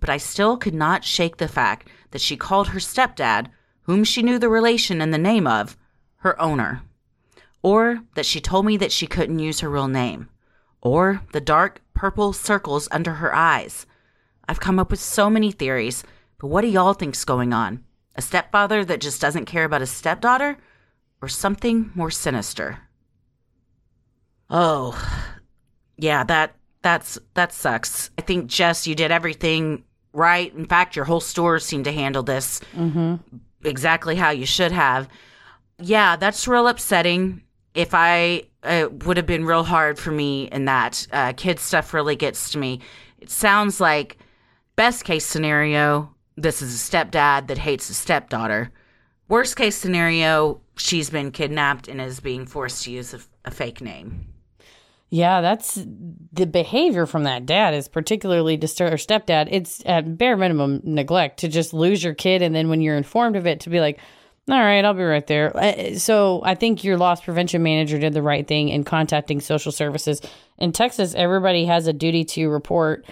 but 0.00 0.10
I 0.10 0.16
still 0.16 0.56
could 0.56 0.74
not 0.74 1.04
shake 1.04 1.36
the 1.36 1.46
fact 1.46 1.86
that 2.10 2.20
she 2.20 2.36
called 2.36 2.66
her 2.70 2.80
stepdad, 2.80 3.46
whom 3.82 4.02
she 4.02 4.24
knew 4.24 4.36
the 4.40 4.48
relation 4.48 5.00
and 5.00 5.14
the 5.14 5.16
name 5.16 5.46
of, 5.46 5.76
her 6.16 6.34
owner. 6.42 6.82
Or 7.62 8.00
that 8.14 8.26
she 8.26 8.40
told 8.40 8.66
me 8.66 8.78
that 8.78 8.90
she 8.90 9.06
couldn't 9.06 9.38
use 9.38 9.60
her 9.60 9.70
real 9.70 9.86
name. 9.86 10.28
or 10.82 11.22
the 11.32 11.40
dark 11.40 11.80
purple 11.94 12.32
circles 12.32 12.88
under 12.90 13.14
her 13.14 13.32
eyes. 13.32 13.86
I've 14.48 14.58
come 14.58 14.80
up 14.80 14.90
with 14.90 14.98
so 14.98 15.30
many 15.30 15.52
theories, 15.52 16.02
but 16.40 16.48
what 16.48 16.62
do 16.62 16.66
y'all 16.66 16.94
think's 16.94 17.24
going 17.24 17.52
on? 17.52 17.84
A 18.16 18.22
stepfather 18.22 18.84
that 18.86 19.00
just 19.00 19.20
doesn't 19.20 19.44
care 19.44 19.66
about 19.66 19.82
his 19.82 19.92
stepdaughter? 19.92 20.58
Or 21.22 21.28
something 21.28 21.92
more 21.94 22.10
sinister? 22.10 22.80
Oh, 24.48 24.98
yeah, 26.00 26.24
that 26.24 26.54
that's 26.82 27.18
that 27.34 27.52
sucks. 27.52 28.10
I 28.18 28.22
think 28.22 28.46
Jess, 28.46 28.86
you 28.86 28.94
did 28.94 29.10
everything 29.10 29.84
right. 30.12 30.52
In 30.54 30.66
fact, 30.66 30.96
your 30.96 31.04
whole 31.04 31.20
store 31.20 31.58
seemed 31.58 31.84
to 31.84 31.92
handle 31.92 32.22
this 32.22 32.60
exactly 33.62 34.16
how 34.16 34.30
you 34.30 34.46
should 34.46 34.72
have. 34.72 35.08
Yeah, 35.78 36.16
that's 36.16 36.48
real 36.48 36.68
upsetting. 36.68 37.42
If 37.74 37.94
I 37.94 38.44
it 38.64 39.04
would 39.04 39.16
have 39.16 39.26
been 39.26 39.44
real 39.44 39.64
hard 39.64 39.98
for 39.98 40.10
me 40.10 40.44
in 40.44 40.64
that 40.66 41.06
uh, 41.12 41.32
kid 41.36 41.58
stuff 41.58 41.94
really 41.94 42.16
gets 42.16 42.50
to 42.50 42.58
me. 42.58 42.80
It 43.18 43.30
sounds 43.30 43.80
like 43.80 44.18
best 44.76 45.04
case 45.04 45.24
scenario, 45.26 46.14
this 46.36 46.62
is 46.62 46.74
a 46.74 46.78
stepdad 46.90 47.48
that 47.48 47.58
hates 47.58 47.88
his 47.88 47.98
stepdaughter. 47.98 48.70
Worst 49.28 49.56
case 49.56 49.76
scenario, 49.76 50.60
she's 50.76 51.10
been 51.10 51.30
kidnapped 51.30 51.86
and 51.88 52.00
is 52.00 52.20
being 52.20 52.46
forced 52.46 52.84
to 52.84 52.90
use 52.90 53.14
a, 53.14 53.20
a 53.44 53.50
fake 53.50 53.80
name. 53.80 54.26
Yeah, 55.12 55.40
that's 55.40 55.74
the 56.32 56.46
behavior 56.46 57.04
from 57.04 57.24
that 57.24 57.44
dad 57.44 57.74
is 57.74 57.88
particularly 57.88 58.56
disturbing. 58.56 58.94
or 58.94 58.96
stepdad. 58.96 59.48
It's 59.50 59.82
at 59.84 60.16
bare 60.16 60.36
minimum 60.36 60.80
neglect 60.84 61.40
to 61.40 61.48
just 61.48 61.74
lose 61.74 62.02
your 62.02 62.14
kid, 62.14 62.42
and 62.42 62.54
then 62.54 62.68
when 62.68 62.80
you're 62.80 62.96
informed 62.96 63.34
of 63.34 63.44
it, 63.46 63.58
to 63.60 63.70
be 63.70 63.80
like, 63.80 63.98
"All 64.48 64.56
right, 64.56 64.84
I'll 64.84 64.94
be 64.94 65.02
right 65.02 65.26
there." 65.26 65.56
Uh, 65.56 65.94
So 65.96 66.42
I 66.44 66.54
think 66.54 66.84
your 66.84 66.96
loss 66.96 67.22
prevention 67.22 67.60
manager 67.62 67.98
did 67.98 68.12
the 68.12 68.22
right 68.22 68.46
thing 68.46 68.68
in 68.68 68.84
contacting 68.84 69.40
social 69.40 69.72
services. 69.72 70.22
In 70.58 70.70
Texas, 70.70 71.12
everybody 71.16 71.64
has 71.64 71.88
a 71.88 71.92
duty 71.92 72.24
to 72.26 72.48
report 72.48 73.04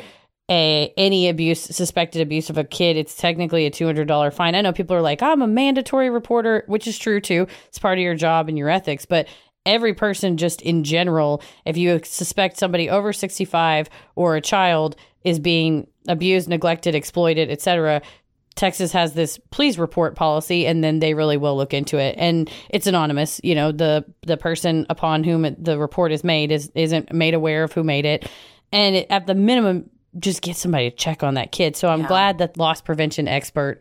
a 0.48 0.92
any 0.96 1.28
abuse, 1.28 1.61
suspected 1.61 2.22
abuse 2.22 2.48
of 2.48 2.56
a 2.56 2.64
kid. 2.64 2.96
It's 2.96 3.16
technically 3.16 3.66
a 3.66 3.70
two 3.70 3.87
hundred 3.87 4.06
dollar 4.06 4.30
fine. 4.30 4.54
I 4.54 4.61
know 4.61 4.72
people 4.72 4.94
are 4.96 5.02
like, 5.02 5.20
"I'm 5.20 5.42
a 5.42 5.48
mandatory 5.48 6.11
reporter," 6.11 6.62
which 6.68 6.87
is 6.87 6.96
true 6.96 7.20
too. 7.20 7.48
It's 7.66 7.78
part 7.80 7.98
of 7.98 8.02
your 8.04 8.14
job 8.14 8.48
and 8.48 8.56
your 8.56 8.70
ethics, 8.70 9.04
but 9.04 9.26
every 9.68 9.94
person 9.94 10.37
just 10.37 10.61
in 10.62 10.83
general 10.83 11.40
if 11.64 11.76
you 11.76 12.00
suspect 12.02 12.57
somebody 12.57 12.90
over 12.90 13.12
65 13.12 13.88
or 14.16 14.35
a 14.35 14.40
child 14.40 14.96
is 15.24 15.38
being 15.38 15.87
abused 16.09 16.48
neglected 16.48 16.94
exploited 16.94 17.50
etc 17.50 18.02
texas 18.59 18.90
has 18.92 19.14
this 19.14 19.38
please 19.50 19.78
report 19.78 20.16
policy 20.16 20.66
and 20.66 20.83
then 20.83 20.98
they 20.98 21.14
really 21.14 21.37
will 21.37 21.57
look 21.57 21.72
into 21.72 21.96
it. 21.96 22.16
And 22.18 22.50
it's 22.68 22.87
anonymous 22.87 23.40
you 23.44 23.54
know 23.54 23.72
the 23.72 24.04
the 24.22 24.37
person 24.37 24.85
upon 24.90 25.24
whom 25.24 25.44
it, 25.44 25.64
the 25.64 25.78
report 25.78 26.12
is 26.12 26.24
made 26.24 26.50
is 26.50 26.70
isn't 26.74 27.12
made 27.12 27.35
aware 27.35 27.62
of 27.62 27.72
who 27.72 27.85
made 27.85 28.04
it. 28.04 28.28
And 28.72 28.96
it, 28.96 29.07
at 29.09 29.26
the 29.26 29.35
minimum 29.35 29.88
just 30.18 30.42
get 30.42 30.57
somebody 30.57 30.90
to 30.90 30.96
check 30.96 31.22
on 31.22 31.35
that 31.35 31.52
kid. 31.52 31.76
So 31.76 31.88
i'm 31.88 32.02
glad 32.02 32.38
that 32.38 32.59
loss 32.59 32.81
prevention 32.83 33.28
expert 33.28 33.81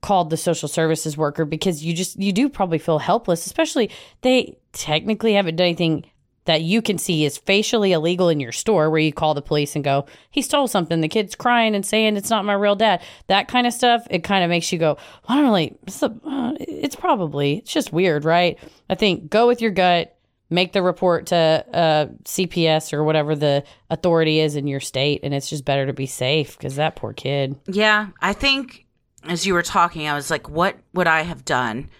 called 0.00 0.30
the 0.30 0.36
social 0.36 0.68
services 0.68 1.16
worker 1.16 1.44
because 1.44 1.84
you 1.84 1.92
just 1.92 2.18
you 2.18 2.32
do 2.32 2.48
probably 2.48 2.78
feel 2.78 2.98
helpless 2.98 3.46
especially 3.46 3.90
they 4.20 4.56
technically 4.72 5.34
haven't 5.34 5.56
done 5.56 5.66
anything 5.66 6.04
that 6.48 6.62
you 6.62 6.80
can 6.80 6.96
see 6.96 7.26
is 7.26 7.36
facially 7.36 7.92
illegal 7.92 8.30
in 8.30 8.40
your 8.40 8.52
store 8.52 8.88
where 8.88 8.98
you 8.98 9.12
call 9.12 9.34
the 9.34 9.42
police 9.42 9.74
and 9.74 9.84
go 9.84 10.06
he 10.30 10.40
stole 10.40 10.66
something. 10.66 11.02
The 11.02 11.08
kid's 11.08 11.34
crying 11.34 11.74
and 11.74 11.84
saying 11.84 12.16
it's 12.16 12.30
not 12.30 12.46
my 12.46 12.54
real 12.54 12.74
dad. 12.74 13.02
That 13.26 13.48
kind 13.48 13.66
of 13.66 13.74
stuff 13.74 14.06
it 14.10 14.24
kind 14.24 14.42
of 14.42 14.48
makes 14.48 14.72
you 14.72 14.78
go 14.78 14.96
i 15.28 15.34
don't 15.34 15.44
really 15.44 15.76
it's, 15.82 16.02
a, 16.02 16.06
uh, 16.06 16.54
it's 16.58 16.96
probably 16.96 17.58
it's 17.58 17.72
just 17.72 17.92
weird 17.92 18.24
right? 18.24 18.58
I 18.88 18.94
think 18.94 19.28
go 19.28 19.46
with 19.46 19.60
your 19.60 19.72
gut 19.72 20.16
make 20.48 20.72
the 20.72 20.82
report 20.82 21.26
to 21.26 21.36
uh, 21.36 22.06
cps 22.24 22.94
or 22.94 23.04
whatever 23.04 23.36
the 23.36 23.62
authority 23.90 24.40
is 24.40 24.56
in 24.56 24.66
your 24.66 24.80
state 24.80 25.20
and 25.22 25.34
it's 25.34 25.50
just 25.50 25.66
better 25.66 25.84
to 25.84 25.92
be 25.92 26.06
safe 26.06 26.56
because 26.56 26.76
that 26.76 26.96
poor 26.96 27.12
kid. 27.12 27.60
Yeah, 27.66 28.08
I 28.22 28.32
think 28.32 28.86
as 29.28 29.46
you 29.46 29.54
were 29.54 29.62
talking, 29.62 30.08
I 30.08 30.14
was 30.14 30.30
like, 30.30 30.48
what 30.48 30.76
would 30.94 31.06
I 31.06 31.22
have 31.22 31.44
done? 31.44 31.90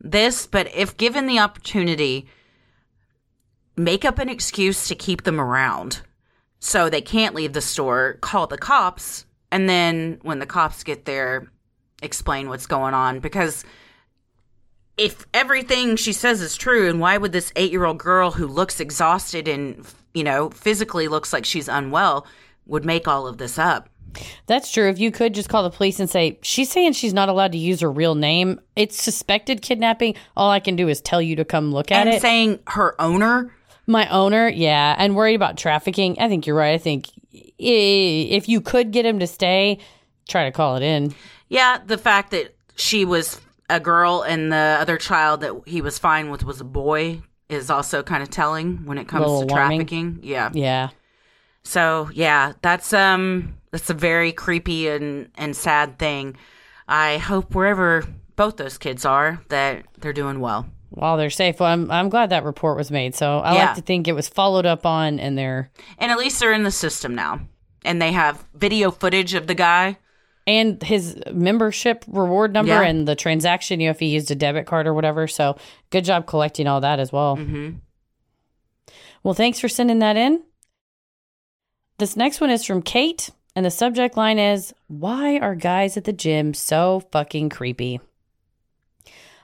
This, 0.00 0.46
but 0.46 0.74
if 0.74 0.96
given 0.96 1.26
the 1.26 1.38
opportunity, 1.38 2.26
make 3.76 4.04
up 4.04 4.18
an 4.18 4.28
excuse 4.28 4.88
to 4.88 4.94
keep 4.94 5.24
them 5.24 5.40
around 5.40 6.02
so 6.60 6.88
they 6.88 7.00
can't 7.00 7.34
leave 7.34 7.52
the 7.52 7.60
store, 7.60 8.18
call 8.20 8.46
the 8.46 8.58
cops, 8.58 9.24
and 9.50 9.68
then 9.68 10.18
when 10.22 10.38
the 10.38 10.46
cops 10.46 10.82
get 10.82 11.04
there, 11.04 11.50
explain 12.02 12.48
what's 12.48 12.66
going 12.66 12.94
on. 12.94 13.20
Because 13.20 13.64
if 14.96 15.26
everything 15.32 15.96
she 15.96 16.12
says 16.12 16.40
is 16.40 16.56
true, 16.56 16.88
and 16.88 17.00
why 17.00 17.16
would 17.16 17.32
this 17.32 17.52
eight 17.56 17.70
year 17.70 17.84
old 17.84 17.98
girl 17.98 18.32
who 18.32 18.46
looks 18.46 18.80
exhausted 18.80 19.48
and, 19.48 19.86
you 20.12 20.24
know, 20.24 20.50
physically 20.50 21.08
looks 21.08 21.32
like 21.32 21.44
she's 21.44 21.68
unwell 21.68 22.26
would 22.66 22.84
make 22.84 23.08
all 23.08 23.26
of 23.26 23.38
this 23.38 23.58
up? 23.58 23.88
That's 24.46 24.72
true. 24.72 24.88
If 24.88 24.98
you 24.98 25.10
could 25.10 25.34
just 25.34 25.48
call 25.48 25.62
the 25.62 25.70
police 25.70 26.00
and 26.00 26.08
say, 26.08 26.38
she's 26.42 26.70
saying 26.70 26.92
she's 26.94 27.14
not 27.14 27.28
allowed 27.28 27.52
to 27.52 27.58
use 27.58 27.80
her 27.80 27.90
real 27.90 28.14
name, 28.14 28.60
it's 28.76 29.00
suspected 29.00 29.62
kidnapping. 29.62 30.14
All 30.36 30.50
I 30.50 30.60
can 30.60 30.76
do 30.76 30.88
is 30.88 31.00
tell 31.00 31.22
you 31.22 31.36
to 31.36 31.44
come 31.44 31.72
look 31.72 31.92
at 31.92 32.06
and 32.06 32.16
it. 32.16 32.22
saying 32.22 32.58
her 32.68 33.00
owner 33.00 33.54
My 33.86 34.08
owner, 34.08 34.48
yeah, 34.48 34.94
and 34.98 35.16
worried 35.16 35.34
about 35.34 35.56
trafficking. 35.56 36.18
I 36.20 36.28
think 36.28 36.46
you're 36.46 36.56
right. 36.56 36.74
I 36.74 36.78
think 36.78 37.06
if 37.32 38.48
you 38.48 38.60
could 38.60 38.90
get 38.90 39.06
him 39.06 39.18
to 39.20 39.26
stay, 39.26 39.78
try 40.28 40.44
to 40.44 40.52
call 40.52 40.76
it 40.76 40.82
in. 40.82 41.14
Yeah, 41.48 41.78
the 41.84 41.98
fact 41.98 42.30
that 42.32 42.54
she 42.76 43.04
was 43.04 43.40
a 43.70 43.80
girl 43.80 44.22
and 44.22 44.52
the 44.52 44.76
other 44.80 44.96
child 44.96 45.40
that 45.40 45.54
he 45.66 45.80
was 45.82 45.98
fine 45.98 46.30
with 46.30 46.44
was 46.44 46.60
a 46.60 46.64
boy 46.64 47.22
is 47.48 47.70
also 47.70 48.02
kind 48.02 48.22
of 48.22 48.30
telling 48.30 48.84
when 48.84 48.98
it 48.98 49.08
comes 49.08 49.40
to 49.40 49.46
trafficking. 49.46 50.20
Yeah. 50.22 50.50
Yeah. 50.52 50.90
So, 51.64 52.10
yeah, 52.14 52.52
that's 52.62 52.92
um 52.92 53.57
that's 53.70 53.90
a 53.90 53.94
very 53.94 54.32
creepy 54.32 54.88
and 54.88 55.30
and 55.36 55.56
sad 55.56 55.98
thing. 55.98 56.36
I 56.86 57.18
hope 57.18 57.54
wherever 57.54 58.04
both 58.36 58.56
those 58.56 58.78
kids 58.78 59.04
are 59.04 59.40
that 59.48 59.84
they're 59.98 60.12
doing 60.12 60.40
well. 60.40 60.66
While 60.90 61.16
they're 61.18 61.28
safe. 61.28 61.60
Well, 61.60 61.68
I'm, 61.70 61.90
I'm 61.90 62.08
glad 62.08 62.30
that 62.30 62.44
report 62.44 62.78
was 62.78 62.90
made. 62.90 63.14
So 63.14 63.38
I 63.40 63.54
Yeah. 63.54 63.64
like 63.66 63.74
to 63.76 63.82
think 63.82 64.08
it 64.08 64.14
was 64.14 64.26
followed 64.28 64.64
up 64.64 64.86
on 64.86 65.20
and 65.20 65.36
they're, 65.36 65.70
And 65.98 66.10
at 66.10 66.16
least 66.18 66.40
they're 66.40 66.52
in 66.54 66.62
the 66.62 66.70
system 66.70 67.14
now. 67.14 67.40
And 67.84 68.00
they 68.00 68.12
have 68.12 68.42
video 68.54 68.90
footage 68.90 69.34
of 69.34 69.46
the 69.46 69.54
guy. 69.54 69.98
and 70.46 70.82
his 70.82 71.20
membership 71.30 72.06
reward 72.08 72.54
number 72.54 72.72
Yeah. 72.72 72.84
and 72.88 73.06
the 73.06 73.14
transaction, 73.14 73.80
you 73.80 73.88
know, 73.88 73.90
if 73.90 74.00
he 74.00 74.06
used 74.06 74.30
a 74.30 74.34
debit 74.34 74.64
card 74.64 74.86
or 74.86 74.94
whatever. 74.94 75.28
So 75.28 75.58
good 75.90 76.06
job 76.06 76.26
collecting 76.26 76.66
all 76.66 76.80
that 76.80 76.98
as 77.00 77.12
well. 77.12 77.36
Mm-hmm. 77.36 77.76
Well, 79.22 79.34
thanks 79.34 79.60
for 79.60 79.68
sending 79.68 79.98
that 79.98 80.16
in. 80.16 80.42
This 81.98 82.16
next 82.16 82.40
one 82.40 82.48
is 82.48 82.64
from 82.64 82.80
Kate, 82.80 83.28
and 83.58 83.64
the 83.64 83.72
subject 83.72 84.16
line 84.16 84.38
is 84.38 84.72
Why 84.86 85.36
are 85.40 85.56
guys 85.56 85.96
at 85.96 86.04
the 86.04 86.12
gym 86.12 86.54
so 86.54 87.02
fucking 87.10 87.48
creepy? 87.48 87.98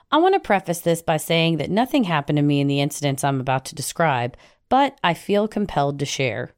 I 0.09 0.19
want 0.19 0.35
to 0.35 0.39
preface 0.39 0.79
this 0.79 1.01
by 1.01 1.17
saying 1.17 1.57
that 1.57 1.69
nothing 1.69 2.05
happened 2.05 2.37
to 2.37 2.41
me 2.41 2.61
in 2.61 2.67
the 2.67 2.79
incidents 2.79 3.25
I'm 3.25 3.41
about 3.41 3.65
to 3.65 3.75
describe, 3.75 4.37
but 4.69 4.97
I 5.03 5.15
feel 5.15 5.49
compelled 5.49 5.99
to 5.99 6.05
share. 6.05 6.51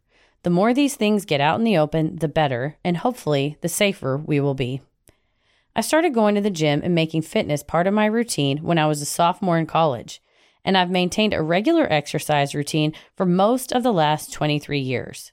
The 0.43 0.51
more 0.51 0.71
these 0.71 0.97
things 0.97 1.25
get 1.25 1.41
out 1.41 1.57
in 1.57 1.63
the 1.63 1.79
open, 1.79 2.17
the 2.17 2.27
better, 2.27 2.77
and 2.83 2.97
hopefully, 2.97 3.57
the 3.61 3.69
safer 3.69 4.17
we 4.17 4.39
will 4.39 4.53
be. 4.53 4.81
I 5.75 5.81
started 5.81 6.13
going 6.13 6.35
to 6.35 6.41
the 6.41 6.51
gym 6.51 6.81
and 6.83 6.93
making 6.93 7.23
fitness 7.23 7.63
part 7.63 7.87
of 7.87 7.93
my 7.95 8.05
routine 8.05 8.59
when 8.59 8.77
I 8.77 8.85
was 8.85 9.01
a 9.01 9.05
sophomore 9.05 9.57
in 9.57 9.65
college, 9.65 10.21
and 10.63 10.77
I've 10.77 10.91
maintained 10.91 11.33
a 11.33 11.41
regular 11.41 11.91
exercise 11.91 12.53
routine 12.53 12.93
for 13.15 13.25
most 13.25 13.73
of 13.73 13.81
the 13.81 13.91
last 13.91 14.31
23 14.31 14.77
years. 14.77 15.31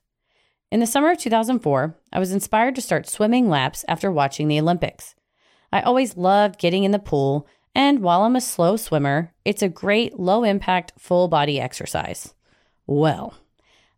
In 0.75 0.81
the 0.81 0.89
summer 0.89 1.13
of 1.13 1.19
2004, 1.19 1.95
I 2.13 2.19
was 2.19 2.33
inspired 2.33 2.75
to 2.75 2.81
start 2.81 3.09
swimming 3.09 3.49
laps 3.49 3.85
after 3.87 4.11
watching 4.11 4.49
the 4.49 4.59
Olympics. 4.59 5.15
I 5.73 5.81
always 5.81 6.17
loved 6.17 6.59
getting 6.59 6.83
in 6.83 6.91
the 6.91 6.99
pool, 6.99 7.47
and 7.77 8.01
while 8.01 8.23
I'm 8.23 8.35
a 8.35 8.41
slow 8.41 8.77
swimmer, 8.77 9.33
it's 9.45 9.63
a 9.63 9.69
great 9.69 10.19
low 10.19 10.43
impact 10.43 10.93
full 10.99 11.29
body 11.29 11.61
exercise. 11.61 12.35
Well, 12.89 13.35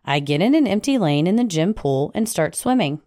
I 0.04 0.20
get 0.20 0.42
in 0.42 0.54
an 0.54 0.66
empty 0.66 0.98
lane 0.98 1.26
in 1.26 1.36
the 1.36 1.44
gym 1.44 1.72
pool 1.72 2.12
and 2.14 2.28
start 2.28 2.54
swimming. 2.54 3.00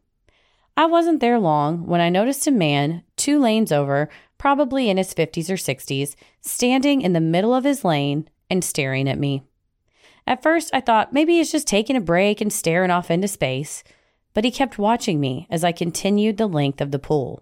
I 0.75 0.87
wasn't 0.87 1.19
there 1.19 1.37
long 1.37 1.85
when 1.85 2.01
I 2.01 2.09
noticed 2.09 2.47
a 2.47 2.51
man 2.51 3.03
two 3.17 3.39
lanes 3.39 3.71
over, 3.71 4.09
probably 4.39 4.89
in 4.89 4.97
his 4.97 5.13
50s 5.13 5.47
or 5.47 5.57
60s, 5.57 6.15
standing 6.41 7.03
in 7.03 7.13
the 7.13 7.21
middle 7.21 7.53
of 7.53 7.65
his 7.65 7.85
lane 7.85 8.27
and 8.49 8.63
staring 8.63 9.07
at 9.07 9.19
me. 9.19 9.43
At 10.29 10.43
first, 10.43 10.69
I 10.73 10.79
thought 10.79 11.11
maybe 11.11 11.37
he's 11.37 11.51
just 11.51 11.67
taking 11.67 11.95
a 11.95 12.01
break 12.01 12.39
and 12.39 12.53
staring 12.53 12.91
off 12.91 13.09
into 13.09 13.27
space, 13.27 13.83
but 14.35 14.43
he 14.43 14.51
kept 14.51 14.77
watching 14.77 15.19
me 15.19 15.47
as 15.49 15.63
I 15.63 15.71
continued 15.71 16.37
the 16.37 16.45
length 16.45 16.81
of 16.81 16.91
the 16.91 16.99
pool. 16.99 17.41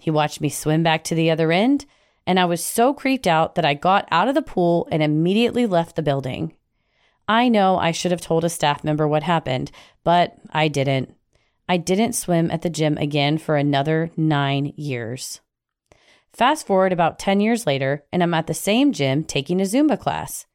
He 0.00 0.10
watched 0.10 0.40
me 0.40 0.48
swim 0.48 0.82
back 0.82 1.04
to 1.04 1.14
the 1.14 1.30
other 1.30 1.52
end, 1.52 1.84
and 2.26 2.40
I 2.40 2.46
was 2.46 2.64
so 2.64 2.94
creeped 2.94 3.26
out 3.26 3.56
that 3.56 3.66
I 3.66 3.74
got 3.74 4.08
out 4.10 4.26
of 4.26 4.34
the 4.34 4.40
pool 4.40 4.88
and 4.90 5.02
immediately 5.02 5.66
left 5.66 5.96
the 5.96 6.02
building. 6.02 6.56
I 7.28 7.50
know 7.50 7.76
I 7.76 7.90
should 7.90 8.10
have 8.10 8.22
told 8.22 8.42
a 8.42 8.48
staff 8.48 8.82
member 8.82 9.06
what 9.06 9.22
happened, 9.22 9.70
but 10.02 10.34
I 10.50 10.68
didn't. 10.68 11.14
I 11.68 11.76
didn't 11.76 12.14
swim 12.14 12.50
at 12.50 12.62
the 12.62 12.70
gym 12.70 12.96
again 12.96 13.36
for 13.36 13.56
another 13.56 14.10
nine 14.16 14.72
years. 14.76 15.42
Fast 16.32 16.66
forward 16.66 16.92
about 16.92 17.18
10 17.18 17.40
years 17.40 17.66
later, 17.66 18.06
and 18.10 18.22
I'm 18.22 18.32
at 18.32 18.46
the 18.46 18.54
same 18.54 18.94
gym 18.94 19.24
taking 19.24 19.60
a 19.60 19.64
Zumba 19.64 20.00
class. 20.00 20.46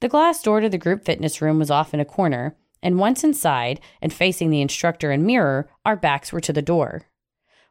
The 0.00 0.08
glass 0.08 0.42
door 0.42 0.60
to 0.60 0.68
the 0.68 0.78
group 0.78 1.04
fitness 1.04 1.42
room 1.42 1.58
was 1.58 1.70
off 1.70 1.92
in 1.92 2.00
a 2.00 2.04
corner, 2.04 2.56
And 2.82 2.98
once 2.98 3.24
inside 3.24 3.80
and 4.00 4.12
facing 4.12 4.50
the 4.50 4.60
instructor 4.60 5.10
and 5.10 5.24
mirror, 5.24 5.68
our 5.84 5.96
backs 5.96 6.32
were 6.32 6.40
to 6.40 6.52
the 6.52 6.62
door. 6.62 7.02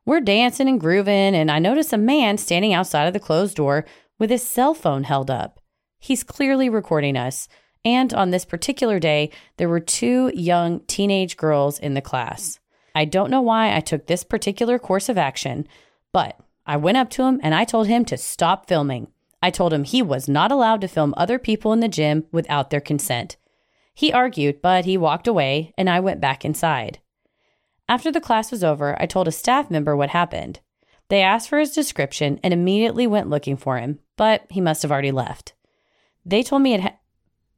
We're 0.06 0.22
dancing 0.22 0.68
and 0.68 0.80
grooving, 0.80 1.36
and 1.36 1.52
I 1.52 1.60
notice 1.60 1.94
a 1.94 1.98
man 1.98 2.38
standing 2.38 2.74
outside 2.74 3.08
of 3.08 3.14
the 3.14 3.20
closed 3.20 3.56
door 3.56 3.86
with 4.20 4.30
his 4.30 4.46
cell 4.46 4.74
phone 4.74 5.04
held 5.04 5.30
up. 5.30 5.60
He's 6.00 6.24
clearly 6.24 6.70
recording 6.70 7.18
us. 7.18 7.48
And 7.86 8.14
on 8.14 8.32
this 8.32 8.46
particular 8.46 9.00
day, 9.00 9.32
there 9.58 9.70
were 9.70 9.80
two 9.80 10.32
young 10.34 10.82
teenage 10.88 11.38
girls 11.38 11.80
in 11.80 11.94
the 11.94 12.02
class. 12.02 12.60
I 12.94 13.06
don't 13.06 13.32
know 13.32 13.42
why 13.42 13.76
I 13.76 13.80
took 13.80 14.08
this 14.08 14.24
particular 14.24 14.80
course 14.80 15.08
of 15.08 15.18
action, 15.18 15.68
but 16.12 16.40
I 16.66 16.78
went 16.78 16.98
up 16.98 17.10
to 17.12 17.24
him 17.24 17.40
and 17.44 17.56
I 17.56 17.64
told 17.64 17.88
him 17.88 18.04
to 18.06 18.18
stop 18.18 18.68
filming. 18.68 19.08
I 19.42 19.50
told 19.50 19.74
him 19.74 19.84
he 19.84 20.02
was 20.02 20.28
not 20.28 20.52
allowed 20.52 20.82
to 20.82 20.88
film 20.88 21.14
other 21.16 21.38
people 21.38 21.74
in 21.74 21.80
the 21.80 21.88
gym 21.88 22.26
without 22.32 22.70
their 22.70 22.82
consent. 22.82 23.38
He 23.94 24.12
argued, 24.12 24.62
but 24.62 24.86
he 24.86 24.98
walked 24.98 25.28
away 25.28 25.74
and 25.78 25.90
I 25.90 26.00
went 26.00 26.22
back 26.22 26.44
inside. 26.46 27.00
After 27.90 28.12
the 28.12 28.22
class 28.22 28.52
was 28.52 28.64
over, 28.64 29.00
I 29.02 29.06
told 29.06 29.28
a 29.28 29.32
staff 29.32 29.72
member 29.72 29.96
what 29.96 30.10
happened. 30.10 30.60
They 31.10 31.22
asked 31.22 31.50
for 31.50 31.60
his 31.60 31.72
description 31.72 32.40
and 32.44 32.54
immediately 32.54 33.08
went 33.08 33.30
looking 33.30 33.56
for 33.56 33.78
him, 33.78 34.00
but 34.18 34.46
he 34.50 34.60
must 34.60 34.82
have 34.82 34.92
already 34.92 35.12
left. 35.12 35.54
They 36.26 36.44
told 36.44 36.62
me 36.62 36.74
it 36.74 36.82
ha- 36.82 36.98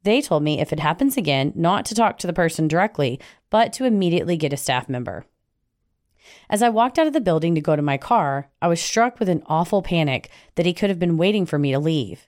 they 0.02 0.22
told 0.22 0.42
me 0.42 0.60
if 0.60 0.72
it 0.72 0.80
happens 0.80 1.16
again, 1.16 1.52
not 1.54 1.84
to 1.86 1.94
talk 1.94 2.16
to 2.18 2.26
the 2.26 2.32
person 2.32 2.68
directly, 2.68 3.20
but 3.50 3.72
to 3.74 3.84
immediately 3.84 4.36
get 4.36 4.52
a 4.52 4.56
staff 4.56 4.88
member. 4.88 5.26
As 6.48 6.62
I 6.62 6.68
walked 6.68 6.98
out 6.98 7.06
of 7.06 7.12
the 7.12 7.20
building 7.20 7.54
to 7.54 7.60
go 7.60 7.76
to 7.76 7.82
my 7.82 7.96
car, 7.96 8.50
I 8.60 8.68
was 8.68 8.80
struck 8.80 9.18
with 9.18 9.28
an 9.28 9.42
awful 9.46 9.82
panic 9.82 10.30
that 10.54 10.66
he 10.66 10.74
could 10.74 10.90
have 10.90 10.98
been 10.98 11.16
waiting 11.16 11.46
for 11.46 11.58
me 11.58 11.72
to 11.72 11.78
leave. 11.78 12.26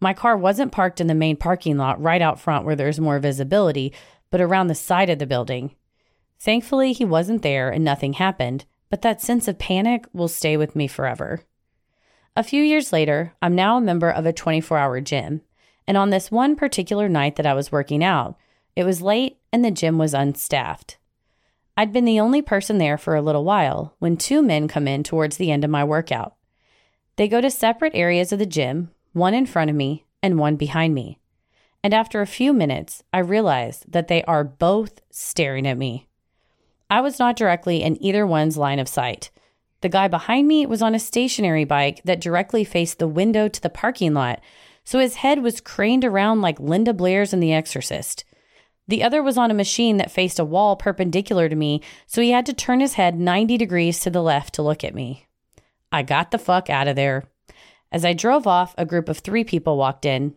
My 0.00 0.14
car 0.14 0.36
wasn't 0.36 0.72
parked 0.72 1.00
in 1.00 1.06
the 1.06 1.14
main 1.14 1.36
parking 1.36 1.76
lot 1.76 2.00
right 2.02 2.22
out 2.22 2.40
front 2.40 2.64
where 2.64 2.76
there's 2.76 2.98
more 2.98 3.18
visibility, 3.18 3.92
but 4.30 4.40
around 4.40 4.68
the 4.68 4.74
side 4.74 5.10
of 5.10 5.18
the 5.18 5.26
building. 5.26 5.74
Thankfully, 6.38 6.92
he 6.92 7.04
wasn't 7.04 7.42
there 7.42 7.70
and 7.70 7.84
nothing 7.84 8.14
happened, 8.14 8.64
but 8.88 9.02
that 9.02 9.20
sense 9.20 9.46
of 9.46 9.58
panic 9.58 10.06
will 10.12 10.28
stay 10.28 10.56
with 10.56 10.74
me 10.74 10.86
forever. 10.86 11.42
A 12.36 12.42
few 12.42 12.62
years 12.62 12.92
later, 12.92 13.34
I'm 13.42 13.54
now 13.54 13.76
a 13.76 13.80
member 13.80 14.10
of 14.10 14.24
a 14.24 14.32
24 14.32 14.78
hour 14.78 15.00
gym. 15.00 15.42
And 15.86 15.96
on 15.96 16.10
this 16.10 16.30
one 16.30 16.56
particular 16.56 17.08
night 17.08 17.36
that 17.36 17.46
I 17.46 17.54
was 17.54 17.72
working 17.72 18.02
out, 18.02 18.36
it 18.76 18.84
was 18.84 19.02
late 19.02 19.38
and 19.52 19.64
the 19.64 19.70
gym 19.70 19.98
was 19.98 20.14
unstaffed. 20.14 20.96
I'd 21.76 21.92
been 21.92 22.04
the 22.04 22.20
only 22.20 22.42
person 22.42 22.78
there 22.78 22.98
for 22.98 23.14
a 23.14 23.22
little 23.22 23.44
while 23.44 23.94
when 23.98 24.16
two 24.16 24.42
men 24.42 24.68
come 24.68 24.86
in 24.86 25.02
towards 25.02 25.36
the 25.36 25.50
end 25.50 25.64
of 25.64 25.70
my 25.70 25.84
workout. 25.84 26.34
They 27.16 27.28
go 27.28 27.40
to 27.40 27.50
separate 27.50 27.94
areas 27.94 28.32
of 28.32 28.38
the 28.38 28.46
gym, 28.46 28.90
one 29.12 29.34
in 29.34 29.46
front 29.46 29.70
of 29.70 29.76
me 29.76 30.06
and 30.22 30.38
one 30.38 30.56
behind 30.56 30.94
me. 30.94 31.18
And 31.82 31.94
after 31.94 32.20
a 32.20 32.26
few 32.26 32.52
minutes, 32.52 33.02
I 33.12 33.20
realize 33.20 33.84
that 33.88 34.08
they 34.08 34.22
are 34.24 34.44
both 34.44 35.00
staring 35.10 35.66
at 35.66 35.78
me. 35.78 36.08
I 36.90 37.00
was 37.00 37.18
not 37.18 37.36
directly 37.36 37.82
in 37.82 38.02
either 38.02 38.26
one's 38.26 38.58
line 38.58 38.78
of 38.78 38.88
sight. 38.88 39.30
The 39.80 39.88
guy 39.88 40.08
behind 40.08 40.46
me 40.46 40.66
was 40.66 40.82
on 40.82 40.94
a 40.94 40.98
stationary 40.98 41.64
bike 41.64 42.02
that 42.04 42.20
directly 42.20 42.64
faced 42.64 42.98
the 42.98 43.08
window 43.08 43.48
to 43.48 43.62
the 43.62 43.70
parking 43.70 44.12
lot, 44.12 44.40
so 44.84 44.98
his 44.98 45.16
head 45.16 45.42
was 45.42 45.60
craned 45.60 46.04
around 46.04 46.42
like 46.42 46.60
Linda 46.60 46.92
Blair's 46.92 47.32
in 47.32 47.40
The 47.40 47.52
Exorcist. 47.52 48.24
The 48.90 49.04
other 49.04 49.22
was 49.22 49.38
on 49.38 49.52
a 49.52 49.54
machine 49.54 49.98
that 49.98 50.10
faced 50.10 50.40
a 50.40 50.44
wall 50.44 50.74
perpendicular 50.74 51.48
to 51.48 51.54
me, 51.54 51.80
so 52.08 52.20
he 52.20 52.32
had 52.32 52.44
to 52.46 52.52
turn 52.52 52.80
his 52.80 52.94
head 52.94 53.16
90 53.16 53.56
degrees 53.56 54.00
to 54.00 54.10
the 54.10 54.20
left 54.20 54.52
to 54.54 54.62
look 54.62 54.82
at 54.82 54.96
me. 54.96 55.28
I 55.92 56.02
got 56.02 56.32
the 56.32 56.38
fuck 56.38 56.68
out 56.68 56.88
of 56.88 56.96
there. 56.96 57.22
As 57.92 58.04
I 58.04 58.14
drove 58.14 58.48
off, 58.48 58.74
a 58.76 58.84
group 58.84 59.08
of 59.08 59.18
three 59.18 59.44
people 59.44 59.76
walked 59.76 60.04
in. 60.04 60.34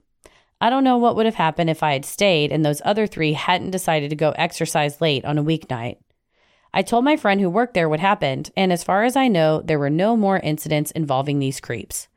I 0.61 0.69
don't 0.69 0.83
know 0.83 0.97
what 0.99 1.15
would 1.15 1.25
have 1.25 1.33
happened 1.33 1.71
if 1.71 1.81
I 1.81 1.93
had 1.93 2.05
stayed 2.05 2.51
and 2.51 2.63
those 2.63 2.79
other 2.85 3.07
three 3.07 3.33
hadn't 3.33 3.71
decided 3.71 4.11
to 4.11 4.15
go 4.15 4.35
exercise 4.35 5.01
late 5.01 5.25
on 5.25 5.39
a 5.39 5.43
weeknight. 5.43 5.97
I 6.75 6.83
told 6.83 7.03
my 7.03 7.17
friend 7.17 7.41
who 7.41 7.49
worked 7.49 7.73
there 7.73 7.89
what 7.89 8.01
happened, 8.01 8.51
and 8.55 8.71
as 8.71 8.83
far 8.83 9.03
as 9.03 9.15
I 9.15 9.29
know, 9.29 9.61
there 9.61 9.79
were 9.79 9.89
no 9.89 10.15
more 10.15 10.37
incidents 10.37 10.91
involving 10.91 11.39
these 11.39 11.59
creeps. 11.59 12.07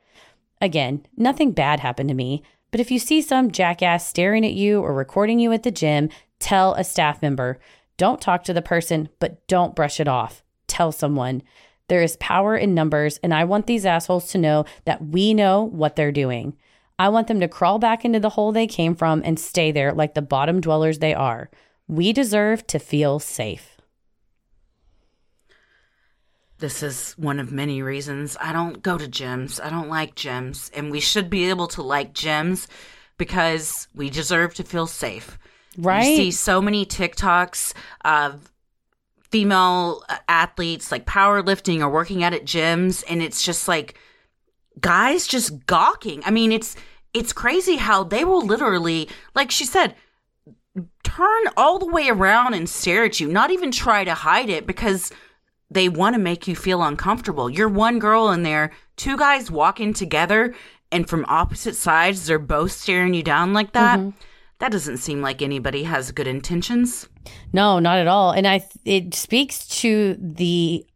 Again, 0.60 1.06
nothing 1.16 1.52
bad 1.52 1.80
happened 1.80 2.10
to 2.10 2.14
me, 2.14 2.42
but 2.70 2.80
if 2.80 2.90
you 2.90 2.98
see 2.98 3.22
some 3.22 3.52
jackass 3.52 4.06
staring 4.06 4.44
at 4.44 4.52
you 4.52 4.82
or 4.82 4.92
recording 4.92 5.38
you 5.38 5.50
at 5.52 5.62
the 5.62 5.70
gym, 5.70 6.10
tell 6.38 6.74
a 6.74 6.84
staff 6.84 7.22
member. 7.22 7.58
Don't 7.96 8.20
talk 8.20 8.44
to 8.44 8.52
the 8.52 8.62
person, 8.62 9.08
but 9.18 9.46
don't 9.46 9.76
brush 9.76 10.00
it 10.00 10.08
off. 10.08 10.42
Tell 10.66 10.92
someone. 10.92 11.42
There 11.88 12.02
is 12.02 12.16
power 12.16 12.56
in 12.56 12.74
numbers, 12.74 13.18
and 13.22 13.32
I 13.32 13.44
want 13.44 13.66
these 13.66 13.86
assholes 13.86 14.28
to 14.32 14.38
know 14.38 14.64
that 14.84 15.06
we 15.06 15.34
know 15.34 15.62
what 15.62 15.96
they're 15.96 16.12
doing. 16.12 16.56
I 16.98 17.10
want 17.10 17.28
them 17.28 17.40
to 17.40 17.48
crawl 17.48 17.78
back 17.78 18.04
into 18.04 18.18
the 18.18 18.30
hole 18.30 18.52
they 18.52 18.66
came 18.66 18.94
from 18.94 19.22
and 19.24 19.38
stay 19.38 19.70
there 19.70 19.92
like 19.92 20.14
the 20.14 20.22
bottom 20.22 20.60
dwellers 20.60 20.98
they 20.98 21.14
are. 21.14 21.50
We 21.86 22.12
deserve 22.12 22.66
to 22.68 22.78
feel 22.78 23.18
safe. 23.18 23.76
This 26.58 26.82
is 26.82 27.12
one 27.18 27.38
of 27.38 27.52
many 27.52 27.82
reasons 27.82 28.36
I 28.40 28.52
don't 28.52 28.82
go 28.82 28.96
to 28.96 29.06
gyms. 29.06 29.62
I 29.62 29.68
don't 29.68 29.90
like 29.90 30.14
gyms. 30.14 30.70
And 30.74 30.90
we 30.90 31.00
should 31.00 31.28
be 31.28 31.50
able 31.50 31.66
to 31.68 31.82
like 31.82 32.14
gyms 32.14 32.66
because 33.18 33.88
we 33.94 34.08
deserve 34.08 34.54
to 34.54 34.64
feel 34.64 34.86
safe. 34.86 35.38
Right? 35.78 36.08
You 36.08 36.16
see 36.16 36.30
so 36.30 36.60
many 36.60 36.86
TikToks 36.86 37.74
of 38.04 38.52
female 39.30 40.02
athletes 40.28 40.92
like 40.92 41.04
powerlifting 41.04 41.80
or 41.80 41.90
working 41.90 42.22
out 42.22 42.32
at 42.32 42.44
gyms 42.44 43.02
and 43.08 43.20
it's 43.22 43.44
just 43.44 43.68
like 43.68 43.98
guys 44.80 45.26
just 45.26 45.66
gawking. 45.66 46.22
I 46.24 46.30
mean, 46.30 46.52
it's 46.52 46.76
it's 47.12 47.32
crazy 47.32 47.76
how 47.76 48.04
they 48.04 48.24
will 48.24 48.44
literally 48.44 49.08
like 49.34 49.50
she 49.50 49.64
said 49.64 49.94
turn 51.02 51.44
all 51.56 51.78
the 51.78 51.86
way 51.86 52.08
around 52.08 52.54
and 52.54 52.68
stare 52.68 53.04
at 53.04 53.20
you, 53.20 53.28
not 53.28 53.50
even 53.50 53.70
try 53.70 54.04
to 54.04 54.14
hide 54.14 54.50
it 54.50 54.66
because 54.66 55.12
they 55.70 55.88
want 55.88 56.14
to 56.14 56.20
make 56.20 56.46
you 56.46 56.54
feel 56.54 56.82
uncomfortable. 56.82 57.50
You're 57.50 57.68
one 57.68 57.98
girl 57.98 58.30
in 58.30 58.42
there, 58.42 58.72
two 58.96 59.16
guys 59.16 59.50
walking 59.50 59.92
together, 59.92 60.54
and 60.92 61.08
from 61.08 61.24
opposite 61.28 61.74
sides, 61.74 62.26
they're 62.26 62.38
both 62.38 62.72
staring 62.72 63.14
you 63.14 63.22
down 63.22 63.52
like 63.52 63.72
that. 63.72 63.98
Mm-hmm. 63.98 64.10
That 64.58 64.72
doesn't 64.72 64.98
seem 64.98 65.20
like 65.20 65.42
anybody 65.42 65.82
has 65.82 66.12
good 66.12 66.26
intentions. 66.26 67.08
No, 67.52 67.78
not 67.78 67.98
at 67.98 68.06
all. 68.06 68.30
And 68.30 68.46
I, 68.46 68.66
it 68.84 69.14
speaks 69.14 69.66
to 69.80 70.16
the, 70.18 70.86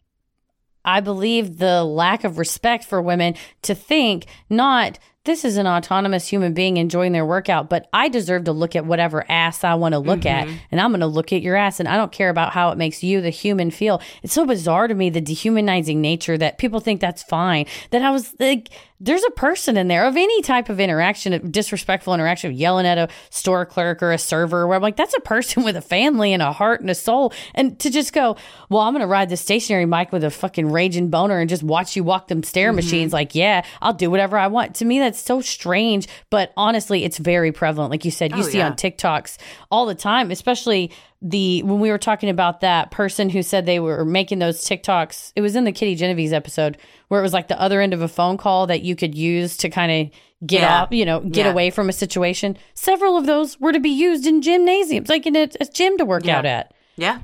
I 0.84 1.00
believe, 1.00 1.58
the 1.58 1.84
lack 1.84 2.24
of 2.24 2.38
respect 2.38 2.84
for 2.84 3.02
women 3.02 3.34
to 3.62 3.74
think 3.74 4.26
not 4.48 4.98
this 5.24 5.44
is 5.44 5.58
an 5.58 5.66
autonomous 5.66 6.26
human 6.26 6.54
being 6.54 6.78
enjoying 6.78 7.12
their 7.12 7.26
workout, 7.26 7.68
but 7.68 7.88
I 7.92 8.08
deserve 8.08 8.44
to 8.44 8.52
look 8.52 8.74
at 8.74 8.86
whatever 8.86 9.30
ass 9.30 9.64
I 9.64 9.74
want 9.74 9.92
to 9.92 9.98
look 9.98 10.20
mm-hmm. 10.20 10.50
at. 10.50 10.60
And 10.70 10.80
I'm 10.80 10.92
going 10.92 11.00
to 11.00 11.06
look 11.06 11.30
at 11.32 11.42
your 11.42 11.56
ass. 11.56 11.78
And 11.78 11.88
I 11.88 11.96
don't 11.96 12.10
care 12.10 12.30
about 12.30 12.52
how 12.52 12.70
it 12.70 12.78
makes 12.78 13.02
you, 13.02 13.20
the 13.20 13.28
human, 13.28 13.70
feel. 13.70 14.00
It's 14.22 14.32
so 14.32 14.46
bizarre 14.46 14.88
to 14.88 14.94
me, 14.94 15.10
the 15.10 15.20
dehumanizing 15.20 16.00
nature 16.00 16.38
that 16.38 16.56
people 16.56 16.80
think 16.80 17.02
that's 17.02 17.22
fine. 17.22 17.66
That 17.90 18.00
I 18.00 18.10
was 18.10 18.34
like, 18.40 18.70
there's 19.00 19.24
a 19.24 19.30
person 19.30 19.78
in 19.78 19.88
there 19.88 20.04
of 20.04 20.16
any 20.16 20.42
type 20.42 20.68
of 20.68 20.78
interaction, 20.78 21.50
disrespectful 21.50 22.12
interaction, 22.12 22.52
yelling 22.52 22.86
at 22.86 22.98
a 22.98 23.08
store 23.30 23.64
clerk 23.64 24.02
or 24.02 24.12
a 24.12 24.18
server, 24.18 24.66
where 24.66 24.76
I'm 24.76 24.82
like, 24.82 24.96
that's 24.96 25.14
a 25.16 25.20
person 25.20 25.62
with 25.64 25.76
a 25.76 25.82
family 25.82 26.32
and 26.32 26.42
a 26.42 26.52
heart 26.52 26.80
and 26.80 26.90
a 26.90 26.94
soul. 26.94 27.32
And 27.54 27.78
to 27.80 27.90
just 27.90 28.12
go, 28.12 28.36
well, 28.68 28.82
I'm 28.82 28.92
going 28.92 29.00
to 29.00 29.06
ride 29.06 29.30
the 29.30 29.36
stationary 29.36 29.86
mic 29.86 30.12
with 30.12 30.22
a 30.22 30.30
fucking 30.30 30.70
raging 30.70 31.08
boner 31.08 31.38
and 31.38 31.48
just 31.48 31.62
watch 31.62 31.96
you 31.96 32.04
walk 32.04 32.28
them 32.28 32.42
stair 32.42 32.68
mm-hmm. 32.68 32.76
machines, 32.76 33.12
like, 33.12 33.34
yeah, 33.34 33.64
I'll 33.80 33.94
do 33.94 34.10
whatever 34.10 34.36
I 34.36 34.48
want. 34.48 34.74
To 34.76 34.84
me, 34.84 34.98
that's 34.98 35.20
so 35.20 35.40
strange. 35.40 36.06
But 36.28 36.52
honestly, 36.56 37.04
it's 37.04 37.18
very 37.18 37.52
prevalent. 37.52 37.90
Like 37.90 38.04
you 38.04 38.10
said, 38.10 38.32
you 38.32 38.40
oh, 38.40 38.42
see 38.42 38.58
yeah. 38.58 38.66
on 38.66 38.74
TikToks 38.74 39.38
all 39.70 39.86
the 39.86 39.94
time, 39.94 40.30
especially 40.30 40.90
the 41.22 41.62
when 41.62 41.80
we 41.80 41.90
were 41.90 41.98
talking 41.98 42.30
about 42.30 42.60
that 42.60 42.90
person 42.90 43.28
who 43.28 43.42
said 43.42 43.66
they 43.66 43.80
were 43.80 44.04
making 44.04 44.38
those 44.38 44.64
TikToks, 44.64 45.32
it 45.36 45.42
was 45.42 45.54
in 45.54 45.64
the 45.64 45.72
Kitty 45.72 45.94
Genovese 45.94 46.32
episode 46.32 46.78
where 47.08 47.20
it 47.20 47.22
was 47.22 47.32
like 47.32 47.48
the 47.48 47.60
other 47.60 47.80
end 47.80 47.92
of 47.92 48.00
a 48.00 48.08
phone 48.08 48.38
call 48.38 48.66
that 48.68 48.82
you 48.82 48.96
could 48.96 49.14
use 49.14 49.56
to 49.58 49.68
kind 49.68 49.92
of 49.92 50.46
get 50.46 50.62
yeah. 50.62 50.82
off, 50.82 50.92
you 50.92 51.04
know, 51.04 51.20
get 51.20 51.44
yeah. 51.44 51.52
away 51.52 51.70
from 51.70 51.88
a 51.88 51.92
situation. 51.92 52.56
Several 52.74 53.16
of 53.16 53.26
those 53.26 53.60
were 53.60 53.72
to 53.72 53.80
be 53.80 53.90
used 53.90 54.26
in 54.26 54.40
gymnasiums, 54.40 55.08
like 55.08 55.26
in 55.26 55.36
a, 55.36 55.48
a 55.60 55.66
gym 55.66 55.98
to 55.98 56.04
work 56.04 56.24
yeah. 56.24 56.38
out 56.38 56.46
at. 56.46 56.72
Yeah. 56.96 57.20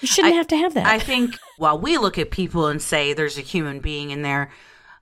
You 0.00 0.08
shouldn't 0.08 0.34
I, 0.34 0.36
have 0.36 0.46
to 0.48 0.56
have 0.56 0.74
that. 0.74 0.86
I 0.86 0.98
think 1.00 1.36
while 1.58 1.78
we 1.78 1.98
look 1.98 2.18
at 2.18 2.30
people 2.30 2.66
and 2.66 2.80
say 2.80 3.12
there's 3.12 3.38
a 3.38 3.42
human 3.42 3.80
being 3.80 4.10
in 4.10 4.22
there, 4.22 4.50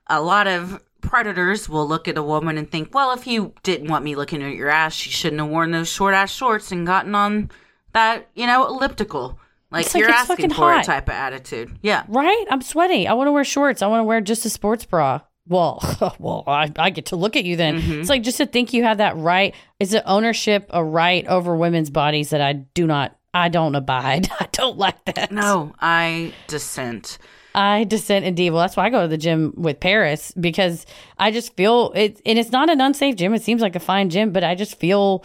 a 0.07 0.21
lot 0.21 0.47
of 0.47 0.81
predators 1.01 1.69
will 1.69 1.87
look 1.87 2.07
at 2.07 2.17
a 2.17 2.23
woman 2.23 2.57
and 2.57 2.69
think, 2.69 2.93
well, 2.93 3.11
if 3.11 3.27
you 3.27 3.53
didn't 3.61 3.89
want 3.89 4.03
me 4.03 4.15
looking 4.15 4.41
at 4.41 4.55
your 4.55 4.69
ass, 4.69 5.05
you 5.05 5.11
shouldn't 5.11 5.39
have 5.39 5.49
worn 5.49 5.71
those 5.71 5.87
short 5.87 6.15
ass 6.15 6.31
shorts 6.31 6.71
and 6.71 6.87
gotten 6.87 7.13
on 7.13 7.51
that 7.95 8.27
you 8.35 8.45
know 8.45 8.67
elliptical. 8.67 9.39
Like, 9.71 9.87
like 9.87 9.95
you're 9.95 10.09
asking 10.09 10.51
for 10.51 10.71
hot. 10.71 10.83
a 10.83 10.85
type 10.85 11.07
of 11.07 11.15
attitude. 11.15 11.77
Yeah. 11.81 12.03
Right? 12.07 12.45
I'm 12.49 12.61
sweaty. 12.61 13.07
I 13.07 13.13
want 13.13 13.27
to 13.27 13.31
wear 13.31 13.43
shorts. 13.43 13.81
I 13.81 13.87
want 13.87 14.01
to 14.01 14.03
wear 14.03 14.21
just 14.21 14.45
a 14.45 14.49
sports 14.49 14.85
bra. 14.85 15.21
Well, 15.47 15.81
well, 16.19 16.43
I, 16.47 16.71
I 16.77 16.91
get 16.91 17.07
to 17.07 17.15
look 17.15 17.35
at 17.35 17.45
you 17.45 17.55
then. 17.55 17.81
Mm-hmm. 17.81 18.01
It's 18.01 18.09
like 18.09 18.23
just 18.23 18.37
to 18.37 18.45
think 18.45 18.73
you 18.73 18.83
have 18.83 18.99
that 18.99 19.17
right. 19.17 19.55
Is 19.79 19.93
it 19.93 20.03
ownership 20.05 20.67
a 20.69 20.83
right 20.83 21.25
over 21.27 21.55
women's 21.55 21.89
bodies 21.89 22.29
that 22.29 22.41
I 22.41 22.53
do 22.53 22.85
not, 22.85 23.17
I 23.33 23.49
don't 23.49 23.75
abide. 23.75 24.29
I 24.39 24.47
don't 24.51 24.77
like 24.77 25.03
that. 25.05 25.31
No, 25.31 25.73
I 25.79 26.33
dissent. 26.47 27.17
I 27.53 27.85
dissent 27.85 28.25
indeed. 28.25 28.51
Well, 28.51 28.61
that's 28.61 28.77
why 28.77 28.85
I 28.85 28.89
go 28.89 29.01
to 29.03 29.07
the 29.07 29.17
gym 29.17 29.53
with 29.55 29.79
Paris 29.79 30.31
because 30.39 30.85
I 31.17 31.31
just 31.31 31.55
feel 31.55 31.91
it, 31.95 32.21
and 32.25 32.37
it's 32.37 32.51
not 32.51 32.69
an 32.69 32.81
unsafe 32.81 33.15
gym. 33.15 33.33
It 33.33 33.41
seems 33.43 33.61
like 33.61 33.75
a 33.75 33.79
fine 33.79 34.09
gym, 34.09 34.31
but 34.31 34.43
I 34.43 34.55
just 34.55 34.77
feel 34.79 35.23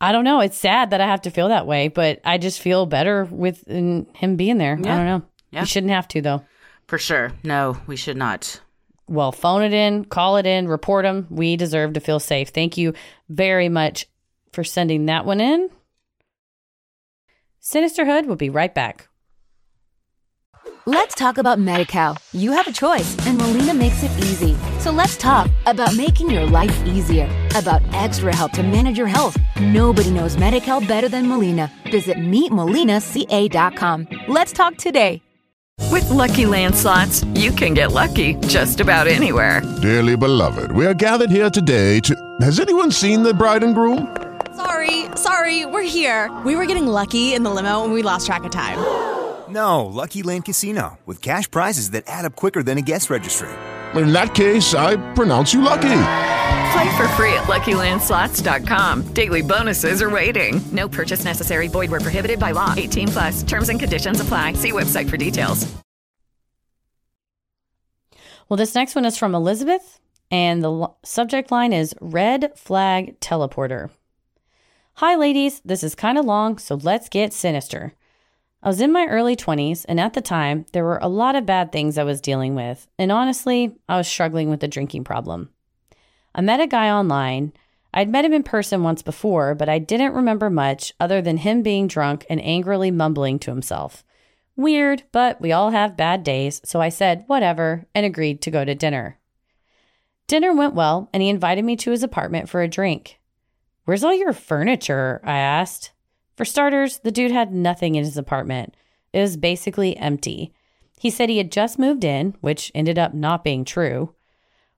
I 0.00 0.12
don't 0.12 0.24
know. 0.24 0.40
It's 0.40 0.56
sad 0.56 0.90
that 0.90 1.00
I 1.00 1.06
have 1.06 1.22
to 1.22 1.30
feel 1.30 1.48
that 1.48 1.66
way, 1.66 1.88
but 1.88 2.20
I 2.24 2.38
just 2.38 2.60
feel 2.60 2.86
better 2.86 3.24
with 3.24 3.66
him 3.68 4.36
being 4.36 4.56
there. 4.56 4.72
I 4.72 4.82
don't 4.82 5.04
know. 5.04 5.22
Yeah. 5.50 5.60
You 5.60 5.66
shouldn't 5.66 5.92
have 5.92 6.08
to 6.08 6.22
though. 6.22 6.44
For 6.86 6.96
sure. 6.96 7.32
No, 7.44 7.76
we 7.86 7.96
should 7.96 8.16
not. 8.16 8.60
Well, 9.06 9.30
phone 9.32 9.62
it 9.62 9.74
in, 9.74 10.06
call 10.06 10.38
it 10.38 10.46
in, 10.46 10.68
report 10.68 11.04
them. 11.04 11.26
We 11.28 11.56
deserve 11.56 11.92
to 11.94 12.00
feel 12.00 12.20
safe. 12.20 12.48
Thank 12.48 12.78
you 12.78 12.94
very 13.28 13.68
much 13.68 14.06
for 14.52 14.64
sending 14.64 15.06
that 15.06 15.26
one 15.26 15.40
in. 15.40 15.68
Sinisterhood 17.60 18.24
will 18.24 18.36
be 18.36 18.48
right 18.48 18.74
back. 18.74 19.09
Let's 20.92 21.14
talk 21.14 21.38
about 21.38 21.60
MediCal. 21.60 22.18
You 22.32 22.50
have 22.50 22.66
a 22.66 22.72
choice, 22.72 23.16
and 23.24 23.38
Molina 23.38 23.72
makes 23.72 24.02
it 24.02 24.10
easy. 24.18 24.56
So 24.80 24.90
let's 24.90 25.16
talk 25.16 25.48
about 25.66 25.94
making 25.94 26.30
your 26.30 26.44
life 26.44 26.76
easier, 26.84 27.28
about 27.54 27.82
extra 27.94 28.34
help 28.34 28.50
to 28.54 28.64
manage 28.64 28.98
your 28.98 29.06
health. 29.06 29.36
Nobody 29.62 30.10
knows 30.10 30.34
MediCal 30.34 30.88
better 30.88 31.08
than 31.08 31.28
Molina. 31.28 31.70
Visit 31.92 32.18
meetmolinaca.com. 32.18 34.08
Let's 34.26 34.52
talk 34.52 34.76
today. 34.78 35.22
With 35.92 36.10
Lucky 36.10 36.46
Land 36.46 36.74
slots, 36.74 37.22
you 37.34 37.52
can 37.52 37.72
get 37.72 37.92
lucky 37.92 38.34
just 38.48 38.80
about 38.80 39.06
anywhere. 39.06 39.62
Dearly 39.80 40.16
beloved, 40.16 40.72
we 40.72 40.86
are 40.86 40.94
gathered 40.94 41.30
here 41.30 41.50
today 41.50 42.00
to. 42.00 42.16
Has 42.40 42.58
anyone 42.58 42.90
seen 42.90 43.22
the 43.22 43.32
bride 43.32 43.62
and 43.62 43.76
groom? 43.76 44.08
Sorry, 44.56 45.04
sorry, 45.14 45.66
we're 45.66 45.86
here. 45.86 46.36
We 46.44 46.56
were 46.56 46.66
getting 46.66 46.88
lucky 46.88 47.32
in 47.32 47.44
the 47.44 47.50
limo 47.50 47.84
and 47.84 47.92
we 47.92 48.02
lost 48.02 48.26
track 48.26 48.42
of 48.42 48.50
time. 48.50 49.19
No, 49.50 49.86
Lucky 49.86 50.22
Land 50.22 50.44
Casino, 50.44 50.98
with 51.06 51.20
cash 51.20 51.50
prizes 51.50 51.90
that 51.90 52.04
add 52.06 52.24
up 52.24 52.36
quicker 52.36 52.62
than 52.62 52.78
a 52.78 52.82
guest 52.82 53.10
registry. 53.10 53.48
In 53.94 54.12
that 54.12 54.34
case, 54.34 54.74
I 54.74 54.96
pronounce 55.14 55.52
you 55.52 55.60
lucky. 55.60 56.02
Play 56.72 56.96
for 56.96 57.08
free 57.16 57.32
at 57.34 57.48
LuckyLandSlots.com. 57.48 59.12
Daily 59.12 59.42
bonuses 59.42 60.00
are 60.02 60.10
waiting. 60.10 60.60
No 60.70 60.88
purchase 60.88 61.24
necessary. 61.24 61.66
Void 61.66 61.90
where 61.90 62.00
prohibited 62.00 62.38
by 62.38 62.52
law. 62.52 62.74
18 62.76 63.08
plus. 63.08 63.42
Terms 63.42 63.68
and 63.68 63.80
conditions 63.80 64.20
apply. 64.20 64.52
See 64.52 64.70
website 64.70 65.10
for 65.10 65.16
details. 65.16 65.66
Well, 68.48 68.56
this 68.56 68.74
next 68.74 68.94
one 68.94 69.04
is 69.04 69.16
from 69.16 69.34
Elizabeth, 69.34 70.00
and 70.30 70.62
the 70.62 70.88
subject 71.04 71.50
line 71.50 71.72
is 71.72 71.94
Red 72.00 72.52
Flag 72.56 73.18
Teleporter. 73.20 73.90
Hi, 74.94 75.16
ladies. 75.16 75.60
This 75.64 75.82
is 75.82 75.94
kind 75.94 76.18
of 76.18 76.24
long, 76.24 76.58
so 76.58 76.76
let's 76.76 77.08
get 77.08 77.32
sinister. 77.32 77.94
I 78.62 78.68
was 78.68 78.80
in 78.80 78.92
my 78.92 79.06
early 79.06 79.36
20s, 79.36 79.86
and 79.88 79.98
at 79.98 80.12
the 80.12 80.20
time, 80.20 80.66
there 80.72 80.84
were 80.84 80.98
a 81.00 81.08
lot 81.08 81.34
of 81.34 81.46
bad 81.46 81.72
things 81.72 81.96
I 81.96 82.04
was 82.04 82.20
dealing 82.20 82.54
with, 82.54 82.86
and 82.98 83.10
honestly, 83.10 83.76
I 83.88 83.96
was 83.96 84.06
struggling 84.06 84.50
with 84.50 84.62
a 84.62 84.68
drinking 84.68 85.04
problem. 85.04 85.48
I 86.34 86.42
met 86.42 86.60
a 86.60 86.66
guy 86.66 86.90
online. 86.90 87.54
I'd 87.94 88.10
met 88.10 88.24
him 88.24 88.34
in 88.34 88.42
person 88.42 88.82
once 88.82 89.02
before, 89.02 89.54
but 89.54 89.70
I 89.70 89.78
didn't 89.78 90.12
remember 90.12 90.50
much 90.50 90.92
other 91.00 91.22
than 91.22 91.38
him 91.38 91.62
being 91.62 91.88
drunk 91.88 92.26
and 92.28 92.40
angrily 92.44 92.90
mumbling 92.90 93.38
to 93.40 93.50
himself. 93.50 94.04
Weird, 94.56 95.04
but 95.10 95.40
we 95.40 95.52
all 95.52 95.70
have 95.70 95.96
bad 95.96 96.22
days, 96.22 96.60
so 96.62 96.82
I 96.82 96.90
said 96.90 97.24
whatever 97.28 97.86
and 97.94 98.04
agreed 98.04 98.42
to 98.42 98.50
go 98.50 98.64
to 98.64 98.74
dinner. 98.74 99.18
Dinner 100.26 100.52
went 100.52 100.74
well, 100.74 101.08
and 101.14 101.22
he 101.22 101.30
invited 101.30 101.64
me 101.64 101.76
to 101.76 101.90
his 101.90 102.02
apartment 102.02 102.48
for 102.48 102.60
a 102.60 102.68
drink. 102.68 103.18
Where's 103.86 104.04
all 104.04 104.14
your 104.14 104.34
furniture? 104.34 105.20
I 105.24 105.38
asked. 105.38 105.92
For 106.40 106.46
starters, 106.46 107.00
the 107.00 107.10
dude 107.10 107.32
had 107.32 107.52
nothing 107.52 107.96
in 107.96 108.04
his 108.04 108.16
apartment. 108.16 108.74
It 109.12 109.20
was 109.20 109.36
basically 109.36 109.94
empty. 109.98 110.54
He 110.98 111.10
said 111.10 111.28
he 111.28 111.36
had 111.36 111.52
just 111.52 111.78
moved 111.78 112.02
in, 112.02 112.34
which 112.40 112.72
ended 112.74 112.98
up 112.98 113.12
not 113.12 113.44
being 113.44 113.62
true. 113.62 114.14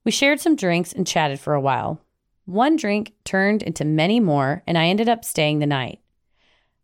We 0.02 0.10
shared 0.10 0.40
some 0.40 0.56
drinks 0.56 0.92
and 0.92 1.06
chatted 1.06 1.38
for 1.38 1.54
a 1.54 1.60
while. 1.60 2.00
One 2.46 2.74
drink 2.74 3.12
turned 3.22 3.62
into 3.62 3.84
many 3.84 4.18
more, 4.18 4.64
and 4.66 4.76
I 4.76 4.86
ended 4.86 5.08
up 5.08 5.24
staying 5.24 5.60
the 5.60 5.68
night. 5.68 6.00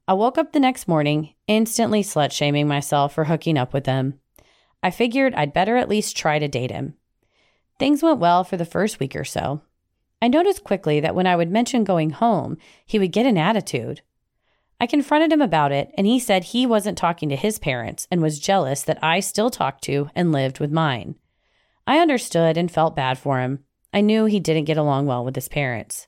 I 0.07 0.13
woke 0.13 0.39
up 0.39 0.53
the 0.53 0.61
next 0.61 0.87
morning, 0.87 1.35
instantly 1.49 2.05
slut 2.05 2.31
shaming 2.31 2.69
myself 2.69 3.13
for 3.13 3.25
hooking 3.25 3.59
up 3.59 3.73
with 3.73 3.87
him. 3.87 4.21
I 4.81 4.93
figured 4.93 5.35
I'd 5.35 5.53
better 5.53 5.77
at 5.77 5.89
least 5.89 6.17
try 6.17 6.39
to 6.39 6.47
date 6.47 6.71
him. 6.71 6.95
Things 7.81 8.01
went 8.01 8.21
well 8.21 8.45
for 8.45 8.57
the 8.57 8.65
first 8.65 9.01
week 9.01 9.17
or 9.17 9.25
so. 9.25 9.61
I 10.23 10.29
noticed 10.29 10.63
quickly 10.63 11.01
that 11.01 11.17
when 11.17 11.27
I 11.27 11.35
would 11.35 11.51
mention 11.51 11.83
going 11.83 12.11
home, 12.11 12.59
he 12.87 13.01
would 13.01 13.11
get 13.11 13.27
an 13.27 13.37
attitude. 13.37 14.03
I 14.81 14.87
confronted 14.87 15.33
him 15.33 15.43
about 15.43 15.73
it, 15.73 15.91
and 15.97 16.07
he 16.07 16.21
said 16.21 16.45
he 16.45 16.67
wasn't 16.67 16.97
talking 16.97 17.29
to 17.31 17.37
his 17.37 17.59
parents 17.59 18.07
and 18.11 18.23
was 18.23 18.39
jealous 18.39 18.83
that 18.83 19.03
I 19.03 19.21
still 19.21 19.51
talked 19.51 19.83
to 19.85 20.09
and 20.15 20.31
lived 20.31 20.61
with 20.61 20.71
mine. 20.71 21.17
I 21.87 21.99
understood 21.99 22.57
and 22.57 22.71
felt 22.71 22.95
bad 22.95 23.19
for 23.19 23.41
him. 23.41 23.65
I 23.93 24.03
knew 24.03 24.27
he 24.27 24.39
didn't 24.39 24.67
get 24.67 24.77
along 24.77 25.07
well 25.07 25.25
with 25.25 25.35
his 25.35 25.49
parents. 25.49 26.07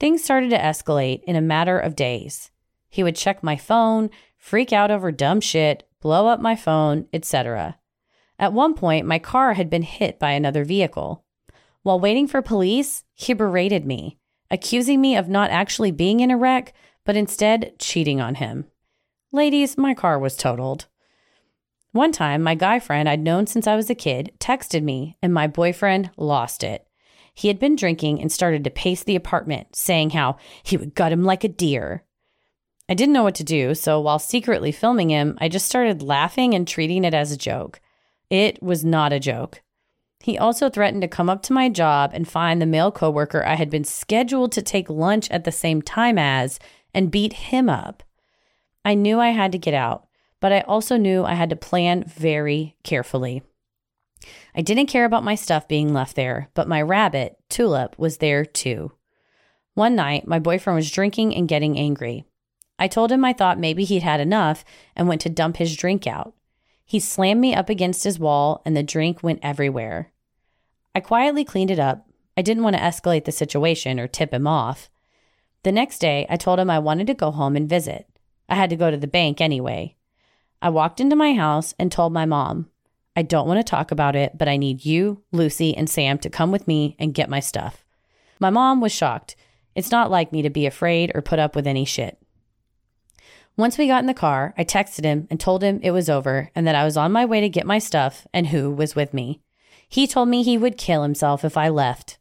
Things 0.00 0.24
started 0.24 0.50
to 0.50 0.58
escalate 0.58 1.22
in 1.24 1.36
a 1.36 1.40
matter 1.40 1.78
of 1.78 1.96
days. 1.96 2.50
He 2.88 3.02
would 3.02 3.16
check 3.16 3.42
my 3.42 3.56
phone, 3.56 4.10
freak 4.38 4.72
out 4.72 4.90
over 4.90 5.12
dumb 5.12 5.40
shit, 5.40 5.88
blow 6.00 6.28
up 6.28 6.40
my 6.40 6.56
phone, 6.56 7.06
etc. 7.12 7.78
At 8.38 8.52
one 8.52 8.74
point, 8.74 9.06
my 9.06 9.18
car 9.18 9.54
had 9.54 9.68
been 9.68 9.82
hit 9.82 10.18
by 10.18 10.32
another 10.32 10.64
vehicle. 10.64 11.24
While 11.82 12.00
waiting 12.00 12.26
for 12.26 12.42
police, 12.42 13.04
he 13.14 13.34
berated 13.34 13.84
me, 13.84 14.18
accusing 14.50 15.00
me 15.00 15.16
of 15.16 15.28
not 15.28 15.50
actually 15.50 15.90
being 15.90 16.20
in 16.20 16.30
a 16.30 16.36
wreck, 16.36 16.72
but 17.04 17.16
instead 17.16 17.74
cheating 17.78 18.20
on 18.20 18.36
him. 18.36 18.66
Ladies, 19.32 19.78
my 19.78 19.94
car 19.94 20.18
was 20.18 20.36
totaled. 20.36 20.86
One 21.92 22.12
time, 22.12 22.42
my 22.42 22.54
guy 22.54 22.78
friend 22.78 23.08
I'd 23.08 23.20
known 23.20 23.46
since 23.46 23.66
I 23.66 23.76
was 23.76 23.90
a 23.90 23.94
kid 23.94 24.32
texted 24.38 24.82
me, 24.82 25.16
and 25.22 25.32
my 25.32 25.46
boyfriend 25.46 26.10
lost 26.16 26.64
it. 26.64 26.86
He 27.34 27.48
had 27.48 27.58
been 27.58 27.76
drinking 27.76 28.20
and 28.20 28.30
started 28.30 28.64
to 28.64 28.70
pace 28.70 29.04
the 29.04 29.16
apartment, 29.16 29.74
saying 29.74 30.10
how 30.10 30.36
he 30.62 30.76
would 30.76 30.94
gut 30.94 31.12
him 31.12 31.24
like 31.24 31.44
a 31.44 31.48
deer. 31.48 32.04
I 32.88 32.94
didn't 32.94 33.12
know 33.12 33.22
what 33.22 33.34
to 33.36 33.44
do, 33.44 33.74
so 33.74 34.00
while 34.00 34.18
secretly 34.18 34.72
filming 34.72 35.10
him, 35.10 35.38
I 35.40 35.48
just 35.48 35.66
started 35.66 36.02
laughing 36.02 36.54
and 36.54 36.66
treating 36.66 37.04
it 37.04 37.14
as 37.14 37.32
a 37.32 37.38
joke. 37.38 37.80
It 38.28 38.62
was 38.62 38.84
not 38.84 39.12
a 39.12 39.20
joke. 39.20 39.62
He 40.22 40.38
also 40.38 40.70
threatened 40.70 41.02
to 41.02 41.08
come 41.08 41.28
up 41.28 41.42
to 41.44 41.52
my 41.52 41.68
job 41.68 42.12
and 42.14 42.28
find 42.28 42.60
the 42.60 42.66
male 42.66 42.92
coworker 42.92 43.44
I 43.44 43.56
had 43.56 43.70
been 43.70 43.84
scheduled 43.84 44.52
to 44.52 44.62
take 44.62 44.88
lunch 44.88 45.30
at 45.30 45.44
the 45.44 45.52
same 45.52 45.82
time 45.82 46.18
as 46.18 46.58
and 46.94 47.10
beat 47.10 47.32
him 47.34 47.68
up. 47.68 48.02
I 48.84 48.94
knew 48.94 49.20
I 49.20 49.30
had 49.30 49.52
to 49.52 49.58
get 49.58 49.74
out, 49.74 50.06
but 50.40 50.52
I 50.52 50.60
also 50.62 50.96
knew 50.96 51.24
I 51.24 51.34
had 51.34 51.50
to 51.50 51.56
plan 51.56 52.04
very 52.04 52.76
carefully. 52.82 53.42
I 54.54 54.62
didn't 54.62 54.86
care 54.86 55.04
about 55.04 55.24
my 55.24 55.34
stuff 55.34 55.68
being 55.68 55.92
left 55.92 56.16
there, 56.16 56.48
but 56.54 56.68
my 56.68 56.82
rabbit, 56.82 57.36
Tulip, 57.48 57.98
was 57.98 58.18
there 58.18 58.44
too. 58.44 58.92
One 59.74 59.94
night, 59.94 60.26
my 60.26 60.38
boyfriend 60.38 60.76
was 60.76 60.90
drinking 60.90 61.34
and 61.34 61.48
getting 61.48 61.78
angry. 61.78 62.24
I 62.78 62.88
told 62.88 63.10
him 63.10 63.24
I 63.24 63.32
thought 63.32 63.58
maybe 63.58 63.84
he'd 63.84 64.02
had 64.02 64.20
enough 64.20 64.64
and 64.94 65.08
went 65.08 65.20
to 65.22 65.30
dump 65.30 65.56
his 65.56 65.76
drink 65.76 66.06
out. 66.06 66.34
He 66.84 67.00
slammed 67.00 67.40
me 67.40 67.54
up 67.54 67.68
against 67.68 68.04
his 68.04 68.18
wall 68.18 68.60
and 68.66 68.76
the 68.76 68.82
drink 68.82 69.22
went 69.22 69.40
everywhere. 69.42 70.12
I 70.94 71.00
quietly 71.00 71.44
cleaned 71.44 71.70
it 71.70 71.78
up. 71.78 72.06
I 72.36 72.42
didn't 72.42 72.64
want 72.64 72.76
to 72.76 72.82
escalate 72.82 73.24
the 73.24 73.32
situation 73.32 73.98
or 73.98 74.08
tip 74.08 74.32
him 74.32 74.46
off. 74.46 74.90
The 75.62 75.72
next 75.72 75.98
day, 75.98 76.26
I 76.28 76.36
told 76.36 76.58
him 76.58 76.70
I 76.70 76.78
wanted 76.78 77.06
to 77.06 77.14
go 77.14 77.30
home 77.30 77.56
and 77.56 77.68
visit. 77.68 78.08
I 78.48 78.56
had 78.56 78.70
to 78.70 78.76
go 78.76 78.90
to 78.90 78.96
the 78.96 79.06
bank 79.06 79.40
anyway. 79.40 79.96
I 80.60 80.70
walked 80.70 81.00
into 81.00 81.16
my 81.16 81.34
house 81.34 81.74
and 81.78 81.90
told 81.90 82.12
my 82.12 82.26
mom, 82.26 82.68
I 83.14 83.22
don't 83.22 83.46
want 83.46 83.58
to 83.58 83.70
talk 83.70 83.90
about 83.90 84.16
it, 84.16 84.38
but 84.38 84.48
I 84.48 84.56
need 84.56 84.84
you, 84.84 85.22
Lucy, 85.32 85.76
and 85.76 85.88
Sam 85.88 86.18
to 86.18 86.30
come 86.30 86.50
with 86.50 86.66
me 86.66 86.96
and 86.98 87.14
get 87.14 87.28
my 87.28 87.40
stuff. 87.40 87.84
My 88.40 88.50
mom 88.50 88.80
was 88.80 88.92
shocked. 88.92 89.36
It's 89.74 89.90
not 89.90 90.10
like 90.10 90.32
me 90.32 90.42
to 90.42 90.50
be 90.50 90.66
afraid 90.66 91.12
or 91.14 91.22
put 91.22 91.38
up 91.38 91.54
with 91.54 91.66
any 91.66 91.84
shit. 91.84 92.18
Once 93.56 93.76
we 93.76 93.86
got 93.86 94.00
in 94.00 94.06
the 94.06 94.14
car, 94.14 94.54
I 94.56 94.64
texted 94.64 95.04
him 95.04 95.28
and 95.30 95.38
told 95.38 95.62
him 95.62 95.78
it 95.82 95.90
was 95.90 96.08
over 96.08 96.50
and 96.54 96.66
that 96.66 96.74
I 96.74 96.84
was 96.84 96.96
on 96.96 97.12
my 97.12 97.24
way 97.24 97.40
to 97.40 97.48
get 97.48 97.66
my 97.66 97.78
stuff 97.78 98.26
and 98.32 98.46
who 98.46 98.70
was 98.70 98.96
with 98.96 99.12
me. 99.12 99.42
He 99.88 100.06
told 100.06 100.28
me 100.28 100.42
he 100.42 100.56
would 100.56 100.78
kill 100.78 101.02
himself 101.02 101.44
if 101.44 101.56
I 101.56 101.68
left. 101.68 102.18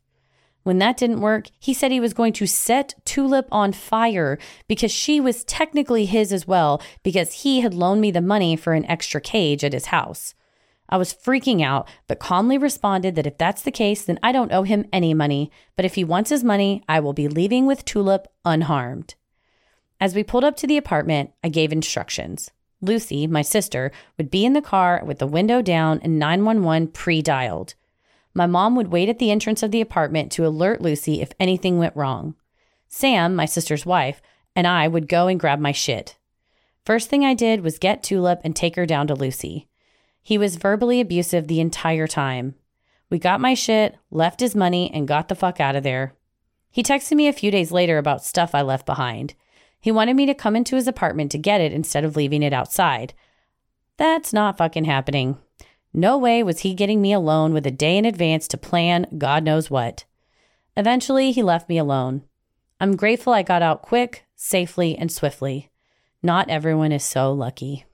When 0.63 0.77
that 0.77 0.97
didn't 0.97 1.21
work, 1.21 1.47
he 1.59 1.73
said 1.73 1.91
he 1.91 1.99
was 1.99 2.13
going 2.13 2.33
to 2.33 2.45
set 2.45 2.93
Tulip 3.03 3.47
on 3.51 3.73
fire 3.73 4.37
because 4.67 4.91
she 4.91 5.19
was 5.19 5.43
technically 5.43 6.05
his 6.05 6.31
as 6.31 6.47
well 6.47 6.81
because 7.03 7.41
he 7.41 7.61
had 7.61 7.73
loaned 7.73 8.01
me 8.01 8.11
the 8.11 8.21
money 8.21 8.55
for 8.55 8.73
an 8.73 8.85
extra 8.85 9.19
cage 9.19 9.63
at 9.63 9.73
his 9.73 9.87
house. 9.87 10.35
I 10.87 10.97
was 10.97 11.13
freaking 11.13 11.63
out, 11.63 11.87
but 12.07 12.19
calmly 12.19 12.57
responded 12.57 13.15
that 13.15 13.25
if 13.25 13.37
that's 13.37 13.61
the 13.61 13.71
case, 13.71 14.03
then 14.03 14.19
I 14.21 14.31
don't 14.31 14.51
owe 14.51 14.63
him 14.63 14.85
any 14.91 15.13
money, 15.13 15.49
but 15.75 15.85
if 15.85 15.95
he 15.95 16.03
wants 16.03 16.29
his 16.29 16.43
money, 16.43 16.83
I 16.87 16.99
will 16.99 17.13
be 17.13 17.29
leaving 17.29 17.65
with 17.65 17.85
Tulip 17.85 18.27
unharmed. 18.43 19.15
As 20.01 20.13
we 20.13 20.23
pulled 20.23 20.43
up 20.43 20.57
to 20.57 20.67
the 20.67 20.77
apartment, 20.77 21.31
I 21.43 21.49
gave 21.49 21.71
instructions. 21.71 22.51
Lucy, 22.81 23.25
my 23.25 23.41
sister, 23.41 23.91
would 24.17 24.29
be 24.29 24.43
in 24.43 24.53
the 24.53 24.61
car 24.61 25.01
with 25.05 25.19
the 25.19 25.27
window 25.27 25.61
down 25.61 25.99
and 26.03 26.19
911 26.19 26.89
pre 26.89 27.21
dialed. 27.21 27.75
My 28.33 28.45
mom 28.45 28.75
would 28.75 28.91
wait 28.91 29.09
at 29.09 29.19
the 29.19 29.31
entrance 29.31 29.61
of 29.61 29.71
the 29.71 29.81
apartment 29.81 30.31
to 30.33 30.45
alert 30.45 30.81
Lucy 30.81 31.21
if 31.21 31.33
anything 31.39 31.77
went 31.77 31.95
wrong. 31.95 32.35
Sam, 32.87 33.35
my 33.35 33.45
sister's 33.45 33.85
wife, 33.85 34.21
and 34.55 34.67
I 34.67 34.87
would 34.87 35.07
go 35.07 35.27
and 35.27 35.39
grab 35.39 35.59
my 35.59 35.71
shit. 35.71 36.17
First 36.85 37.09
thing 37.09 37.23
I 37.23 37.33
did 37.33 37.61
was 37.61 37.77
get 37.77 38.03
Tulip 38.03 38.41
and 38.43 38.55
take 38.55 38.75
her 38.75 38.85
down 38.85 39.07
to 39.07 39.15
Lucy. 39.15 39.67
He 40.21 40.37
was 40.37 40.55
verbally 40.55 41.01
abusive 41.01 41.47
the 41.47 41.59
entire 41.59 42.07
time. 42.07 42.55
We 43.09 43.19
got 43.19 43.41
my 43.41 43.53
shit, 43.53 43.97
left 44.09 44.39
his 44.39 44.55
money, 44.55 44.89
and 44.93 45.07
got 45.07 45.27
the 45.27 45.35
fuck 45.35 45.59
out 45.59 45.75
of 45.75 45.83
there. 45.83 46.15
He 46.71 46.83
texted 46.83 47.17
me 47.17 47.27
a 47.27 47.33
few 47.33 47.51
days 47.51 47.71
later 47.71 47.97
about 47.97 48.23
stuff 48.23 48.55
I 48.55 48.61
left 48.61 48.85
behind. 48.85 49.33
He 49.79 49.91
wanted 49.91 50.15
me 50.15 50.25
to 50.27 50.33
come 50.33 50.55
into 50.55 50.75
his 50.75 50.87
apartment 50.87 51.31
to 51.31 51.37
get 51.37 51.59
it 51.59 51.73
instead 51.73 52.05
of 52.05 52.15
leaving 52.15 52.43
it 52.43 52.53
outside. 52.53 53.13
That's 53.97 54.31
not 54.31 54.57
fucking 54.57 54.85
happening. 54.85 55.37
No 55.93 56.17
way 56.17 56.41
was 56.41 56.59
he 56.59 56.73
getting 56.73 57.01
me 57.01 57.11
alone 57.13 57.53
with 57.53 57.65
a 57.67 57.71
day 57.71 57.97
in 57.97 58.05
advance 58.05 58.47
to 58.49 58.57
plan 58.57 59.07
God 59.17 59.43
knows 59.43 59.69
what. 59.69 60.05
Eventually, 60.77 61.31
he 61.31 61.43
left 61.43 61.67
me 61.67 61.77
alone. 61.77 62.23
I'm 62.79 62.95
grateful 62.95 63.33
I 63.33 63.43
got 63.43 63.61
out 63.61 63.81
quick, 63.81 64.25
safely, 64.35 64.97
and 64.97 65.11
swiftly. 65.11 65.69
Not 66.23 66.49
everyone 66.49 66.91
is 66.91 67.03
so 67.03 67.31
lucky. 67.33 67.85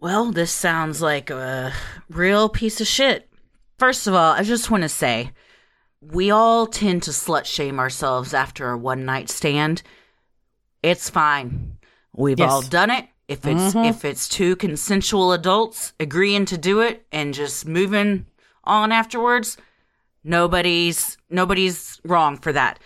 Well, 0.00 0.32
this 0.32 0.52
sounds 0.52 1.00
like 1.00 1.30
a 1.30 1.72
real 2.08 2.48
piece 2.48 2.80
of 2.80 2.86
shit. 2.86 3.28
First 3.78 4.06
of 4.06 4.14
all, 4.14 4.32
I 4.32 4.42
just 4.42 4.70
want 4.70 4.82
to 4.82 4.88
say 4.88 5.30
we 6.00 6.30
all 6.30 6.66
tend 6.66 7.02
to 7.04 7.10
slut 7.10 7.46
shame 7.46 7.78
ourselves 7.80 8.34
after 8.34 8.70
a 8.70 8.78
one 8.78 9.04
night 9.04 9.30
stand. 9.30 9.82
It's 10.82 11.08
fine. 11.08 11.78
We've 12.14 12.38
Yes. 12.38 12.50
all 12.50 12.62
done 12.62 12.90
it. 12.90 13.06
If 13.26 13.46
it's 13.46 13.74
if 13.74 14.04
it's 14.04 14.28
two 14.28 14.54
consensual 14.56 15.32
adults 15.32 15.94
agreeing 15.98 16.44
to 16.46 16.58
do 16.58 16.80
it 16.80 17.06
and 17.10 17.32
just 17.32 17.66
moving 17.66 18.26
on 18.64 18.92
afterwards, 18.92 19.56
nobody's 20.22 21.16
nobody's 21.30 22.00
wrong 22.04 22.36
for 22.36 22.52
that. 22.52 22.78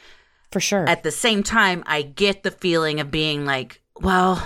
For 0.51 0.61
sure. 0.61 0.89
At 0.89 1.03
the 1.03 1.11
same 1.11 1.43
time, 1.43 1.83
I 1.87 2.03
get 2.03 2.43
the 2.43 2.51
feeling 2.51 3.01
of 3.01 3.11
being 3.11 3.45
like, 3.45 3.83
well, 4.01 4.43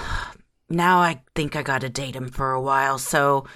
now 0.68 0.98
I 0.98 1.22
think 1.34 1.54
I 1.54 1.62
got 1.62 1.82
to 1.82 1.88
date 1.88 2.16
him 2.16 2.28
for 2.28 2.52
a 2.52 2.60
while, 2.60 2.98
so 2.98 3.46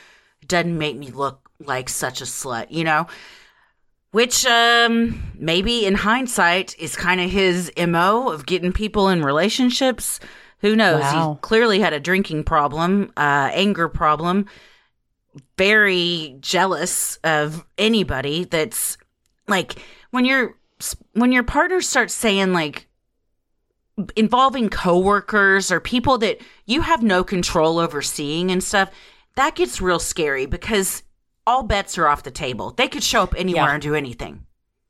it 0.43 0.49
doesn't 0.49 0.79
make 0.79 0.97
me 0.97 1.11
look 1.11 1.51
like 1.59 1.89
such 1.89 2.21
a 2.21 2.25
slut, 2.25 2.67
you 2.71 2.85
know? 2.85 3.07
Which, 4.13 4.47
um, 4.47 5.33
maybe 5.35 5.85
in 5.85 5.95
hindsight 5.95 6.79
is 6.79 6.97
kind 6.97 7.21
of 7.21 7.31
his 7.31 7.73
MO 7.77 8.31
of 8.31 8.47
getting 8.47 8.73
people 8.73 9.09
in 9.09 9.25
relationships. 9.25 10.21
Who 10.61 10.75
knows? 10.75 11.03
Wow. 11.03 11.35
He 11.35 11.41
clearly 11.47 11.81
had 11.81 11.93
a 11.93 12.01
drinking 12.01 12.45
problem, 12.45 13.13
uh, 13.17 13.51
anger 13.53 13.89
problem, 13.89 14.47
very 15.59 16.37
jealous 16.41 17.17
of 17.25 17.65
anybody 17.79 18.45
that's 18.45 18.97
like 19.49 19.75
when 20.11 20.25
your 20.25 20.57
when 21.13 21.33
your 21.33 21.43
partner 21.43 21.81
starts 21.81 22.15
saying 22.15 22.53
like 22.53 22.87
involving 24.15 24.69
coworkers 24.69 25.71
or 25.73 25.81
people 25.81 26.19
that 26.19 26.39
you 26.67 26.83
have 26.83 27.03
no 27.03 27.25
control 27.25 27.79
over 27.79 28.03
seeing 28.03 28.51
and 28.51 28.63
stuff 28.63 28.91
that 29.37 29.55
gets 29.55 29.81
real 29.81 29.99
scary 29.99 30.45
because 30.45 31.03
all 31.47 31.63
bets 31.63 31.97
are 31.97 32.07
off 32.09 32.23
the 32.23 32.31
table 32.31 32.73
they 32.73 32.89
could 32.89 33.03
show 33.03 33.23
up 33.23 33.35
anywhere 33.39 33.65
Yeah. 33.65 33.73
and 33.73 33.83
do 33.83 33.95
anything 33.95 34.43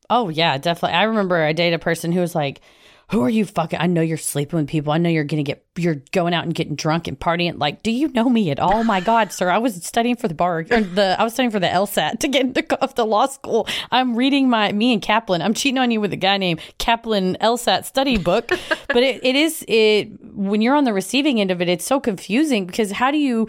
Oh 0.09 0.29
yeah, 0.29 0.57
definitely. 0.57 0.97
I 0.97 1.03
remember 1.03 1.43
I 1.43 1.53
dated 1.53 1.81
a 1.81 1.83
person 1.83 2.13
who 2.13 2.21
was 2.21 2.33
like, 2.33 2.61
"Who 3.11 3.23
are 3.23 3.31
you 3.31 3.45
fucking? 3.45 3.79
I 3.79 3.87
know 3.87 4.01
you're 4.01 4.17
sleeping 4.17 4.59
with 4.59 4.69
people. 4.69 4.93
I 4.93 4.99
know 4.99 5.09
you're 5.09 5.25
gonna 5.25 5.43
get, 5.43 5.65
you're 5.77 6.03
going 6.13 6.35
out 6.35 6.45
and 6.45 6.55
getting 6.55 6.75
drunk 6.75 7.07
and 7.07 7.19
partying. 7.19 7.59
Like, 7.59 7.83
do 7.83 7.91
you 7.91 8.09
know 8.09 8.29
me 8.29 8.51
at 8.51 8.59
all? 8.59 8.83
My 8.85 9.01
god, 9.01 9.33
sir, 9.33 9.49
I 9.49 9.59
was 9.59 9.85
studying 9.85 10.17
for 10.17 10.29
the 10.29 10.35
bar, 10.35 10.59
or 10.59 10.81
the 10.81 11.17
I 11.19 11.23
was 11.23 11.33
studying 11.33 11.51
for 11.51 11.61
the 11.61 11.69
LSAT 11.69 12.19
to 12.21 12.29
get 12.29 12.43
into 12.43 12.83
off 12.83 12.95
the 12.95 13.07
law 13.07 13.27
school. 13.27 13.69
I'm 13.91 14.17
reading 14.17 14.51
my 14.51 14.73
me 14.73 14.93
and 14.93 15.01
Kaplan. 15.01 15.43
I'm 15.43 15.55
cheating 15.55 15.79
on 15.79 15.91
you 15.91 16.01
with 16.01 16.13
a 16.13 16.17
guy 16.17 16.37
named 16.37 16.61
Kaplan 16.79 17.37
LSAT 17.41 17.85
study 17.85 18.19
book. 18.19 18.49
but 18.89 19.03
it, 19.03 19.25
it 19.25 19.37
is 19.37 19.65
it 19.69 20.09
when 20.35 20.61
you're 20.61 20.75
on 20.75 20.85
the 20.85 20.93
receiving 20.93 21.41
end 21.41 21.51
of 21.51 21.61
it, 21.61 21.69
it's 21.69 21.85
so 21.87 22.01
confusing 22.01 22.67
because 22.67 22.91
how 22.91 23.11
do 23.11 23.19
you 23.19 23.49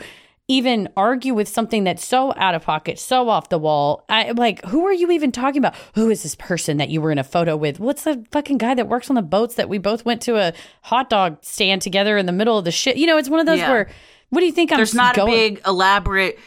even 0.49 0.87
argue 0.95 1.33
with 1.33 1.47
something 1.47 1.83
that's 1.83 2.05
so 2.05 2.33
out 2.37 2.55
of 2.55 2.63
pocket, 2.63 2.97
so 2.99 3.27
off 3.27 3.49
the 3.49 3.57
wall. 3.57 4.05
I 4.07 4.31
like, 4.31 4.63
who 4.65 4.85
are 4.85 4.93
you 4.93 5.11
even 5.11 5.31
talking 5.31 5.57
about? 5.59 5.75
Who 5.95 6.09
is 6.09 6.23
this 6.23 6.35
person 6.35 6.77
that 6.77 6.89
you 6.89 7.01
were 7.01 7.11
in 7.11 7.17
a 7.17 7.23
photo 7.23 7.57
with? 7.57 7.79
What's 7.81 8.03
the 8.03 8.25
fucking 8.31 8.57
guy 8.57 8.73
that 8.75 8.87
works 8.87 9.09
on 9.09 9.15
the 9.15 9.21
boats 9.21 9.55
that 9.55 9.67
we 9.67 9.77
both 9.77 10.05
went 10.05 10.21
to 10.23 10.37
a 10.37 10.53
hot 10.83 11.09
dog 11.09 11.37
stand 11.41 11.81
together 11.81 12.17
in 12.17 12.25
the 12.27 12.31
middle 12.31 12.57
of 12.57 12.63
the 12.63 12.71
shit? 12.71 12.95
You 12.95 13.07
know, 13.07 13.17
it's 13.17 13.29
one 13.29 13.41
of 13.41 13.45
those 13.45 13.59
Yeah. 13.59 13.69
where, 13.71 13.89
what 14.29 14.39
do 14.39 14.45
you 14.45 14.51
think 14.53 14.71
I'm 14.71 14.77
there's 14.77 14.93
not 14.95 15.15
going? 15.15 15.29
a 15.33 15.35
big 15.35 15.61
elaborate 15.67 16.39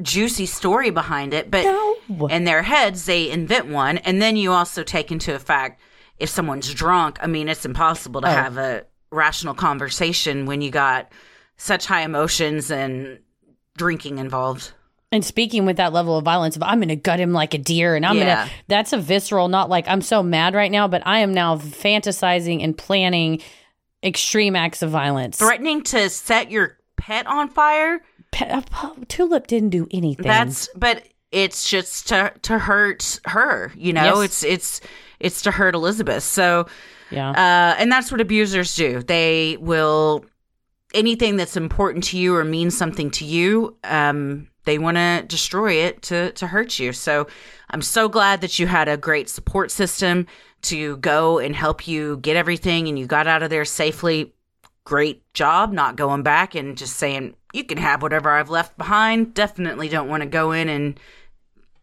juicy 0.00 0.46
story 0.46 0.90
behind 0.90 1.32
it 1.34 1.50
but 1.50 1.64
No. 1.64 2.26
in 2.28 2.44
their 2.44 2.62
heads 2.62 3.06
they 3.06 3.30
invent 3.30 3.66
one 3.68 3.96
and 3.98 4.20
then 4.20 4.36
you 4.36 4.52
also 4.52 4.82
take 4.82 5.10
into 5.10 5.34
effect 5.34 5.80
if 6.18 6.28
someone's 6.28 6.72
drunk 6.74 7.16
i 7.22 7.26
mean 7.26 7.48
it's 7.48 7.64
impossible 7.64 8.20
Oh. 8.22 8.28
to 8.28 8.30
have 8.30 8.58
a 8.58 8.84
rational 9.10 9.54
conversation 9.54 10.44
when 10.44 10.60
you 10.60 10.70
got 10.70 11.10
such 11.56 11.86
high 11.86 12.02
emotions 12.02 12.70
and 12.70 13.20
drinking 13.76 14.18
involved 14.18 14.72
And 15.12 15.24
speaking 15.24 15.66
with 15.66 15.76
that 15.76 15.92
level 15.92 16.16
of 16.18 16.24
violence 16.24 16.56
of 16.56 16.62
I'm 16.62 16.78
going 16.78 16.88
to 16.88 16.96
gut 16.96 17.20
him 17.20 17.32
like 17.32 17.54
a 17.54 17.58
deer 17.58 17.94
and 17.96 18.04
I'm 18.06 18.16
Yeah. 18.16 18.36
going 18.36 18.48
to 18.48 18.54
that's 18.68 18.92
a 18.92 18.98
visceral 18.98 19.48
not 19.48 19.68
like 19.68 19.86
I'm 19.88 20.02
so 20.02 20.22
mad 20.22 20.54
right 20.54 20.70
now 20.70 20.88
but 20.88 21.02
I 21.06 21.18
am 21.20 21.32
now 21.34 21.56
fantasizing 21.56 22.62
and 22.62 22.76
planning 22.76 23.40
extreme 24.02 24.54
acts 24.56 24.82
of 24.82 24.90
violence. 24.90 25.38
threatening 25.38 25.82
to 25.84 26.08
set 26.10 26.50
your 26.50 26.78
pet 26.96 27.26
on 27.26 27.48
fire 27.48 28.02
Pe- 28.32 28.48
uh, 28.50 28.62
Tulip 29.08 29.46
didn't 29.46 29.70
do 29.70 29.86
anything. 29.92 30.26
That's 30.26 30.68
but 30.76 31.04
it's 31.30 31.68
just 31.68 32.08
to 32.08 32.32
to 32.42 32.58
hurt 32.58 33.20
her, 33.26 33.72
you 33.76 33.92
know. 33.92 34.20
Yes. 34.22 34.24
It's 34.24 34.44
it's 34.44 34.80
it's 35.20 35.42
to 35.42 35.50
hurt 35.52 35.74
Elizabeth. 35.76 36.22
So 36.24 36.66
yeah. 37.10 37.30
uh 37.30 37.80
and 37.80 37.90
that's 37.92 38.10
what 38.10 38.20
abusers 38.20 38.74
do. 38.74 39.02
They 39.02 39.56
will 39.60 40.24
anything 40.94 41.36
that's 41.36 41.56
important 41.56 42.04
to 42.04 42.18
you 42.18 42.34
or 42.34 42.44
means 42.44 42.76
something 42.76 43.10
to 43.12 43.24
you, 43.24 43.76
um 43.84 44.48
they 44.64 44.78
want 44.78 44.96
to 44.96 45.24
destroy 45.26 45.72
it 45.72 46.02
to 46.02 46.32
to 46.32 46.46
hurt 46.46 46.78
you. 46.78 46.92
So 46.92 47.26
I'm 47.70 47.82
so 47.82 48.08
glad 48.08 48.40
that 48.40 48.58
you 48.58 48.66
had 48.66 48.88
a 48.88 48.96
great 48.96 49.28
support 49.28 49.70
system 49.70 50.26
to 50.62 50.96
go 50.98 51.38
and 51.38 51.54
help 51.54 51.86
you 51.86 52.16
get 52.18 52.36
everything 52.36 52.88
and 52.88 52.98
you 52.98 53.06
got 53.06 53.26
out 53.26 53.42
of 53.42 53.50
there 53.50 53.64
safely. 53.64 54.34
Great 54.84 55.22
job 55.34 55.72
not 55.72 55.96
going 55.96 56.22
back 56.22 56.54
and 56.54 56.76
just 56.76 56.96
saying 56.96 57.34
you 57.52 57.64
can 57.64 57.78
have 57.78 58.02
whatever 58.02 58.30
I've 58.30 58.50
left 58.50 58.76
behind. 58.76 59.34
Definitely 59.34 59.88
don't 59.88 60.08
want 60.08 60.22
to 60.22 60.28
go 60.28 60.52
in 60.52 60.68
and 60.68 60.98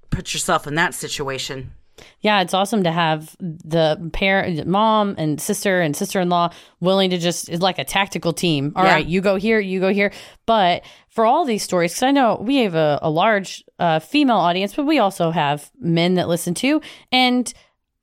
put 0.09 0.33
yourself 0.33 0.67
in 0.67 0.75
that 0.75 0.93
situation. 0.93 1.73
Yeah, 2.21 2.41
it's 2.41 2.53
awesome 2.53 2.83
to 2.83 2.91
have 2.91 3.35
the 3.39 4.09
parent, 4.13 4.67
mom, 4.67 5.15
and 5.17 5.39
sister 5.41 5.81
and 5.81 5.95
sister 5.95 6.19
in 6.19 6.29
law 6.29 6.49
willing 6.79 7.09
to 7.11 7.17
just 7.17 7.49
it's 7.49 7.61
like 7.61 7.79
a 7.79 7.83
tactical 7.83 8.33
team. 8.33 8.73
All 8.75 8.83
Yeah. 8.85 8.93
right, 8.93 9.05
you 9.05 9.21
go 9.21 9.35
here, 9.35 9.59
you 9.59 9.79
go 9.79 9.89
here. 9.93 10.11
But 10.45 10.83
for 11.09 11.25
all 11.25 11.45
these 11.45 11.63
stories, 11.63 11.91
because 11.93 12.03
I 12.03 12.11
know 12.11 12.37
we 12.41 12.57
have 12.57 12.75
a, 12.75 12.99
a 13.01 13.09
large 13.09 13.63
uh, 13.79 13.99
female 13.99 14.37
audience, 14.37 14.73
but 14.75 14.85
we 14.85 14.99
also 14.99 15.31
have 15.31 15.71
men 15.79 16.15
that 16.15 16.27
listen 16.27 16.53
to, 16.55 16.81
and 17.11 17.53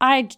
I. 0.01 0.29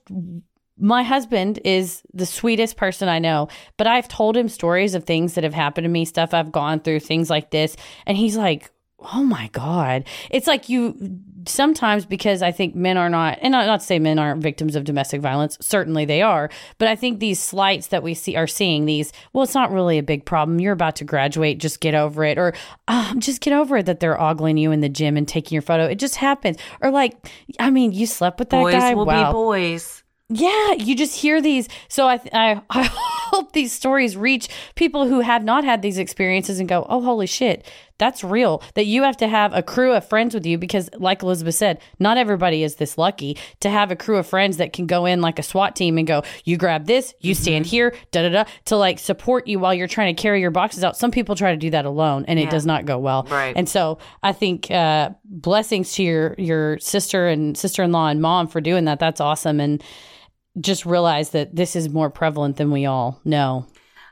My 0.83 1.03
husband 1.03 1.61
is 1.63 2.01
the 2.15 2.25
sweetest 2.25 2.79
person 2.79 3.07
I 3.07 3.19
know, 3.19 3.49
but 3.77 3.87
I've 3.87 4.09
told 4.09 4.35
him 4.35 4.49
stories 4.49 4.95
of 4.95 5.05
things 5.05 5.35
that 5.35 5.45
have 5.45 5.53
happened 5.53 5.85
to 5.85 5.91
me, 5.91 6.07
stuff 6.07 6.33
I've 6.33 6.51
gone 6.53 6.81
through, 6.81 7.01
things 7.01 7.29
like 7.29 7.51
this. 7.51 7.77
And 8.07 8.17
he's 8.17 8.35
like, 8.35 8.71
oh 9.01 9.25
my 9.25 9.49
God. 9.53 10.05
It's 10.31 10.47
like 10.47 10.69
you 10.69 11.21
sometimes 11.47 12.05
because 12.05 12.43
I 12.43 12.53
think 12.53 12.75
men 12.75 12.97
are 12.97 13.09
not, 13.09 13.39
and 13.41 13.53
not, 13.53 13.67
not 13.67 13.81
to 13.81 13.87
say 13.87 13.99
men 13.99 14.19
aren't 14.19 14.43
victims 14.43 14.77
of 14.77 14.85
domestic 14.85 15.21
violence, 15.21 15.57
certainly 15.61 16.05
they 16.05 16.23
are, 16.23 16.51
but 16.79 16.89
I 16.89 16.97
think 16.97 17.19
these 17.19 17.41
slights 17.41 17.89
that 17.89 18.03
we 18.03 18.15
see 18.15 18.37
are 18.37 18.47
seeing 18.47 18.85
these, 18.85 19.13
well, 19.33 19.45
it's 19.45 19.55
not 19.55 19.71
really 19.71 19.99
a 19.99 20.03
big 20.03 20.25
problem. 20.25 20.61
You're 20.61 20.73
about 20.73 20.97
to 20.97 21.05
graduate, 21.05 21.59
just 21.59 21.81
get 21.81 21.95
over 21.95 22.25
it. 22.25 22.39
Or 22.39 22.53
um, 22.89 23.21
just 23.21 23.41
get 23.41 23.53
over 23.53 23.79
it 23.79 23.87
that 23.87 24.01
they're 24.01 24.21
ogling 24.21 24.59
you 24.59 24.73
in 24.73 24.81
the 24.81 24.89
gym 24.89 25.17
and 25.17 25.27
taking 25.27 25.55
your 25.55 25.63
photo. 25.63 25.87
It 25.87 25.99
just 25.99 26.17
happens. 26.17 26.59
Or 26.81 26.91
like, 26.91 27.31
I 27.59 27.71
mean, 27.71 27.93
you 27.93 28.07
slept 28.07 28.39
with 28.39 28.51
that 28.51 28.61
boys 28.61 28.75
guy. 28.75 28.95
will 28.95 29.07
wow. 29.07 29.31
be 29.31 29.33
boys. 29.33 30.03
Yeah, 30.29 30.73
you 30.75 30.95
just 30.95 31.17
hear 31.17 31.41
these. 31.43 31.69
So 31.89 32.07
I, 32.07 32.21
I, 32.33 32.63
I 32.71 33.20
hope 33.31 33.53
these 33.53 33.72
stories 33.72 34.16
reach 34.16 34.49
people 34.74 35.07
who 35.07 35.20
have 35.20 35.45
not 35.45 35.64
had 35.64 35.83
these 35.83 35.99
experiences 35.99 36.59
and 36.61 36.68
go, 36.68 36.87
oh, 36.89 37.01
holy 37.01 37.26
shit, 37.26 37.66
that's 37.99 38.24
real. 38.24 38.62
That 38.74 38.87
you 38.87 39.03
have 39.03 39.16
to 39.18 39.28
have 39.28 39.53
a 39.55 39.62
crew 39.62 39.93
of 39.93 40.09
friends 40.09 40.35
with 40.35 40.47
you 40.47 40.57
because, 40.57 40.89
like 40.97 41.22
Elizabeth 41.22 41.55
said, 41.55 41.81
not 41.99 42.16
everybody 42.16 42.62
is 42.62 42.76
this 42.76 42.97
lucky 42.97 43.37
to 43.61 43.68
have 43.68 43.91
a 43.91 43.97
crew 43.97 44.16
of 44.16 44.26
friends 44.26 44.57
that 44.57 44.72
can 44.72 44.87
go 44.87 45.05
in 45.05 45.20
like 45.20 45.39
a 45.39 45.43
SWAT 45.43 45.76
team 45.76 45.99
and 45.99 46.07
go, 46.07 46.22
you 46.45 46.57
grab 46.57 46.87
this, 46.87 47.14
you 47.20 47.35
stand 47.35 47.66
here, 47.66 47.95
da 48.11 48.22
da 48.22 48.28
da, 48.31 48.51
to 48.64 48.76
like 48.76 48.99
support 48.99 49.47
you 49.47 49.59
while 49.59 49.74
you're 49.74 49.87
trying 49.87 50.14
to 50.14 50.20
carry 50.20 50.41
your 50.41 50.51
boxes 50.51 50.83
out. 50.83 50.97
Some 50.97 51.11
people 51.11 51.37
try 51.37 51.53
to 51.53 51.59
do 51.59 51.70
that 51.70 51.85
alone 51.85 52.24
and 52.26 52.39
it 52.39 52.51
does 52.51 52.64
not 52.64 52.87
go 52.87 52.99
well. 52.99 53.26
Right. 53.31 53.55
And 53.55 53.68
so 53.68 53.99
I 54.22 54.33
think 54.33 54.70
uh, 54.70 55.11
blessings 55.24 55.93
to 55.95 56.03
your 56.03 56.35
your 56.39 56.78
sister 56.78 57.28
and 57.28 57.57
sister 57.57 57.83
in 57.83 57.93
law 57.93 58.09
and 58.09 58.22
mom 58.22 58.49
for 58.49 58.61
doing 58.62 58.87
that. 58.87 58.99
That's 58.99 59.20
awesome. 59.20 59.61
And 59.61 59.83
just 60.59 60.87
realize 60.87 61.31
that 61.31 61.55
this 61.55 61.77
is 61.77 61.89
more 61.89 62.11
prevalent 62.11 62.57
than 62.57 62.71
we 62.71 62.87
all 62.87 63.21
know. 63.25 63.67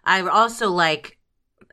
I 0.04 0.20
also 0.22 0.70
like. 0.70 1.18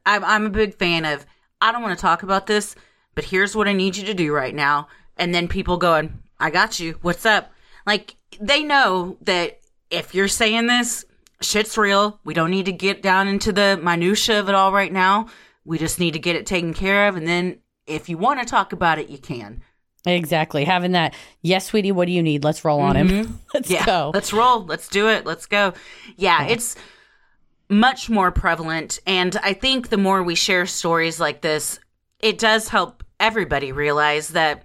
I'm 0.05 0.23
I'm 0.23 0.45
a 0.45 0.51
big 0.51 0.75
fan 0.75 1.05
of. 1.05 1.25
I 1.61 1.71
don't 1.71 1.81
want 1.81 1.97
to 1.97 2.01
talk 2.01 2.23
about 2.23 2.47
this, 2.47 2.75
but 3.15 3.25
here's 3.25 3.55
what 3.55 3.67
I 3.67 3.73
need 3.73 3.97
you 3.97 4.05
to 4.05 4.13
do 4.13 4.33
right 4.33 4.53
now. 4.53 4.87
And 5.17 5.33
then 5.33 5.47
people 5.47 5.77
going, 5.77 6.21
I 6.39 6.49
got 6.49 6.79
you. 6.79 6.99
What's 7.01 7.25
up? 7.25 7.51
Like 7.85 8.15
they 8.39 8.63
know 8.63 9.17
that 9.21 9.59
if 9.89 10.13
you're 10.13 10.27
saying 10.27 10.67
this, 10.67 11.05
shit's 11.41 11.77
real. 11.77 12.19
We 12.23 12.33
don't 12.33 12.51
need 12.51 12.65
to 12.65 12.71
get 12.71 13.01
down 13.01 13.27
into 13.27 13.51
the 13.51 13.79
minutia 13.81 14.39
of 14.39 14.49
it 14.49 14.55
all 14.55 14.73
right 14.73 14.91
now. 14.91 15.27
We 15.63 15.77
just 15.77 15.99
need 15.99 16.13
to 16.13 16.19
get 16.19 16.35
it 16.35 16.45
taken 16.45 16.73
care 16.73 17.07
of, 17.07 17.15
and 17.15 17.27
then 17.27 17.59
if 17.87 18.09
you 18.09 18.17
want 18.17 18.39
to 18.39 18.45
talk 18.45 18.73
about 18.73 18.99
it, 18.99 19.09
you 19.09 19.17
can. 19.17 19.63
Exactly. 20.05 20.65
Having 20.65 20.91
that, 20.91 21.15
yes, 21.41 21.65
sweetie, 21.65 21.91
what 21.91 22.05
do 22.05 22.11
you 22.11 22.21
need? 22.21 22.43
Let's 22.43 22.63
roll 22.63 22.79
on 22.79 22.95
him. 22.95 23.09
Mm-hmm. 23.09 23.33
Let's 23.53 23.69
yeah, 23.69 23.85
go. 23.85 24.11
let's 24.13 24.33
roll. 24.33 24.65
Let's 24.65 24.87
do 24.87 25.09
it. 25.09 25.25
Let's 25.25 25.45
go. 25.45 25.73
Yeah, 26.17 26.45
it's 26.45 26.75
much 27.69 28.09
more 28.09 28.31
prevalent. 28.31 28.99
And 29.07 29.35
I 29.37 29.53
think 29.53 29.89
the 29.89 29.97
more 29.97 30.21
we 30.21 30.35
share 30.35 30.65
stories 30.65 31.19
like 31.19 31.41
this, 31.41 31.79
it 32.19 32.37
does 32.37 32.69
help 32.69 33.03
everybody 33.19 33.71
realize 33.71 34.29
that 34.29 34.63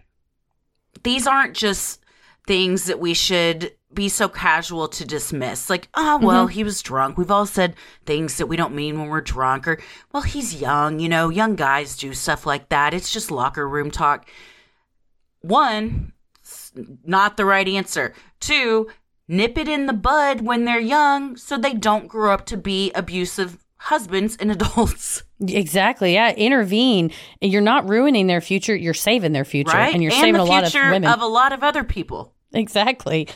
these 1.03 1.27
aren't 1.27 1.57
just 1.57 2.01
things 2.47 2.85
that 2.85 3.01
we 3.01 3.15
should 3.15 3.73
be 3.93 4.09
so 4.09 4.29
casual 4.29 4.89
to 4.89 5.05
dismiss. 5.05 5.69
Like, 5.69 5.89
oh, 5.95 6.19
well, 6.19 6.47
he 6.47 6.63
was 6.63 6.83
drunk. 6.83 7.19
We've 7.19 7.31
all 7.31 7.47
said 7.47 7.75
things 8.07 8.37
that 8.37 8.47
we 8.47 8.57
don't 8.57 8.75
mean 8.75 8.99
when 8.99 9.09
we're 9.09 9.21
drunk, 9.21 9.67
or, 9.67 9.81
well, 10.13 10.23
he's 10.23 10.61
young. 10.61 11.01
You 11.01 11.09
know, 11.09 11.29
young 11.29 11.57
guys 11.57 11.97
do 11.97 12.13
stuff 12.13 12.47
like 12.47 12.69
that. 12.69 12.95
It's 12.95 13.13
just 13.13 13.31
locker 13.31 13.69
room 13.69 13.91
talk. 13.91 14.29
One, 15.41 16.13
not 17.05 17.37
the 17.37 17.45
right 17.45 17.67
answer. 17.67 18.15
Two, 18.41 18.89
nip 19.29 19.57
it 19.57 19.69
in 19.69 19.87
the 19.87 19.93
bud 19.93 20.43
when 20.43 20.65
they're 20.65 20.81
young 20.81 21.37
so 21.37 21.57
they 21.57 21.75
don't 21.75 22.09
grow 22.09 22.33
up 22.35 22.47
to 22.47 22.57
be 22.57 22.93
abusive 22.93 23.59
husbands 23.77 24.37
and 24.37 24.51
adults. 24.53 25.23
Exactly. 25.41 26.15
Yeah. 26.15 26.33
Intervene. 26.33 27.11
You're 27.41 27.63
not 27.63 27.89
ruining 27.89 28.27
their 28.27 28.41
future. 28.41 28.77
You're 28.77 28.95
saving 28.95 29.33
their 29.33 29.45
future. 29.45 29.77
Right? 29.77 29.95
And 29.95 30.03
you're 30.03 30.13
and 30.13 30.21
saving 30.21 30.41
a 30.41 30.45
lot 30.45 30.65
of 30.65 30.71
future 30.71 30.91
women. 30.91 31.11
of 31.11 31.23
a 31.23 31.27
lot 31.27 31.53
of 31.53 31.63
other 31.63 31.85
people. 31.85 32.35
Exactly. 32.53 33.29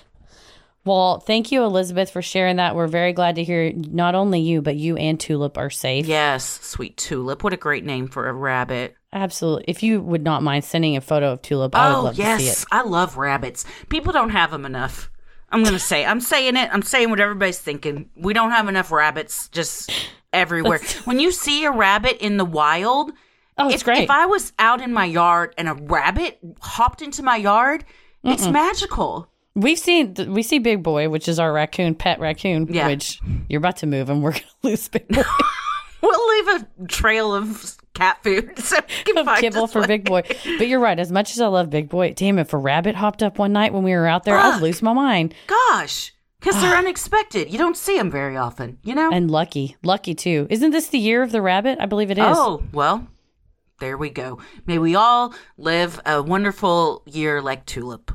Well, 0.84 1.20
thank 1.20 1.50
you, 1.50 1.64
Elizabeth, 1.64 2.10
for 2.10 2.20
sharing 2.20 2.56
that. 2.56 2.76
We're 2.76 2.88
very 2.88 3.14
glad 3.14 3.36
to 3.36 3.44
hear 3.44 3.72
not 3.72 4.14
only 4.14 4.40
you, 4.40 4.60
but 4.60 4.76
you 4.76 4.98
and 4.98 5.18
Tulip 5.18 5.56
are 5.56 5.70
safe. 5.70 6.06
Yes, 6.06 6.60
sweet 6.62 6.98
tulip. 6.98 7.42
What 7.42 7.54
a 7.54 7.56
great 7.56 7.84
name 7.86 8.06
for 8.06 8.28
a 8.28 8.34
rabbit. 8.34 8.94
Absolutely. 9.14 9.64
If 9.68 9.82
you 9.82 10.00
would 10.00 10.24
not 10.24 10.42
mind 10.42 10.64
sending 10.64 10.96
a 10.96 11.00
photo 11.00 11.32
of 11.32 11.40
Tulip, 11.40 11.74
I 11.74 11.88
would 11.88 11.96
oh, 11.96 12.02
love 12.02 12.18
yes. 12.18 12.40
to 12.40 12.44
see 12.44 12.50
it. 12.50 12.66
I 12.72 12.82
love 12.82 13.16
rabbits. 13.16 13.64
People 13.88 14.12
don't 14.12 14.30
have 14.30 14.50
them 14.50 14.66
enough. 14.66 15.10
I'm 15.50 15.62
going 15.62 15.74
to 15.74 15.78
say, 15.78 16.04
I'm 16.04 16.20
saying 16.20 16.56
it. 16.56 16.68
I'm 16.72 16.82
saying 16.82 17.10
what 17.10 17.20
everybody's 17.20 17.60
thinking. 17.60 18.10
We 18.16 18.32
don't 18.34 18.50
have 18.50 18.68
enough 18.68 18.90
rabbits 18.90 19.48
just 19.48 19.90
everywhere. 20.32 20.80
when 21.04 21.20
you 21.20 21.30
see 21.30 21.64
a 21.64 21.70
rabbit 21.70 22.18
in 22.20 22.36
the 22.36 22.44
wild, 22.44 23.12
Oh, 23.56 23.68
it's 23.68 23.76
if, 23.76 23.84
great. 23.84 24.02
If 24.02 24.10
I 24.10 24.26
was 24.26 24.52
out 24.58 24.80
in 24.80 24.92
my 24.92 25.04
yard 25.04 25.54
and 25.56 25.68
a 25.68 25.74
rabbit 25.74 26.38
hopped 26.60 27.02
into 27.02 27.22
my 27.22 27.36
yard, 27.36 27.84
it's 28.24 28.46
magical. 28.48 29.28
We've 29.54 29.78
seen 29.78 30.14
we 30.28 30.42
see 30.42 30.58
Big 30.58 30.82
Boy, 30.82 31.08
which 31.08 31.28
is 31.28 31.38
our 31.38 31.52
raccoon 31.52 31.94
pet 31.94 32.18
raccoon. 32.18 32.66
Yeah. 32.72 32.88
Which 32.88 33.20
you're 33.48 33.58
about 33.58 33.76
to 33.78 33.86
move, 33.86 34.10
and 34.10 34.22
we're 34.22 34.32
gonna 34.32 34.44
lose 34.62 34.88
Big 34.88 35.08
Boy. 35.08 35.22
We'll 36.02 36.28
leave 36.28 36.48
a 36.60 36.86
trail 36.86 37.34
of 37.34 37.78
cat 37.94 38.22
food 38.22 38.58
so 38.58 38.80
kibble 39.04 39.66
for 39.66 39.80
one. 39.80 39.88
Big 39.88 40.04
Boy. 40.04 40.22
But 40.58 40.68
you're 40.68 40.80
right. 40.80 40.98
As 40.98 41.10
much 41.10 41.32
as 41.32 41.40
I 41.40 41.46
love 41.46 41.70
Big 41.70 41.88
Boy, 41.88 42.12
damn, 42.12 42.38
if 42.38 42.52
a 42.52 42.58
rabbit 42.58 42.96
hopped 42.96 43.22
up 43.22 43.38
one 43.38 43.52
night 43.52 43.72
when 43.72 43.82
we 43.82 43.92
were 43.92 44.06
out 44.06 44.24
there, 44.24 44.36
I'd 44.36 44.52
Fuck. 44.52 44.62
lose 44.62 44.82
my 44.82 44.92
mind. 44.92 45.34
Gosh, 45.46 46.12
because 46.40 46.60
they're 46.60 46.74
ah. 46.74 46.78
unexpected. 46.78 47.50
You 47.50 47.58
don't 47.58 47.76
see 47.76 47.96
them 47.96 48.10
very 48.10 48.36
often, 48.36 48.78
you 48.82 48.94
know? 48.94 49.10
And 49.10 49.30
lucky, 49.30 49.76
lucky 49.82 50.14
too. 50.14 50.46
Isn't 50.50 50.72
this 50.72 50.88
the 50.88 50.98
year 50.98 51.22
of 51.22 51.32
the 51.32 51.40
rabbit? 51.40 51.78
I 51.80 51.86
believe 51.86 52.10
it 52.10 52.18
is. 52.18 52.24
Oh, 52.36 52.62
well, 52.72 53.06
there 53.80 53.96
we 53.96 54.10
go. 54.10 54.38
May 54.66 54.78
we 54.78 54.94
all 54.94 55.34
live 55.56 56.00
a 56.04 56.22
wonderful 56.22 57.02
year 57.06 57.40
like 57.40 57.64
Tulip. 57.64 58.12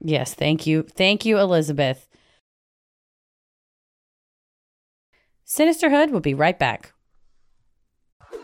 Yes, 0.00 0.34
thank 0.34 0.66
you. 0.66 0.82
Thank 0.82 1.24
you, 1.24 1.38
Elizabeth. 1.38 2.06
Sinisterhood 5.44 6.10
will 6.10 6.20
be 6.20 6.34
right 6.34 6.58
back. 6.58 6.92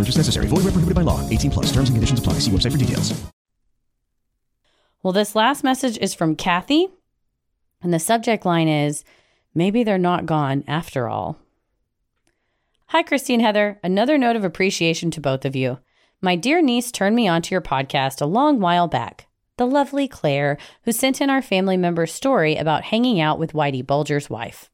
Purchase 0.00 0.16
necessary. 0.16 0.46
Void 0.46 0.64
where 0.64 0.72
prohibited 0.72 0.94
by 0.94 1.02
law. 1.02 1.20
18 1.28 1.50
plus. 1.50 1.66
Terms 1.66 1.90
and 1.90 1.96
conditions 1.96 2.20
apply. 2.20 2.34
See 2.34 2.50
website 2.50 2.72
for 2.72 2.78
details. 2.78 3.12
Well, 5.02 5.12
this 5.12 5.34
last 5.34 5.62
message 5.62 5.98
is 5.98 6.14
from 6.14 6.36
Kathy, 6.36 6.88
and 7.82 7.92
the 7.92 7.98
subject 7.98 8.46
line 8.46 8.68
is 8.68 9.04
Maybe 9.54 9.82
they're 9.82 9.98
not 9.98 10.26
gone 10.26 10.64
after 10.68 11.08
all. 11.08 11.38
Hi, 12.86 13.02
Christine 13.02 13.40
Heather. 13.40 13.80
Another 13.82 14.16
note 14.16 14.36
of 14.36 14.44
appreciation 14.44 15.10
to 15.12 15.20
both 15.20 15.44
of 15.44 15.56
you. 15.56 15.78
My 16.20 16.36
dear 16.36 16.62
niece 16.62 16.92
turned 16.92 17.16
me 17.16 17.26
onto 17.28 17.54
your 17.54 17.60
podcast 17.60 18.20
a 18.20 18.26
long 18.26 18.60
while 18.60 18.88
back. 18.88 19.26
The 19.56 19.66
lovely 19.66 20.08
Claire, 20.08 20.56
who 20.84 20.92
sent 20.92 21.20
in 21.20 21.30
our 21.30 21.42
family 21.42 21.76
member's 21.76 22.12
story 22.12 22.56
about 22.56 22.84
hanging 22.84 23.20
out 23.20 23.38
with 23.38 23.52
Whitey 23.52 23.86
Bulger's 23.86 24.30
wife. 24.30 24.70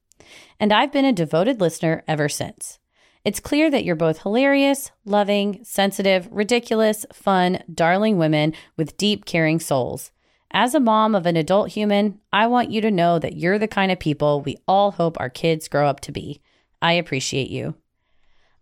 And 0.61 0.73
I've 0.73 0.93
been 0.93 1.05
a 1.05 1.13
devoted 1.13 1.61
listener 1.61 2.05
ever 2.07 2.29
since. 2.29 2.79
It's 3.27 3.41
clear 3.41 3.73
that 3.73 3.85
you're 3.85 3.97
both 3.97 4.23
hilarious, 4.23 4.93
loving, 5.05 5.59
sensitive, 5.65 6.29
ridiculous, 6.31 7.05
fun, 7.13 7.61
darling 7.75 8.19
women 8.19 8.53
with 8.77 8.97
deep, 8.97 9.25
caring 9.25 9.59
souls. 9.59 10.13
As 10.53 10.77
a 10.77 10.81
mom 10.81 11.17
of 11.17 11.27
an 11.27 11.37
adult 11.37 11.71
human, 11.71 12.21
I 12.33 12.47
want 12.47 12.71
you 12.71 12.81
to 12.83 12.91
know 12.93 13.19
that 13.19 13.37
you're 13.37 13.59
the 13.59 13.67
kind 13.67 13.91
of 13.91 13.99
people 13.99 14.43
we 14.43 14.59
all 14.69 14.93
hope 14.93 15.19
our 15.19 15.29
kids 15.29 15.67
grow 15.67 15.89
up 15.89 15.99
to 16.03 16.13
be. 16.13 16.41
I 16.81 16.93
appreciate 16.93 17.51
you. 17.51 17.75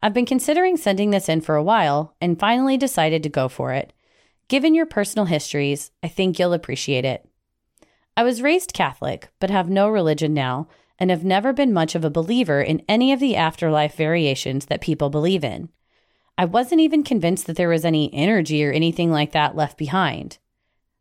I've 0.03 0.15
been 0.15 0.25
considering 0.25 0.79
sending 0.79 1.11
this 1.11 1.29
in 1.29 1.43
for 1.43 1.57
a 1.57 1.62
while 1.62 2.15
and 2.19 2.41
finally 2.41 2.79
decided 2.79 3.23
to 3.25 3.29
go 3.29 3.51
for 3.51 3.75
it. 3.75 3.93
Given 4.49 4.75
your 4.75 4.87
personal 4.87 5.27
histories, 5.27 5.91
I 6.03 6.09
think 6.09 6.39
you'll 6.39 6.55
appreciate 6.55 7.05
it. 7.05 7.29
I 8.17 8.23
was 8.23 8.41
raised 8.41 8.73
Catholic, 8.73 9.29
but 9.41 9.51
have 9.51 9.69
no 9.69 9.91
religion 9.91 10.33
now, 10.33 10.69
and 10.99 11.11
have 11.11 11.25
never 11.25 11.53
been 11.53 11.73
much 11.73 11.95
of 11.95 12.05
a 12.05 12.11
believer 12.11 12.61
in 12.61 12.83
any 12.89 13.13
of 13.13 13.21
the 13.21 13.37
afterlife 13.37 13.95
variations 13.95 14.67
that 14.67 14.81
people 14.81 15.11
believe 15.11 15.45
in. 15.45 15.69
I 16.37 16.45
wasn't 16.45 16.81
even 16.81 17.03
convinced 17.03 17.47
that 17.47 17.57
there 17.57 17.69
was 17.69 17.85
any 17.85 18.13
energy 18.13 18.65
or 18.65 18.73
anything 18.73 19.11
like 19.11 19.33
that 19.33 19.57
left 19.57 19.79
behind. 19.79 20.39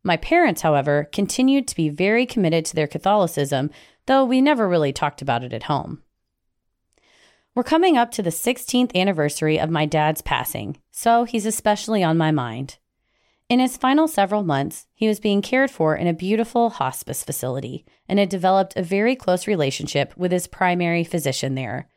My 0.04 0.18
parents, 0.18 0.62
however, 0.62 1.10
continued 1.12 1.68
to 1.68 1.76
be 1.76 1.90
very 1.90 2.26
committed 2.26 2.66
to 2.66 2.76
their 2.76 2.88
Catholicism, 2.88 3.72
though 4.06 4.26
we 4.26 4.42
never 4.42 4.68
really 4.68 4.94
talked 4.94 5.22
about 5.22 5.44
it 5.44 5.54
at 5.54 5.64
home. 5.64 6.04
We're 7.56 7.64
coming 7.64 7.98
up 7.98 8.12
to 8.12 8.24
the 8.24 8.32
16th 8.32 8.96
anniversary 8.96 9.60
of 9.60 9.70
my 9.70 9.86
dad's 9.86 10.22
passing, 10.22 10.78
so 10.92 11.24
he's 11.24 11.46
especially 11.46 12.04
on 12.04 12.18
my 12.18 12.32
mind. 12.32 12.78
In 13.54 13.60
his 13.60 13.78
final 13.78 14.08
several 14.08 14.42
months, 14.42 14.88
he 14.96 15.08
was 15.08 15.20
being 15.20 15.44
cared 15.44 15.70
for 15.70 15.96
in 15.96 16.08
a 16.08 16.14
beautiful 16.14 16.72
hospice 16.72 17.24
facility 17.24 17.86
and 18.10 18.18
had 18.18 18.28
developed 18.28 18.76
a 18.76 18.82
very 18.82 19.16
close 19.16 19.46
relationship 19.46 20.12
with 20.18 20.32
his 20.32 20.48
primary 20.48 21.04
physician 21.04 21.54
there. 21.54 21.88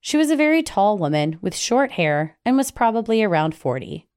She 0.00 0.16
was 0.16 0.30
a 0.30 0.36
very 0.36 0.62
tall 0.62 0.96
woman 0.96 1.38
with 1.42 1.54
short 1.54 1.90
hair 1.92 2.38
and 2.46 2.56
was 2.56 2.70
probably 2.70 3.22
around 3.22 3.54
40. 3.54 4.08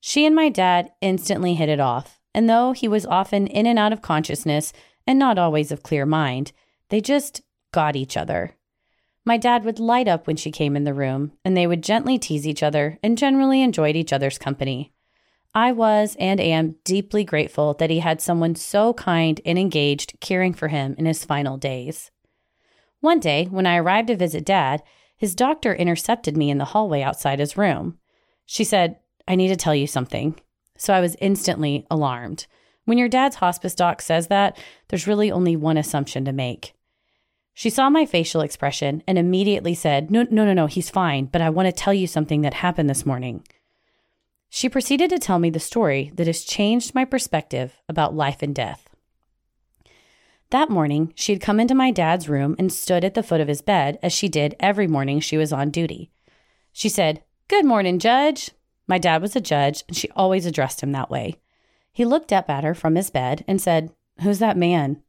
She 0.00 0.26
and 0.26 0.34
my 0.34 0.48
dad 0.48 0.90
instantly 1.00 1.54
hit 1.54 1.68
it 1.68 1.78
off, 1.78 2.18
and 2.34 2.50
though 2.50 2.72
he 2.72 2.88
was 2.88 3.06
often 3.06 3.46
in 3.46 3.64
and 3.64 3.78
out 3.78 3.92
of 3.92 4.02
consciousness 4.02 4.72
and 5.06 5.16
not 5.16 5.38
always 5.38 5.70
of 5.70 5.84
clear 5.84 6.06
mind, 6.06 6.50
they 6.88 7.00
just 7.00 7.40
got 7.70 7.94
each 7.94 8.16
other. 8.16 8.56
My 9.24 9.36
dad 9.36 9.64
would 9.64 9.78
light 9.78 10.08
up 10.08 10.26
when 10.26 10.34
she 10.34 10.50
came 10.50 10.74
in 10.74 10.82
the 10.82 10.92
room, 10.92 11.34
and 11.44 11.56
they 11.56 11.68
would 11.68 11.84
gently 11.84 12.18
tease 12.18 12.48
each 12.48 12.64
other 12.64 12.98
and 13.00 13.16
generally 13.16 13.62
enjoyed 13.62 13.94
each 13.94 14.12
other's 14.12 14.38
company. 14.38 14.92
I 15.54 15.72
was 15.72 16.16
and 16.20 16.40
am 16.40 16.76
deeply 16.84 17.24
grateful 17.24 17.74
that 17.74 17.90
he 17.90 17.98
had 17.98 18.20
someone 18.20 18.54
so 18.54 18.94
kind 18.94 19.40
and 19.44 19.58
engaged 19.58 20.20
caring 20.20 20.52
for 20.52 20.68
him 20.68 20.94
in 20.96 21.06
his 21.06 21.24
final 21.24 21.56
days. 21.56 22.10
One 23.00 23.18
day, 23.18 23.46
when 23.46 23.66
I 23.66 23.76
arrived 23.76 24.08
to 24.08 24.16
visit 24.16 24.44
Dad, 24.44 24.82
his 25.16 25.34
doctor 25.34 25.74
intercepted 25.74 26.36
me 26.36 26.50
in 26.50 26.58
the 26.58 26.66
hallway 26.66 27.02
outside 27.02 27.40
his 27.40 27.56
room. 27.56 27.98
She 28.46 28.62
said, 28.62 28.96
I 29.26 29.34
need 29.34 29.48
to 29.48 29.56
tell 29.56 29.74
you 29.74 29.86
something. 29.86 30.38
So 30.76 30.94
I 30.94 31.00
was 31.00 31.16
instantly 31.20 31.86
alarmed. 31.90 32.46
When 32.84 32.96
your 32.96 33.08
dad's 33.08 33.36
hospice 33.36 33.74
doc 33.74 34.02
says 34.02 34.28
that, 34.28 34.56
there's 34.88 35.06
really 35.06 35.30
only 35.30 35.56
one 35.56 35.76
assumption 35.76 36.24
to 36.24 36.32
make. 36.32 36.74
She 37.52 37.70
saw 37.70 37.90
my 37.90 38.06
facial 38.06 38.40
expression 38.40 39.02
and 39.06 39.18
immediately 39.18 39.74
said, 39.74 40.10
No, 40.10 40.26
no, 40.30 40.44
no, 40.44 40.54
no, 40.54 40.66
he's 40.66 40.90
fine, 40.90 41.26
but 41.26 41.42
I 41.42 41.50
want 41.50 41.66
to 41.66 41.72
tell 41.72 41.92
you 41.92 42.06
something 42.06 42.40
that 42.42 42.54
happened 42.54 42.88
this 42.88 43.04
morning. 43.04 43.44
She 44.50 44.68
proceeded 44.68 45.10
to 45.10 45.18
tell 45.18 45.38
me 45.38 45.48
the 45.48 45.60
story 45.60 46.10
that 46.16 46.26
has 46.26 46.42
changed 46.42 46.94
my 46.94 47.04
perspective 47.04 47.80
about 47.88 48.14
life 48.14 48.42
and 48.42 48.54
death. 48.54 48.88
That 50.50 50.68
morning, 50.68 51.12
she 51.14 51.32
had 51.32 51.40
come 51.40 51.60
into 51.60 51.74
my 51.76 51.92
dad's 51.92 52.28
room 52.28 52.56
and 52.58 52.72
stood 52.72 53.04
at 53.04 53.14
the 53.14 53.22
foot 53.22 53.40
of 53.40 53.46
his 53.46 53.62
bed 53.62 53.98
as 54.02 54.12
she 54.12 54.28
did 54.28 54.56
every 54.58 54.88
morning 54.88 55.20
she 55.20 55.36
was 55.36 55.52
on 55.52 55.70
duty. 55.70 56.10
She 56.72 56.88
said, 56.88 57.22
Good 57.46 57.64
morning, 57.64 58.00
Judge. 58.00 58.50
My 58.88 58.98
dad 58.98 59.22
was 59.22 59.36
a 59.36 59.40
judge, 59.40 59.84
and 59.86 59.96
she 59.96 60.10
always 60.16 60.46
addressed 60.46 60.82
him 60.82 60.90
that 60.92 61.10
way. 61.10 61.36
He 61.92 62.04
looked 62.04 62.32
up 62.32 62.50
at 62.50 62.64
her 62.64 62.74
from 62.74 62.96
his 62.96 63.10
bed 63.10 63.44
and 63.46 63.60
said, 63.60 63.92
Who's 64.22 64.40
that 64.40 64.56
man? 64.56 65.00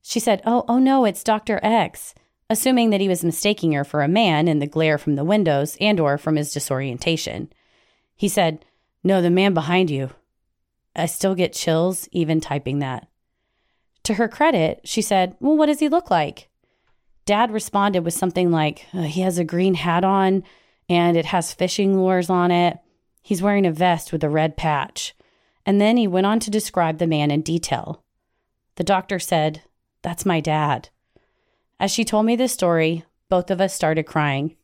She 0.00 0.20
said, 0.20 0.40
Oh, 0.46 0.64
oh 0.68 0.78
no, 0.78 1.04
it's 1.04 1.22
Dr. 1.22 1.60
X, 1.62 2.14
assuming 2.48 2.88
that 2.90 3.02
he 3.02 3.08
was 3.08 3.22
mistaking 3.22 3.72
her 3.72 3.84
for 3.84 4.00
a 4.00 4.08
man 4.08 4.48
in 4.48 4.58
the 4.58 4.66
glare 4.66 4.96
from 4.96 5.16
the 5.16 5.24
windows 5.24 5.76
and 5.80 6.00
or 6.00 6.16
from 6.16 6.36
his 6.36 6.52
disorientation. 6.52 7.52
He 8.16 8.28
said, 8.28 8.64
No, 9.02 9.22
the 9.22 9.30
man 9.30 9.54
behind 9.54 9.90
you. 9.90 10.10
I 10.94 11.06
still 11.06 11.34
get 11.34 11.52
chills 11.52 12.08
even 12.12 12.40
typing 12.40 12.80
that. 12.80 13.08
To 14.04 14.14
her 14.14 14.28
credit, 14.28 14.80
she 14.84 15.02
said, 15.02 15.36
Well, 15.40 15.56
what 15.56 15.66
does 15.66 15.80
he 15.80 15.88
look 15.88 16.10
like? 16.10 16.48
Dad 17.26 17.52
responded 17.52 18.04
with 18.04 18.14
something 18.14 18.50
like, 18.50 18.86
"Uh, 18.92 19.02
He 19.02 19.20
has 19.20 19.38
a 19.38 19.44
green 19.44 19.74
hat 19.74 20.04
on 20.04 20.42
and 20.88 21.16
it 21.16 21.26
has 21.26 21.52
fishing 21.54 21.96
lures 21.96 22.28
on 22.28 22.50
it. 22.50 22.78
He's 23.22 23.42
wearing 23.42 23.66
a 23.66 23.72
vest 23.72 24.10
with 24.12 24.24
a 24.24 24.28
red 24.28 24.56
patch. 24.56 25.14
And 25.64 25.80
then 25.80 25.96
he 25.96 26.08
went 26.08 26.26
on 26.26 26.40
to 26.40 26.50
describe 26.50 26.98
the 26.98 27.06
man 27.06 27.30
in 27.30 27.42
detail. 27.42 28.02
The 28.76 28.84
doctor 28.84 29.18
said, 29.18 29.62
That's 30.02 30.26
my 30.26 30.40
dad. 30.40 30.88
As 31.78 31.90
she 31.92 32.04
told 32.04 32.26
me 32.26 32.34
this 32.34 32.52
story, 32.52 33.04
both 33.28 33.50
of 33.50 33.60
us 33.60 33.74
started 33.74 34.04
crying. 34.04 34.56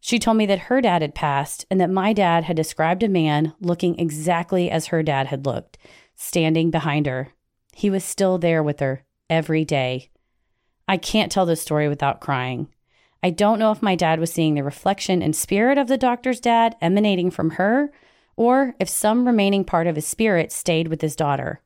She 0.00 0.18
told 0.18 0.38
me 0.38 0.46
that 0.46 0.60
her 0.60 0.80
dad 0.80 1.02
had 1.02 1.14
passed 1.14 1.66
and 1.70 1.80
that 1.80 1.90
my 1.90 2.12
dad 2.12 2.44
had 2.44 2.56
described 2.56 3.02
a 3.02 3.08
man 3.08 3.52
looking 3.60 3.98
exactly 3.98 4.70
as 4.70 4.86
her 4.86 5.02
dad 5.02 5.26
had 5.26 5.44
looked, 5.44 5.76
standing 6.14 6.70
behind 6.70 7.06
her. 7.06 7.28
He 7.74 7.90
was 7.90 8.02
still 8.04 8.38
there 8.38 8.62
with 8.62 8.80
her 8.80 9.04
every 9.28 9.64
day. 9.64 10.10
I 10.88 10.96
can't 10.96 11.30
tell 11.30 11.46
this 11.46 11.62
story 11.62 11.88
without 11.88 12.20
crying. 12.20 12.68
I 13.22 13.30
don't 13.30 13.58
know 13.58 13.70
if 13.70 13.82
my 13.82 13.94
dad 13.94 14.18
was 14.18 14.32
seeing 14.32 14.54
the 14.54 14.64
reflection 14.64 15.22
and 15.22 15.36
spirit 15.36 15.76
of 15.76 15.88
the 15.88 15.98
doctor's 15.98 16.40
dad 16.40 16.74
emanating 16.80 17.30
from 17.30 17.50
her, 17.50 17.92
or 18.36 18.74
if 18.80 18.88
some 18.88 19.26
remaining 19.26 19.64
part 19.64 19.86
of 19.86 19.96
his 19.96 20.06
spirit 20.06 20.50
stayed 20.50 20.88
with 20.88 21.02
his 21.02 21.14
daughter. 21.14 21.60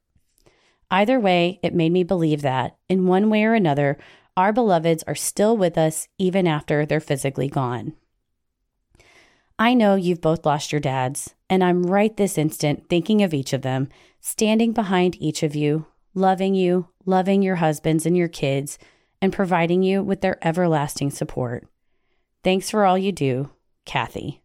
Either 0.90 1.20
way, 1.20 1.60
it 1.62 1.74
made 1.74 1.92
me 1.92 2.02
believe 2.02 2.42
that, 2.42 2.76
in 2.88 3.06
one 3.06 3.30
way 3.30 3.44
or 3.44 3.54
another, 3.54 3.96
our 4.36 4.52
beloveds 4.52 5.04
are 5.04 5.14
still 5.14 5.56
with 5.56 5.78
us 5.78 6.08
even 6.18 6.46
after 6.48 6.84
they're 6.84 7.00
physically 7.00 7.48
gone. 7.48 7.94
I 9.58 9.74
know 9.74 9.94
you've 9.94 10.20
both 10.20 10.44
lost 10.44 10.72
your 10.72 10.80
dads, 10.80 11.34
and 11.48 11.62
I'm 11.62 11.84
right 11.84 12.16
this 12.16 12.36
instant 12.36 12.88
thinking 12.88 13.22
of 13.22 13.32
each 13.32 13.52
of 13.52 13.62
them, 13.62 13.88
standing 14.20 14.72
behind 14.72 15.20
each 15.20 15.42
of 15.42 15.54
you, 15.54 15.86
loving 16.12 16.54
you, 16.54 16.88
loving 17.06 17.42
your 17.42 17.56
husbands 17.56 18.04
and 18.04 18.16
your 18.16 18.28
kids, 18.28 18.78
and 19.22 19.32
providing 19.32 19.82
you 19.82 20.02
with 20.02 20.22
their 20.22 20.44
everlasting 20.44 21.10
support. 21.10 21.68
Thanks 22.42 22.68
for 22.68 22.84
all 22.84 22.98
you 22.98 23.12
do, 23.12 23.50
Kathy. 23.86 24.42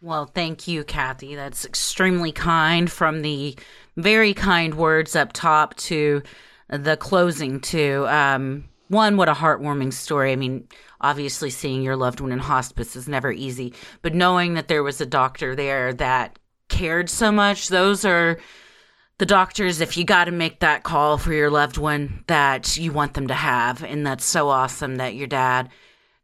Well, 0.00 0.26
thank 0.26 0.68
you, 0.68 0.84
Kathy. 0.84 1.34
That's 1.34 1.64
extremely 1.64 2.32
kind 2.32 2.90
from 2.90 3.22
the 3.22 3.56
very 3.96 4.34
kind 4.34 4.74
words 4.74 5.16
up 5.16 5.32
top 5.32 5.74
to 5.76 6.22
the 6.68 6.96
closing, 6.96 7.60
to 7.60 8.06
um, 8.08 8.64
one, 8.88 9.16
what 9.16 9.28
a 9.28 9.34
heartwarming 9.34 9.92
story. 9.92 10.32
I 10.32 10.36
mean, 10.36 10.68
obviously, 11.00 11.50
seeing 11.50 11.82
your 11.82 11.96
loved 11.96 12.20
one 12.20 12.32
in 12.32 12.38
hospice 12.38 12.96
is 12.96 13.08
never 13.08 13.30
easy, 13.30 13.74
but 14.02 14.14
knowing 14.14 14.54
that 14.54 14.68
there 14.68 14.82
was 14.82 15.00
a 15.00 15.06
doctor 15.06 15.54
there 15.54 15.92
that 15.94 16.38
cared 16.68 17.08
so 17.08 17.30
much, 17.32 17.68
those 17.68 18.04
are 18.04 18.38
the 19.18 19.26
doctors, 19.26 19.80
if 19.80 19.96
you 19.96 20.04
got 20.04 20.26
to 20.26 20.30
make 20.30 20.60
that 20.60 20.84
call 20.84 21.18
for 21.18 21.32
your 21.32 21.50
loved 21.50 21.76
one 21.76 22.22
that 22.28 22.76
you 22.76 22.92
want 22.92 23.14
them 23.14 23.26
to 23.26 23.34
have. 23.34 23.82
And 23.82 24.06
that's 24.06 24.24
so 24.24 24.48
awesome 24.48 24.96
that 24.96 25.14
your 25.14 25.26
dad 25.26 25.70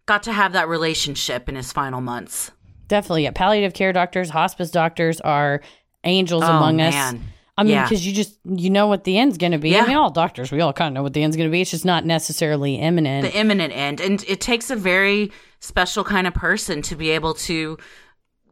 got 0.07 0.23
to 0.25 0.33
have 0.33 0.53
that 0.53 0.69
relationship 0.69 1.49
in 1.49 1.57
his 1.57 1.73
final 1.73 2.01
months. 2.01 2.53
Definitely. 2.87 3.25
Yeah. 3.25 3.33
Palliative 3.35 3.75
care 3.75 3.93
doctors, 3.93 4.31
hospice 4.31 4.71
doctors 4.71 5.21
are 5.23 5.61
angels 6.05 6.45
Oh, 6.45 6.57
among 6.57 6.81
us. 6.81 7.15
I 7.57 7.63
mean, 7.63 7.73
Yeah. 7.73 7.85
because 7.85 8.05
you 8.07 8.13
just 8.13 8.39
you 8.45 8.69
know 8.71 8.87
what 8.89 9.05
the 9.05 9.17
end's 9.19 9.39
going 9.39 9.53
to 9.53 9.59
be. 9.59 9.71
Yeah. 9.71 9.85
I 9.85 9.87
mean, 9.87 9.97
all 9.97 10.11
doctors 10.11 10.51
we 10.51 10.61
all 10.61 10.73
kind 10.73 10.89
of 10.89 10.95
know 10.95 11.03
what 11.05 11.13
the 11.13 11.23
end's 11.23 11.37
going 11.37 11.49
to 11.49 11.53
be. 11.53 11.61
It's 11.61 11.71
just 11.71 11.85
not 11.85 12.05
necessarily 12.05 12.75
imminent. 12.77 13.25
the 13.31 13.39
imminent 13.39 13.73
end. 13.77 14.01
And 14.01 14.25
it 14.27 14.41
takes 14.41 14.71
a 14.71 14.77
very 14.77 15.31
special 15.61 16.03
kind 16.05 16.27
of 16.27 16.35
person 16.35 16.83
to 16.83 16.97
be 16.97 17.11
able 17.11 17.35
to 17.35 17.79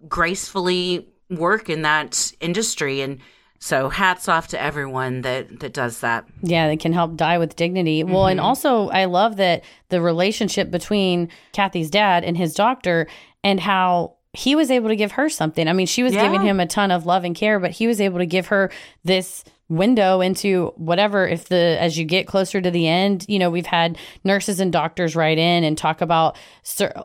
gracefully 0.09 1.09
work 1.31 1.69
in 1.71 1.83
that 1.83 2.33
industry. 2.41 3.01
And 3.01 3.19
so 3.59 3.89
hats 3.89 4.29
off 4.29 4.49
to 4.49 4.61
everyone 4.61 5.23
that, 5.23 5.61
that 5.61 5.73
does 5.73 6.01
that. 6.01 6.25
Yeah, 6.43 6.67
they 6.67 6.77
can 6.77 6.93
help 6.93 7.17
die 7.17 7.39
with 7.39 7.57
dignity. 7.57 8.03
Well, 8.05 8.27
and 8.27 8.41
Mhm. 8.41 8.45
also 8.45 8.89
I 8.91 9.05
love 9.07 9.37
that 9.37 9.63
the 9.89 10.01
relationship 10.01 10.71
between 10.71 11.29
Kathy's 11.53 11.91
dad 11.91 12.25
and 12.25 12.37
his 12.37 12.55
doctor 12.55 13.07
and 13.45 13.61
how 13.61 14.15
he 14.35 14.55
was 14.55 14.71
able 14.71 14.89
to 14.89 14.97
give 14.97 15.13
her 15.13 15.29
something. 15.29 15.69
I 15.69 15.73
mean, 15.73 15.87
she 15.87 16.03
was 16.03 16.13
giving 16.13 16.43
him 16.43 16.59
a 16.59 16.67
ton 16.67 16.91
of 16.91 17.05
love 17.05 17.25
and 17.25 17.35
care, 17.35 17.61
but 17.61 17.73
he 17.73 17.87
was 17.87 18.01
able 18.01 18.19
to 18.19 18.27
give 18.27 18.47
her 18.47 18.71
this 19.05 19.45
window 19.69 20.21
into 20.21 20.73
whatever 20.77 21.27
if 21.27 21.49
the 21.49 21.79
as 21.81 21.99
you 21.99 22.05
get 22.05 22.27
closer 22.27 22.61
to 22.61 22.71
the 22.71 22.87
end 22.87 23.25
you 23.27 23.39
know 23.39 23.49
we've 23.49 23.65
had 23.65 23.97
nurses 24.23 24.61
and 24.61 24.71
doctors 24.71 25.17
write 25.17 25.39
in 25.39 25.65
and 25.65 25.79
talk 25.79 26.03
about 26.03 26.37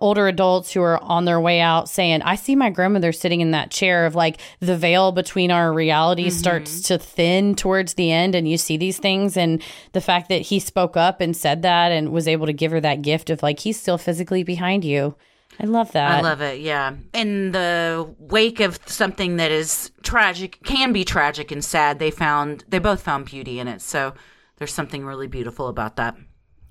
older 0.02 0.28
adults 0.28 0.74
who 0.74 0.82
are 0.82 1.02
on 1.02 1.24
their 1.24 1.40
way 1.40 1.62
out 1.62 1.88
saying 1.88 2.22
i 2.24 2.36
see 2.36 2.58
my 2.58 2.70
grandmother 2.70 3.14
sitting 3.14 3.40
in 3.40 3.52
that 3.52 3.72
chair 3.72 4.06
of 4.06 4.16
like 4.16 4.42
the 4.60 4.76
veil 4.76 5.14
between 5.14 5.50
our 5.50 5.72
reality 5.72 6.24
mm-hmm. 6.24 6.38
starts 6.38 6.82
to 6.82 6.98
thin 6.98 7.56
towards 7.56 7.94
the 7.94 8.12
end 8.12 8.36
and 8.36 8.50
you 8.50 8.58
see 8.58 8.78
these 8.78 8.98
things. 8.98 9.36
And 9.36 9.62
the 9.94 10.02
fact 10.02 10.30
that 10.30 10.44
he 10.44 10.60
spoke 10.60 10.96
up 10.96 11.22
and 11.22 11.36
said 11.36 11.62
that 11.64 11.92
and 11.92 12.12
was 12.12 12.28
able 12.28 12.46
to 12.46 12.54
give 12.54 12.72
her 12.72 12.82
that 12.82 13.02
gift 13.02 13.30
of 13.30 13.44
like 13.44 13.60
he's 13.60 13.80
still 13.80 13.98
physically 13.98 14.44
behind 14.44 14.84
you 14.84 15.16
i 15.60 15.66
love 15.66 15.91
that 15.91 16.12
I 16.12 16.22
love 16.22 16.41
it. 16.41 16.62
Yeah. 16.62 16.95
In 17.14 17.51
the 17.51 18.16
wake 18.20 18.60
of 18.60 18.80
something 18.86 19.38
that 19.38 19.51
is 19.51 19.91
tragic, 20.03 20.60
can 20.64 20.93
be 20.93 21.03
tragic 21.03 21.51
and 21.51 21.64
sad, 21.64 21.99
they 21.99 22.12
found, 22.12 22.64
they 22.68 22.80
both 22.80 23.01
found 23.01 23.26
beauty 23.26 23.60
in 23.60 23.68
it. 23.68 23.82
So 23.82 24.14
there's 24.58 24.74
something 24.74 25.05
really 25.05 25.28
beautiful 25.28 25.68
about 25.68 25.95
that. 25.97 26.16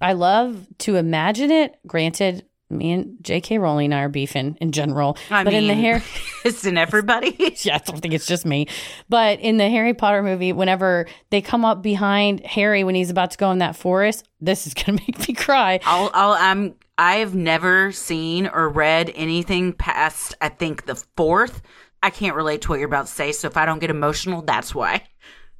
I 0.01 0.12
love 0.12 0.66
to 0.78 0.97
imagine 0.97 1.51
it. 1.51 1.76
Granted, 1.87 2.45
me 2.69 2.93
and 2.93 3.17
J.K. 3.23 3.59
Rowling 3.59 3.87
and 3.87 3.95
I 3.95 4.01
are 4.03 4.09
beefing 4.09 4.57
in 4.61 4.73
general, 4.73 5.17
I 5.31 5.45
but 5.45 5.53
in 5.53 5.69
the 5.69 5.75
Harry, 5.75 6.03
isn't 6.45 6.77
everybody? 6.77 7.37
yeah, 7.62 7.77
I 7.77 7.79
don't 7.79 8.01
think 8.01 8.14
it's 8.14 8.27
just 8.27 8.45
me. 8.45 8.67
But 9.09 9.41
in 9.41 9.57
the 9.57 9.69
Harry 9.69 9.95
Potter 9.95 10.23
movie, 10.23 10.53
whenever 10.53 11.07
they 11.31 11.41
come 11.41 11.64
up 11.64 11.83
behind 11.83 12.45
Harry 12.45 12.83
when 12.85 12.95
he's 12.95 13.11
about 13.11 13.31
to 13.33 13.39
go 13.39 13.51
in 13.53 13.59
that 13.59 13.77
forest, 13.77 14.29
this 14.41 14.67
is 14.67 14.75
gonna 14.87 14.99
make 15.07 15.29
me 15.29 15.35
cry. 15.35 15.81
I'll, 15.85 16.11
I'll, 16.12 16.33
I'm, 16.33 16.75
I've 16.99 17.35
never 17.35 17.93
seen 17.93 18.47
or 18.49 18.69
read 18.69 19.12
anything 19.14 19.73
past, 19.73 20.35
I 20.41 20.49
think, 20.49 20.87
the 20.87 20.97
fourth. 21.17 21.62
I 22.03 22.11
can't 22.11 22.37
relate 22.37 22.62
to 22.62 22.69
what 22.69 22.79
you're 22.79 22.89
about 22.89 23.07
to 23.07 23.12
say. 23.12 23.33
So 23.33 23.49
if 23.49 23.57
I 23.57 23.67
don't 23.67 23.79
get 23.79 23.91
emotional, 23.91 24.43
that's 24.43 24.75
why. 24.75 25.03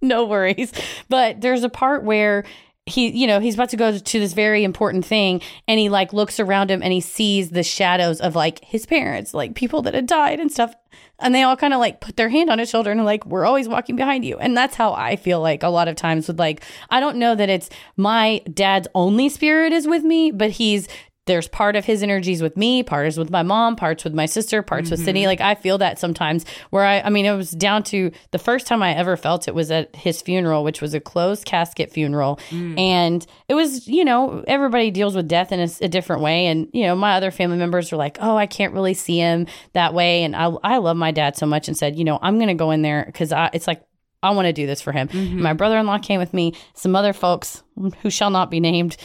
no 0.03 0.25
worries. 0.25 0.73
But 1.09 1.41
there's 1.41 1.65
a 1.65 1.69
part 1.69 2.05
where 2.05 2.45
he, 2.87 3.11
you 3.11 3.26
know, 3.26 3.41
he's 3.41 3.55
about 3.55 3.70
to 3.70 3.76
go 3.76 3.99
to 3.99 4.18
this 4.18 4.32
very 4.32 4.62
important 4.62 5.05
thing 5.05 5.43
and 5.66 5.80
he 5.80 5.89
like 5.89 6.12
looks 6.12 6.39
around 6.39 6.70
him 6.70 6.82
and 6.82 6.93
he 6.93 7.01
sees 7.01 7.51
the 7.51 7.64
shadows 7.64 8.20
of 8.20 8.37
like 8.37 8.64
his 8.64 8.87
parents, 8.87 9.34
like 9.34 9.57
people 9.57 9.82
that 9.82 9.95
had 9.95 10.07
died 10.07 10.39
and 10.39 10.51
stuff. 10.53 10.72
And 11.18 11.34
they 11.34 11.43
all 11.43 11.57
kind 11.57 11.74
of 11.74 11.80
like 11.80 12.01
put 12.01 12.16
their 12.16 12.28
hand 12.28 12.49
on 12.49 12.59
his 12.59 12.70
shoulder 12.70 12.93
and 12.93 13.05
like, 13.05 13.26
we're 13.26 13.45
always 13.45 13.68
walking 13.68 13.97
behind 13.97 14.24
you. 14.24 14.39
And 14.39 14.57
that's 14.57 14.76
how 14.76 14.93
I 14.93 15.16
feel 15.16 15.41
like 15.41 15.62
a 15.62 15.68
lot 15.68 15.89
of 15.89 15.97
times 15.97 16.28
with 16.28 16.39
like, 16.39 16.62
I 16.89 17.01
don't 17.01 17.16
know 17.16 17.34
that 17.34 17.49
it's 17.49 17.70
my 17.97 18.43
dad's 18.53 18.87
only 18.95 19.30
spirit 19.30 19.72
is 19.72 19.89
with 19.89 20.05
me, 20.05 20.30
but 20.30 20.51
he's 20.51 20.89
there's 21.27 21.49
part 21.49 21.77
of 21.77 21.85
his 21.85 22.03
energies 22.03 22.41
with 22.41 22.57
me, 22.57 22.83
part 22.83 23.07
is 23.09 23.18
with 23.18 23.31
my 23.31 23.43
mom, 23.43 23.77
parts 23.77 24.05
with 24.05 24.14
my 24.14 24.27
sister, 24.27 24.62
parts 24.62 24.91
with 24.91 25.05
Sydney. 25.05 25.22
Mm-hmm. 25.22 25.29
Like 25.29 25.41
I 25.41 25.55
feel 25.57 25.79
that 25.79 25.99
sometimes 25.99 26.45
where 26.70 26.85
I, 26.85 27.01
I 27.01 27.11
mean, 27.11 27.27
it 27.27 27.37
was 27.37 27.51
down 27.51 27.83
to 27.85 28.12
the 28.31 28.39
first 28.39 28.66
time 28.66 28.83
I 28.83 28.95
ever 28.95 29.16
felt 29.16 29.49
it 29.49 29.55
was 29.55 29.70
at 29.70 29.95
his 29.95 30.22
funeral, 30.22 30.62
which 30.62 30.81
was 30.81 30.95
a 30.95 31.01
closed 31.01 31.45
casket 31.45 31.91
funeral. 31.91 32.39
Mm. 32.51 32.79
And 32.79 33.27
it 33.49 33.55
was, 33.55 33.89
you 33.89 34.05
know, 34.05 34.45
everybody 34.47 34.91
deals 34.93 35.16
with 35.16 35.27
death 35.27 35.51
in 35.51 35.61
a, 35.61 35.68
a 35.81 35.89
different 35.89 36.22
way. 36.22 36.47
And, 36.47 36.68
you 36.72 36.85
know, 36.85 36.95
my 36.95 37.14
other 37.14 37.33
family 37.33 37.57
members 37.59 37.91
were 37.91 37.99
like, 37.99 38.18
oh, 38.20 38.37
I 38.37 38.47
can't 38.47 38.72
really 38.72 38.95
see 38.95 39.18
him 39.18 39.47
that 39.72 39.95
way. 39.95 40.22
And 40.22 40.37
I, 40.37 40.47
I 40.62 40.77
love 40.79 40.97
my 40.97 41.11
dad 41.11 41.37
so 41.37 41.47
much 41.47 41.66
and 41.66 41.77
said, 41.77 41.97
you 41.97 42.05
know, 42.05 42.20
I'm 42.22 42.37
going 42.37 42.49
to 42.49 42.55
go 42.55 42.70
in 42.70 42.83
there 42.83 43.05
because 43.05 43.33
it's 43.53 43.66
like, 43.66 43.83
I 44.22 44.31
want 44.31 44.47
to 44.47 44.53
do 44.53 44.66
this 44.66 44.81
for 44.81 44.93
him. 44.93 45.09
Mm-hmm. 45.09 45.43
My 45.43 45.53
brother 45.53 45.77
in 45.77 45.87
law 45.87 45.99
came 45.99 46.20
with 46.20 46.33
me. 46.33 46.55
Some 46.74 46.97
other 46.97 47.12
folks 47.12 47.62
who 48.03 48.11
shall 48.11 48.31
not 48.31 48.51
be 48.51 48.61
named 48.61 48.97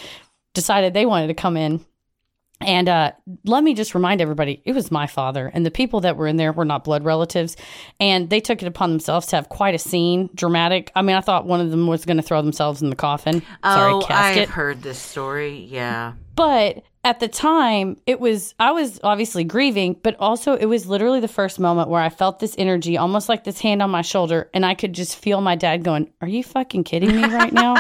decided 0.53 0.93
they 0.93 1.05
wanted 1.05 1.27
to 1.27 1.33
come 1.33 1.57
in. 1.57 1.83
And 2.61 2.87
uh, 2.89 3.11
let 3.45 3.63
me 3.63 3.73
just 3.73 3.95
remind 3.95 4.21
everybody, 4.21 4.61
it 4.65 4.73
was 4.73 4.91
my 4.91 5.07
father, 5.07 5.51
and 5.53 5.65
the 5.65 5.71
people 5.71 6.01
that 6.01 6.17
were 6.17 6.27
in 6.27 6.37
there 6.37 6.51
were 6.51 6.65
not 6.65 6.83
blood 6.83 7.03
relatives, 7.03 7.57
and 7.99 8.29
they 8.29 8.39
took 8.39 8.61
it 8.61 8.67
upon 8.67 8.91
themselves 8.91 9.27
to 9.27 9.35
have 9.35 9.49
quite 9.49 9.75
a 9.75 9.79
scene, 9.79 10.29
dramatic. 10.35 10.91
I 10.95 11.01
mean, 11.01 11.15
I 11.15 11.21
thought 11.21 11.45
one 11.45 11.61
of 11.61 11.71
them 11.71 11.87
was 11.87 12.05
going 12.05 12.17
to 12.17 12.23
throw 12.23 12.41
themselves 12.41 12.81
in 12.81 12.89
the 12.89 12.95
coffin. 12.95 13.41
Oh, 13.63 14.01
Sorry, 14.01 14.03
casket. 14.05 14.43
I've 14.43 14.49
heard 14.49 14.81
this 14.81 14.99
story. 14.99 15.67
Yeah. 15.69 16.13
But 16.35 16.83
at 17.03 17.19
the 17.19 17.27
time, 17.27 17.97
it 18.05 18.19
was, 18.19 18.53
I 18.59 18.71
was 18.71 18.99
obviously 19.03 19.43
grieving, 19.43 19.95
but 20.03 20.15
also 20.19 20.53
it 20.53 20.65
was 20.65 20.85
literally 20.85 21.19
the 21.19 21.27
first 21.27 21.59
moment 21.59 21.89
where 21.89 22.01
I 22.01 22.09
felt 22.09 22.39
this 22.39 22.53
energy, 22.59 22.95
almost 22.95 23.27
like 23.27 23.43
this 23.43 23.59
hand 23.59 23.81
on 23.81 23.89
my 23.89 24.03
shoulder, 24.03 24.51
and 24.53 24.63
I 24.63 24.75
could 24.75 24.93
just 24.93 25.15
feel 25.15 25.41
my 25.41 25.55
dad 25.55 25.83
going, 25.83 26.11
Are 26.21 26.27
you 26.27 26.43
fucking 26.43 26.83
kidding 26.83 27.15
me 27.15 27.23
right 27.25 27.51
now? 27.51 27.75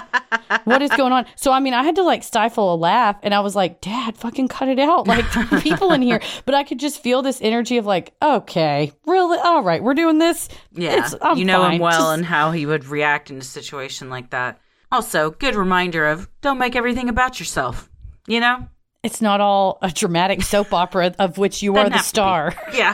what 0.63 0.81
is 0.81 0.89
going 0.91 1.13
on? 1.13 1.27
So, 1.35 1.51
I 1.51 1.59
mean, 1.59 1.75
I 1.75 1.83
had 1.83 1.95
to 1.97 2.03
like 2.03 2.23
stifle 2.23 2.73
a 2.73 2.75
laugh, 2.75 3.17
and 3.21 3.33
I 3.33 3.41
was 3.41 3.55
like, 3.55 3.79
Dad, 3.79 4.17
fucking 4.17 4.47
cut 4.47 4.69
it 4.69 4.79
out. 4.79 5.07
Like, 5.07 5.25
people 5.61 5.91
in 5.93 6.01
here. 6.01 6.19
But 6.45 6.55
I 6.55 6.63
could 6.63 6.79
just 6.79 7.03
feel 7.03 7.21
this 7.21 7.39
energy 7.43 7.77
of 7.77 7.85
like, 7.85 8.13
Okay, 8.23 8.91
really? 9.05 9.37
All 9.37 9.61
right, 9.61 9.83
we're 9.83 9.93
doing 9.93 10.17
this. 10.17 10.49
Yeah, 10.71 11.07
you 11.35 11.45
know 11.45 11.61
fine. 11.61 11.73
him 11.73 11.81
well 11.81 11.91
Just- 11.91 12.13
and 12.17 12.25
how 12.25 12.51
he 12.51 12.65
would 12.65 12.85
react 12.85 13.29
in 13.29 13.37
a 13.37 13.43
situation 13.43 14.09
like 14.09 14.31
that. 14.31 14.59
Also, 14.91 15.29
good 15.29 15.53
reminder 15.55 16.07
of 16.07 16.27
don't 16.41 16.57
make 16.57 16.75
everything 16.75 17.07
about 17.07 17.39
yourself. 17.39 17.87
You 18.27 18.39
know? 18.39 18.67
It's 19.03 19.21
not 19.21 19.41
all 19.41 19.77
a 19.81 19.89
dramatic 19.89 20.41
soap 20.43 20.73
opera 20.73 21.15
of 21.17 21.37
which 21.37 21.63
you 21.63 21.75
are 21.75 21.89
the 21.89 21.97
have 21.97 22.01
to 22.01 22.03
be. 22.03 22.07
star. 22.07 22.53
Yeah. 22.73 22.93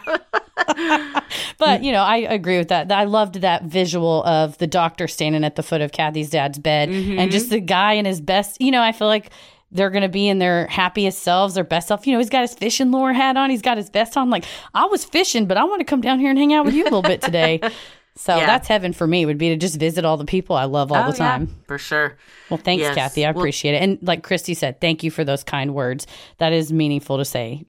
But 1.60 1.84
you 1.84 1.92
know, 1.92 2.02
I 2.02 2.18
agree 2.18 2.58
with 2.58 2.68
that. 2.70 2.92
I 2.92 3.04
loved 3.06 3.36
that 3.42 3.64
visual 3.64 4.24
of 4.24 4.58
the 4.60 4.68
doctor 4.68 5.08
standing 5.08 5.44
at 5.44 5.56
the 5.56 5.64
foot 5.64 5.82
of 5.82 5.92
Kathy's 5.92 6.30
dad's 6.30 6.60
bed, 6.60 6.90
and 6.90 7.32
just 7.32 7.50
the 7.50 7.60
guy 7.60 7.94
in 7.94 8.06
his 8.06 8.22
best. 8.22 8.62
You 8.62 8.72
know, 8.72 8.82
I 8.82 8.92
feel 8.92 9.08
like 9.08 9.32
they're 9.72 9.90
going 9.90 10.04
to 10.04 10.10
be 10.10 10.28
in 10.28 10.40
their 10.40 10.68
happiest 10.68 11.20
selves, 11.24 11.56
their 11.56 11.64
best 11.64 11.88
self. 11.88 12.06
You 12.08 12.14
know, 12.14 12.20
he's 12.20 12.30
got 12.30 12.42
his 12.42 12.54
fishing 12.54 12.92
lure 12.92 13.14
hat 13.14 13.38
on, 13.38 13.50
he's 13.50 13.62
got 13.62 13.78
his 13.78 13.90
vest 13.90 14.18
on. 14.18 14.30
Like 14.30 14.46
I 14.74 14.86
was 14.86 15.04
fishing, 15.04 15.46
but 15.46 15.58
I 15.58 15.64
want 15.64 15.80
to 15.80 15.86
come 15.86 16.02
down 16.02 16.20
here 16.20 16.30
and 16.30 16.38
hang 16.40 16.54
out 16.54 16.66
with 16.66 16.74
you 16.74 16.84
a 16.84 16.86
little 16.86 17.02
bit 17.02 17.22
today. 17.22 17.60
So 18.18 18.36
Yeah. 18.38 18.46
that's 18.48 18.68
heaven 18.68 18.94
for 18.94 19.06
me. 19.08 19.26
Would 19.26 19.38
be 19.38 19.50
to 19.50 19.56
just 19.58 19.80
visit 19.80 20.04
all 20.04 20.18
the 20.18 20.26
people 20.26 20.56
I 20.56 20.66
love 20.66 20.92
all 20.92 20.98
Oh, 21.04 21.12
the 21.12 21.18
yeah, 21.18 21.30
time. 21.30 21.56
for 21.68 21.78
sure. 21.78 22.18
Well, 22.50 22.58
thanks, 22.62 22.82
Yes. 22.82 22.96
Kathy. 22.96 23.26
I 23.26 23.32
Well- 23.32 23.40
appreciate 23.42 23.76
it. 23.76 23.82
And 23.84 24.00
like 24.02 24.24
Christy 24.24 24.54
said, 24.54 24.82
thank 24.82 25.04
you 25.04 25.12
for 25.12 25.24
those 25.24 25.44
kind 25.44 25.74
words. 25.74 26.08
That 26.40 26.52
is 26.54 26.74
meaningful 26.74 27.18
to 27.18 27.26
say. 27.26 27.64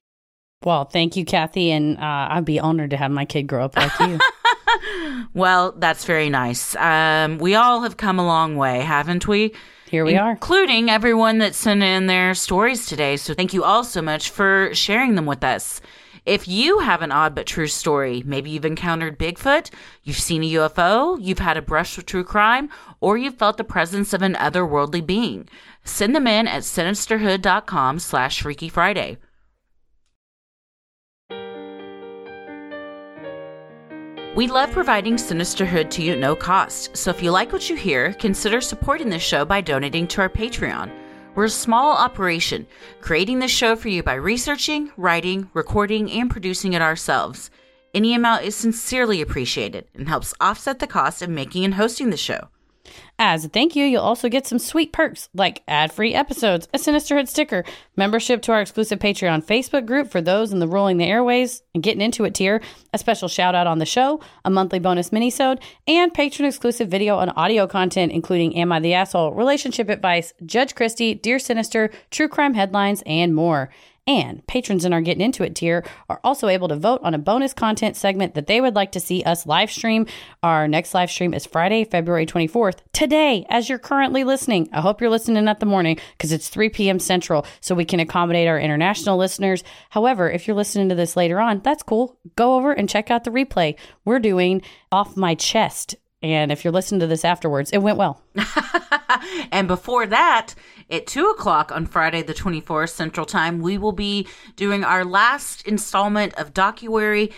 Well, 0.65 0.83
thank 0.85 1.15
you, 1.15 1.23
Kathy, 1.23 1.71
and 1.71 1.97
uh, 1.97 2.27
I'd 2.31 2.43
be 2.43 2.59
honored 2.59 2.89
to 2.89 2.97
have 2.97 3.11
my 3.11 3.23
kid 3.23 3.43
grow 3.43 3.63
up 3.65 3.77
like 3.77 3.97
you. 3.99 4.19
Well, 5.33 5.73
that's 5.77 6.05
very 6.05 6.29
nice. 6.29 6.75
Um, 6.75 7.37
we 7.39 7.55
all 7.55 7.81
have 7.81 7.97
come 7.97 8.19
a 8.19 8.25
long 8.25 8.55
way, 8.55 8.79
haven't 8.81 9.27
we? 9.27 9.53
Here 9.89 10.05
we 10.05 10.15
are. 10.15 10.31
Including 10.31 10.89
everyone 10.89 11.39
that 11.39 11.55
sent 11.55 11.81
in 11.83 12.05
their 12.07 12.33
stories 12.35 12.85
today. 12.85 13.17
So 13.17 13.33
thank 13.33 13.53
you 13.53 13.63
all 13.63 13.83
so 13.83 14.01
much 14.01 14.29
for 14.29 14.69
sharing 14.73 15.15
them 15.15 15.25
with 15.25 15.43
us. 15.43 15.81
If 16.25 16.47
you 16.47 16.79
have 16.79 17.01
an 17.01 17.11
odd 17.11 17.35
but 17.35 17.45
true 17.45 17.67
story, 17.67 18.23
maybe 18.25 18.49
you've 18.49 18.65
encountered 18.65 19.19
Bigfoot, 19.19 19.69
you've 20.03 20.17
seen 20.17 20.43
a 20.43 20.51
UFO, 20.53 21.17
you've 21.19 21.39
had 21.39 21.57
a 21.57 21.61
brush 21.61 21.97
with 21.97 22.05
true 22.05 22.23
crime, 22.23 22.69
or 22.99 23.17
you've 23.17 23.35
felt 23.35 23.57
the 23.57 23.63
presence 23.63 24.13
of 24.13 24.21
an 24.21 24.35
otherworldly 24.35 25.05
being, 25.05 25.47
send 25.83 26.15
them 26.15 26.27
in 26.27 26.47
at 26.47 26.63
sinisterhood.com 26.63 27.99
slash 27.99 28.41
Freaky 28.41 28.69
Friday. 28.69 29.17
We 34.35 34.47
love 34.47 34.71
providing 34.71 35.15
Sinisterhood 35.15 35.89
to 35.91 36.03
you 36.03 36.13
at 36.13 36.19
no 36.19 36.35
cost, 36.35 36.95
so 36.95 37.09
if 37.09 37.21
you 37.21 37.31
like 37.31 37.51
what 37.51 37.69
you 37.69 37.75
hear, 37.75 38.13
consider 38.13 38.61
supporting 38.61 39.09
this 39.09 39.23
show 39.23 39.43
by 39.43 39.59
donating 39.59 40.07
to 40.07 40.21
our 40.21 40.29
Patreon. 40.29 40.98
We're 41.39 41.45
a 41.45 41.49
small 41.49 41.95
operation, 41.95 42.67
creating 42.99 43.39
this 43.39 43.49
show 43.49 43.77
for 43.77 43.87
you 43.87 44.03
by 44.03 44.15
researching, 44.15 44.91
writing, 44.97 45.49
recording, 45.53 46.11
and 46.11 46.29
producing 46.29 46.73
it 46.73 46.81
ourselves. 46.81 47.49
Any 47.93 48.13
amount 48.13 48.43
is 48.43 48.57
sincerely 48.57 49.21
appreciated 49.21 49.85
and 49.95 50.09
helps 50.09 50.33
offset 50.41 50.79
the 50.79 50.85
cost 50.85 51.21
of 51.21 51.29
making 51.29 51.63
and 51.63 51.75
hosting 51.75 52.09
the 52.09 52.17
show. 52.17 52.49
As 53.17 53.43
a 53.43 53.49
thank 53.49 53.75
you, 53.75 53.85
you'll 53.85 54.01
also 54.01 54.29
get 54.29 54.47
some 54.47 54.59
sweet 54.59 54.93
perks 54.93 55.27
like 55.33 55.61
ad 55.67 55.91
free 55.91 56.13
episodes, 56.13 56.67
a 56.73 56.77
Sinisterhood 56.77 57.27
sticker, 57.27 57.65
membership 57.95 58.41
to 58.43 58.53
our 58.53 58.61
exclusive 58.61 58.99
Patreon 58.99 59.43
Facebook 59.43 59.85
group 59.85 60.09
for 60.09 60.21
those 60.21 60.53
in 60.53 60.59
the 60.59 60.67
Ruling 60.67 60.97
the 60.97 61.05
Airwaves 61.05 61.61
and 61.73 61.83
Getting 61.83 62.01
Into 62.01 62.23
It 62.23 62.33
tier, 62.35 62.61
a 62.93 62.97
special 62.97 63.27
shout 63.27 63.55
out 63.55 63.67
on 63.67 63.79
the 63.79 63.85
show, 63.85 64.21
a 64.45 64.49
monthly 64.49 64.79
bonus 64.79 65.09
minisode, 65.09 65.61
and 65.87 66.13
patron 66.13 66.47
exclusive 66.47 66.87
video 66.87 67.19
and 67.19 67.33
audio 67.35 67.67
content, 67.67 68.11
including 68.11 68.55
Am 68.55 68.71
I 68.71 68.79
the 68.79 68.93
Asshole, 68.93 69.33
relationship 69.33 69.89
advice, 69.89 70.33
Judge 70.45 70.73
Christy, 70.73 71.13
Dear 71.13 71.39
Sinister, 71.39 71.89
true 72.11 72.29
crime 72.29 72.53
headlines, 72.53 73.03
and 73.05 73.35
more. 73.35 73.69
And 74.09 74.45
patrons 74.47 74.85
in 74.85 74.91
our 74.91 75.01
Getting 75.01 75.21
Into 75.21 75.43
It 75.43 75.53
tier 75.53 75.85
are 76.09 76.19
also 76.23 76.47
able 76.47 76.67
to 76.69 76.75
vote 76.75 76.99
on 77.03 77.13
a 77.13 77.19
bonus 77.19 77.53
content 77.53 77.95
segment 77.95 78.33
that 78.33 78.47
they 78.47 78.59
would 78.59 78.73
like 78.73 78.91
to 78.93 78.99
see 78.99 79.21
us 79.21 79.45
live 79.45 79.69
stream. 79.69 80.07
Our 80.41 80.67
next 80.67 80.95
live 80.95 81.11
stream 81.11 81.31
is 81.31 81.45
Friday, 81.45 81.83
February 81.83 82.25
24th, 82.25 82.79
today, 82.91 83.45
as 83.49 83.69
you're 83.69 83.77
currently 83.77 84.23
listening. 84.23 84.67
I 84.73 84.81
hope 84.81 84.99
you're 84.99 85.11
listening 85.11 85.47
at 85.47 85.59
the 85.59 85.67
morning 85.67 85.99
because 86.17 86.31
it's 86.31 86.49
3 86.49 86.69
p.m. 86.69 86.97
Central, 86.97 87.45
so 87.61 87.75
we 87.75 87.85
can 87.85 87.99
accommodate 87.99 88.47
our 88.47 88.59
international 88.59 89.15
listeners. 89.15 89.63
However, 89.91 90.27
if 90.27 90.47
you're 90.47 90.57
listening 90.57 90.89
to 90.89 90.95
this 90.95 91.15
later 91.15 91.39
on, 91.39 91.59
that's 91.59 91.83
cool. 91.83 92.17
Go 92.35 92.55
over 92.55 92.71
and 92.71 92.89
check 92.89 93.11
out 93.11 93.25
the 93.25 93.29
replay. 93.29 93.75
We're 94.05 94.17
doing 94.17 94.63
Off 94.91 95.17
My 95.17 95.35
Chest. 95.35 95.95
And 96.23 96.51
if 96.51 96.63
you're 96.63 96.73
listening 96.73 97.01
to 97.01 97.07
this 97.07 97.23
afterwards, 97.23 97.69
it 97.69 97.77
went 97.77 97.99
well. 97.99 98.23
And 99.51 99.67
before 99.67 100.07
that, 100.07 100.53
at 100.89 101.07
2 101.07 101.27
o'clock 101.29 101.71
on 101.71 101.85
Friday, 101.85 102.21
the 102.23 102.33
24th 102.33 102.89
Central 102.89 103.25
Time, 103.25 103.59
we 103.59 103.77
will 103.77 103.91
be 103.91 104.27
doing 104.55 104.83
our 104.83 105.05
last 105.05 105.67
installment 105.67 106.33
of 106.35 106.53
Docuary, 106.53 107.31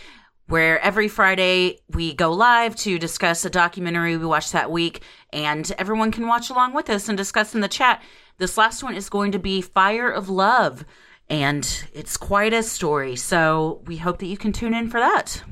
where 0.47 0.79
every 0.79 1.07
Friday 1.07 1.79
we 1.89 2.13
go 2.13 2.31
live 2.31 2.75
to 2.75 2.97
discuss 2.97 3.43
a 3.45 3.49
documentary 3.49 4.17
we 4.17 4.25
watched 4.25 4.53
that 4.53 4.71
week, 4.71 5.01
and 5.31 5.71
everyone 5.77 6.11
can 6.11 6.27
watch 6.27 6.49
along 6.49 6.73
with 6.73 6.89
us 6.89 7.09
and 7.09 7.17
discuss 7.17 7.53
in 7.53 7.61
the 7.61 7.67
chat. 7.67 8.01
This 8.37 8.57
last 8.57 8.83
one 8.83 8.95
is 8.95 9.09
going 9.09 9.31
to 9.33 9.39
be 9.39 9.61
Fire 9.61 10.09
of 10.09 10.29
Love, 10.29 10.85
and 11.29 11.87
it's 11.93 12.17
quite 12.17 12.53
a 12.53 12.63
story, 12.63 13.15
so 13.15 13.81
we 13.85 13.97
hope 13.97 14.19
that 14.19 14.27
you 14.27 14.37
can 14.37 14.51
tune 14.51 14.73
in 14.73 14.89
for 14.89 14.99
that. 14.99 15.43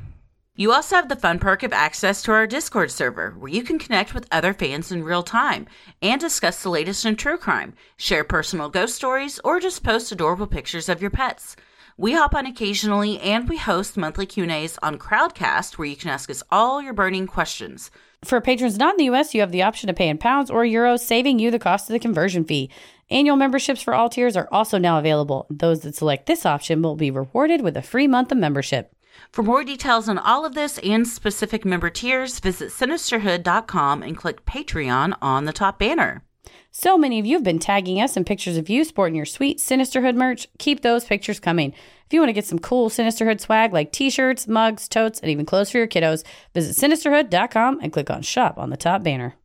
You 0.59 0.73
also 0.73 0.97
have 0.97 1.07
the 1.07 1.15
fun 1.15 1.39
perk 1.39 1.63
of 1.63 1.71
access 1.71 2.21
to 2.23 2.33
our 2.33 2.45
Discord 2.45 2.91
server, 2.91 3.33
where 3.39 3.49
you 3.49 3.63
can 3.63 3.79
connect 3.79 4.13
with 4.13 4.27
other 4.29 4.53
fans 4.53 4.91
in 4.91 5.05
real 5.05 5.23
time 5.23 5.67
and 6.01 6.19
discuss 6.19 6.61
the 6.61 6.69
latest 6.69 7.05
in 7.05 7.15
true 7.15 7.37
crime, 7.37 7.75
share 7.95 8.25
personal 8.25 8.67
ghost 8.67 8.93
stories, 8.93 9.39
or 9.45 9.61
just 9.61 9.85
post 9.85 10.11
adorable 10.11 10.47
pictures 10.47 10.89
of 10.89 10.99
your 10.99 11.11
pets. 11.11 11.55
We 11.95 12.11
hop 12.11 12.35
on 12.35 12.45
occasionally, 12.45 13.21
and 13.21 13.47
we 13.47 13.55
host 13.55 13.95
monthly 13.95 14.25
Q&As 14.25 14.77
on 14.83 14.99
Crowdcast, 14.99 15.77
where 15.77 15.87
you 15.87 15.95
can 15.95 16.09
ask 16.09 16.29
us 16.29 16.43
all 16.51 16.81
your 16.81 16.91
burning 16.91 17.25
questions. 17.25 17.89
For 18.25 18.41
patrons 18.41 18.77
not 18.77 18.95
in 18.95 18.97
the 18.97 19.15
US, 19.15 19.33
you 19.33 19.39
have 19.39 19.53
the 19.53 19.63
option 19.63 19.87
to 19.87 19.93
pay 19.93 20.09
in 20.09 20.17
pounds 20.17 20.51
or 20.51 20.65
euros, 20.65 20.99
saving 20.99 21.39
you 21.39 21.51
the 21.51 21.57
cost 21.57 21.89
of 21.89 21.93
the 21.93 21.99
conversion 21.99 22.43
fee. 22.43 22.69
Annual 23.09 23.37
memberships 23.37 23.81
for 23.81 23.93
all 23.93 24.09
tiers 24.09 24.35
are 24.35 24.49
also 24.51 24.77
now 24.77 24.99
available. 24.99 25.47
Those 25.49 25.79
that 25.83 25.95
select 25.95 26.25
this 26.25 26.45
option 26.45 26.81
will 26.81 26.97
be 26.97 27.11
rewarded 27.11 27.61
with 27.61 27.77
a 27.77 27.81
free 27.81 28.07
month 28.07 28.33
of 28.33 28.37
membership. 28.37 28.93
For 29.31 29.43
more 29.43 29.63
details 29.63 30.09
on 30.09 30.17
all 30.17 30.45
of 30.45 30.55
this 30.55 30.77
and 30.79 31.07
specific 31.07 31.65
member 31.65 31.89
tiers, 31.89 32.39
visit 32.39 32.71
sinisterhood.com 32.71 34.03
and 34.03 34.17
click 34.17 34.45
Patreon 34.45 35.15
on 35.21 35.45
the 35.45 35.53
top 35.53 35.79
banner. 35.79 36.23
So 36.71 36.97
many 36.97 37.19
of 37.19 37.25
you 37.25 37.35
have 37.35 37.43
been 37.43 37.59
tagging 37.59 37.99
us 37.99 38.15
in 38.15 38.25
pictures 38.25 38.55
of 38.55 38.69
you 38.69 38.83
sporting 38.83 39.15
your 39.15 39.25
sweet 39.25 39.57
Sinisterhood 39.57 40.15
merch. 40.15 40.47
Keep 40.59 40.81
those 40.81 41.03
pictures 41.03 41.39
coming. 41.39 41.73
If 42.05 42.13
you 42.13 42.19
want 42.19 42.29
to 42.29 42.33
get 42.33 42.45
some 42.45 42.59
cool 42.59 42.89
Sinisterhood 42.89 43.41
swag 43.41 43.73
like 43.73 43.91
t 43.91 44.09
shirts, 44.09 44.47
mugs, 44.47 44.87
totes, 44.87 45.19
and 45.19 45.31
even 45.31 45.45
clothes 45.45 45.71
for 45.71 45.79
your 45.79 45.87
kiddos, 45.87 46.23
visit 46.53 46.75
sinisterhood.com 46.75 47.79
and 47.81 47.91
click 47.91 48.09
on 48.09 48.21
shop 48.21 48.57
on 48.57 48.69
the 48.69 48.77
top 48.77 49.03
banner. 49.03 49.35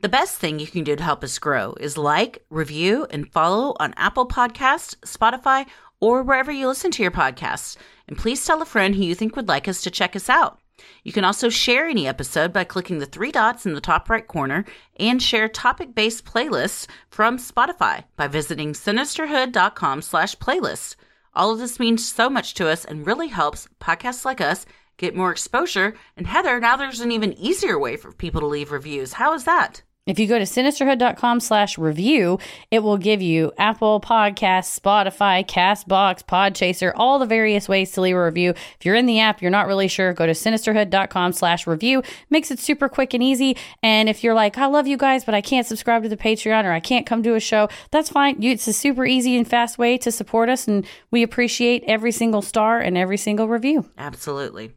The 0.00 0.08
best 0.08 0.38
thing 0.38 0.58
you 0.58 0.66
can 0.66 0.82
do 0.82 0.96
to 0.96 1.02
help 1.02 1.22
us 1.22 1.38
grow 1.38 1.74
is 1.78 1.96
like, 1.96 2.44
review, 2.50 3.06
and 3.10 3.30
follow 3.30 3.76
on 3.78 3.94
Apple 3.96 4.26
Podcasts, 4.26 4.96
Spotify, 5.06 5.66
or 6.00 6.24
wherever 6.24 6.50
you 6.50 6.66
listen 6.66 6.90
to 6.90 7.02
your 7.02 7.12
podcasts. 7.12 7.76
And 8.12 8.18
please 8.18 8.44
tell 8.44 8.60
a 8.60 8.66
friend 8.66 8.94
who 8.94 9.02
you 9.02 9.14
think 9.14 9.36
would 9.36 9.48
like 9.48 9.66
us 9.66 9.80
to 9.80 9.90
check 9.90 10.14
us 10.14 10.28
out. 10.28 10.58
You 11.02 11.12
can 11.12 11.24
also 11.24 11.48
share 11.48 11.86
any 11.86 12.06
episode 12.06 12.52
by 12.52 12.64
clicking 12.64 12.98
the 12.98 13.06
three 13.06 13.32
dots 13.32 13.64
in 13.64 13.72
the 13.72 13.80
top 13.80 14.10
right 14.10 14.28
corner 14.28 14.66
and 15.00 15.22
share 15.22 15.48
topic-based 15.48 16.26
playlists 16.26 16.86
from 17.08 17.38
Spotify 17.38 18.04
by 18.16 18.28
visiting 18.28 18.74
sinisterhood.com 18.74 20.02
slash 20.02 20.36
playlist. 20.36 20.96
All 21.32 21.52
of 21.52 21.58
this 21.58 21.80
means 21.80 22.06
so 22.06 22.28
much 22.28 22.52
to 22.56 22.68
us 22.68 22.84
and 22.84 23.06
really 23.06 23.28
helps 23.28 23.66
podcasts 23.80 24.26
like 24.26 24.42
us 24.42 24.66
get 24.98 25.16
more 25.16 25.30
exposure. 25.30 25.94
And 26.14 26.26
Heather, 26.26 26.60
now 26.60 26.76
there's 26.76 27.00
an 27.00 27.12
even 27.12 27.32
easier 27.38 27.78
way 27.78 27.96
for 27.96 28.12
people 28.12 28.42
to 28.42 28.46
leave 28.46 28.72
reviews. 28.72 29.14
How 29.14 29.32
is 29.32 29.44
that? 29.44 29.80
If 30.04 30.18
you 30.18 30.26
go 30.26 30.36
to 30.36 30.44
sinisterhood.com 30.44 31.38
slash 31.38 31.78
review, 31.78 32.40
it 32.72 32.80
will 32.80 32.96
give 32.98 33.22
you 33.22 33.52
Apple 33.56 34.00
Podcasts, 34.00 34.76
Spotify, 34.80 35.46
Castbox, 35.46 36.24
Podchaser, 36.24 36.92
all 36.96 37.20
the 37.20 37.26
various 37.26 37.68
ways 37.68 37.92
to 37.92 38.00
leave 38.00 38.16
a 38.16 38.24
review. 38.24 38.50
If 38.50 38.78
you're 38.84 38.96
in 38.96 39.06
the 39.06 39.20
app, 39.20 39.40
you're 39.40 39.52
not 39.52 39.68
really 39.68 39.86
sure, 39.86 40.12
go 40.12 40.26
to 40.26 40.32
sinisterhood.com 40.32 41.32
slash 41.34 41.68
review. 41.68 42.02
Makes 42.30 42.50
it 42.50 42.58
super 42.58 42.88
quick 42.88 43.14
and 43.14 43.22
easy. 43.22 43.56
And 43.80 44.08
if 44.08 44.24
you're 44.24 44.34
like, 44.34 44.58
I 44.58 44.66
love 44.66 44.88
you 44.88 44.96
guys, 44.96 45.24
but 45.24 45.36
I 45.36 45.40
can't 45.40 45.68
subscribe 45.68 46.02
to 46.02 46.08
the 46.08 46.16
Patreon 46.16 46.64
or 46.64 46.72
I 46.72 46.80
can't 46.80 47.06
come 47.06 47.22
to 47.22 47.36
a 47.36 47.40
show, 47.40 47.68
that's 47.92 48.08
fine. 48.10 48.42
You- 48.42 48.50
It's 48.50 48.66
a 48.66 48.72
super 48.72 49.06
easy 49.06 49.36
and 49.36 49.46
fast 49.46 49.78
way 49.78 49.98
to 49.98 50.10
support 50.10 50.48
us. 50.48 50.66
And 50.66 50.84
we 51.12 51.22
appreciate 51.22 51.84
every 51.86 52.10
single 52.10 52.42
star 52.42 52.80
and 52.80 52.98
every 52.98 53.16
single 53.18 53.46
review. 53.46 53.88
Absolutely. 53.96 54.72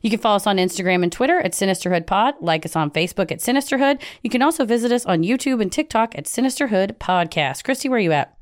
You 0.00 0.10
can 0.10 0.18
follow 0.18 0.36
us 0.36 0.46
on 0.46 0.56
Instagram 0.56 1.02
and 1.02 1.12
Twitter 1.12 1.40
at 1.40 1.52
Sinisterhood 1.52 2.06
Pod, 2.06 2.34
like 2.40 2.64
us 2.64 2.76
on 2.76 2.90
Facebook 2.90 3.30
at 3.30 3.40
Sinisterhood. 3.40 4.00
You 4.22 4.30
can 4.30 4.42
also 4.42 4.64
visit 4.64 4.92
us 4.92 5.04
on 5.04 5.22
YouTube 5.22 5.60
and 5.60 5.70
TikTok 5.70 6.16
at 6.16 6.24
Sinisterhood 6.24 6.98
Podcast. 6.98 7.64
Christy, 7.64 7.88
where 7.88 7.98
are 7.98 8.00
you 8.00 8.12
at? 8.12 8.36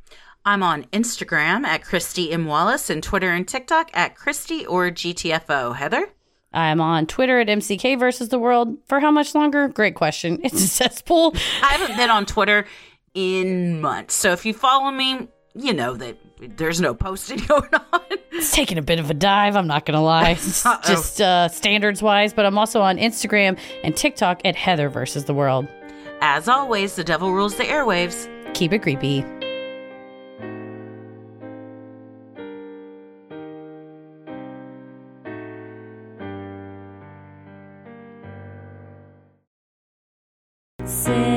I'm 0.44 0.62
on 0.62 0.84
Instagram 0.84 1.64
at 1.64 1.82
Christy 1.82 2.32
M. 2.32 2.46
Wallace 2.46 2.88
and 2.88 3.02
Twitter 3.02 3.30
and 3.30 3.46
TikTok 3.46 3.90
at 3.92 4.14
Christy 4.14 4.64
or 4.64 4.90
GTFO. 4.90 5.76
Heather? 5.76 6.08
I'm 6.52 6.80
on 6.80 7.06
Twitter 7.06 7.38
at 7.40 7.46
MCK 7.48 7.98
versus 7.98 8.28
the 8.30 8.38
world. 8.38 8.76
For 8.86 9.00
how 9.00 9.10
much 9.10 9.34
longer? 9.34 9.68
Great 9.68 9.94
question. 9.94 10.40
It's 10.44 10.62
a 10.62 10.68
cesspool. 10.68 11.34
I 11.62 11.74
haven't 11.74 11.96
been 11.96 12.10
on 12.10 12.26
Twitter 12.26 12.66
in 13.14 13.80
months. 13.80 14.14
So 14.14 14.32
if 14.32 14.46
you 14.46 14.54
follow 14.54 14.90
me, 14.90 15.28
you 15.54 15.72
know 15.72 15.94
that 15.94 16.16
there's 16.40 16.80
no 16.80 16.94
posting 16.94 17.38
going 17.46 17.68
on. 17.92 18.00
It's 18.32 18.52
taking 18.52 18.78
a 18.78 18.82
bit 18.82 18.98
of 18.98 19.10
a 19.10 19.14
dive, 19.14 19.56
I'm 19.56 19.66
not 19.66 19.84
going 19.84 19.96
to 19.96 20.00
lie. 20.00 20.30
It's 20.40 20.62
just 20.86 21.20
uh, 21.20 21.48
standards 21.48 22.02
wise, 22.02 22.32
but 22.32 22.46
I'm 22.46 22.58
also 22.58 22.80
on 22.80 22.96
Instagram 22.96 23.58
and 23.84 23.96
TikTok 23.96 24.40
at 24.44 24.56
Heather 24.56 24.88
versus 24.88 25.24
the 25.24 25.34
world. 25.34 25.66
As 26.20 26.48
always, 26.48 26.96
the 26.96 27.04
devil 27.04 27.32
rules 27.32 27.56
the 27.56 27.64
airwaves. 27.64 28.28
Keep 28.54 28.72
it 28.72 28.80
creepy. 28.80 29.24
Sinister 40.90 41.29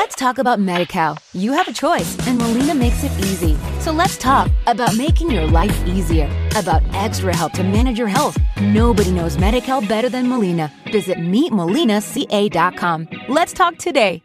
Let's 0.00 0.14
talk 0.14 0.38
about 0.38 0.60
MediCal. 0.60 1.18
You 1.32 1.52
have 1.54 1.66
a 1.66 1.72
choice, 1.72 2.16
and 2.28 2.38
Molina 2.38 2.72
makes 2.72 3.02
it 3.02 3.10
easy. 3.18 3.58
So 3.80 3.90
let's 3.90 4.16
talk 4.16 4.48
about 4.68 4.96
making 4.96 5.28
your 5.28 5.48
life 5.48 5.76
easier, 5.86 6.30
about 6.54 6.84
extra 6.94 7.34
help 7.34 7.52
to 7.54 7.64
manage 7.64 7.98
your 7.98 8.06
health. 8.06 8.36
Nobody 8.62 9.10
knows 9.10 9.36
MediCal 9.36 9.88
better 9.88 10.08
than 10.08 10.28
Molina. 10.28 10.70
Visit 10.92 11.18
meetmolinaca.com. 11.18 13.08
Let's 13.28 13.52
talk 13.52 13.76
today. 13.78 14.22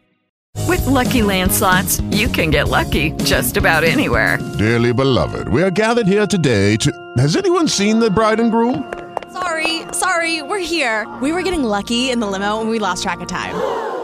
With 0.68 0.86
Lucky 0.86 1.22
Land 1.22 1.50
slots, 1.50 2.00
you 2.12 2.28
can 2.28 2.50
get 2.50 2.68
lucky 2.68 3.10
just 3.24 3.56
about 3.56 3.82
anywhere. 3.82 4.38
Dearly 4.56 4.92
beloved, 4.92 5.48
we 5.48 5.60
are 5.64 5.72
gathered 5.72 6.06
here 6.06 6.28
today 6.28 6.76
to. 6.76 6.92
Has 7.18 7.36
anyone 7.36 7.66
seen 7.66 7.98
the 7.98 8.10
bride 8.10 8.38
and 8.38 8.52
groom? 8.52 8.92
Sorry, 9.32 9.82
sorry, 9.92 10.40
we're 10.40 10.64
here. 10.74 11.12
We 11.20 11.32
were 11.32 11.42
getting 11.42 11.64
lucky 11.64 12.12
in 12.12 12.20
the 12.20 12.28
limo 12.28 12.60
and 12.60 12.70
we 12.70 12.78
lost 12.78 13.02
track 13.02 13.20
of 13.20 13.26
time. 13.26 14.03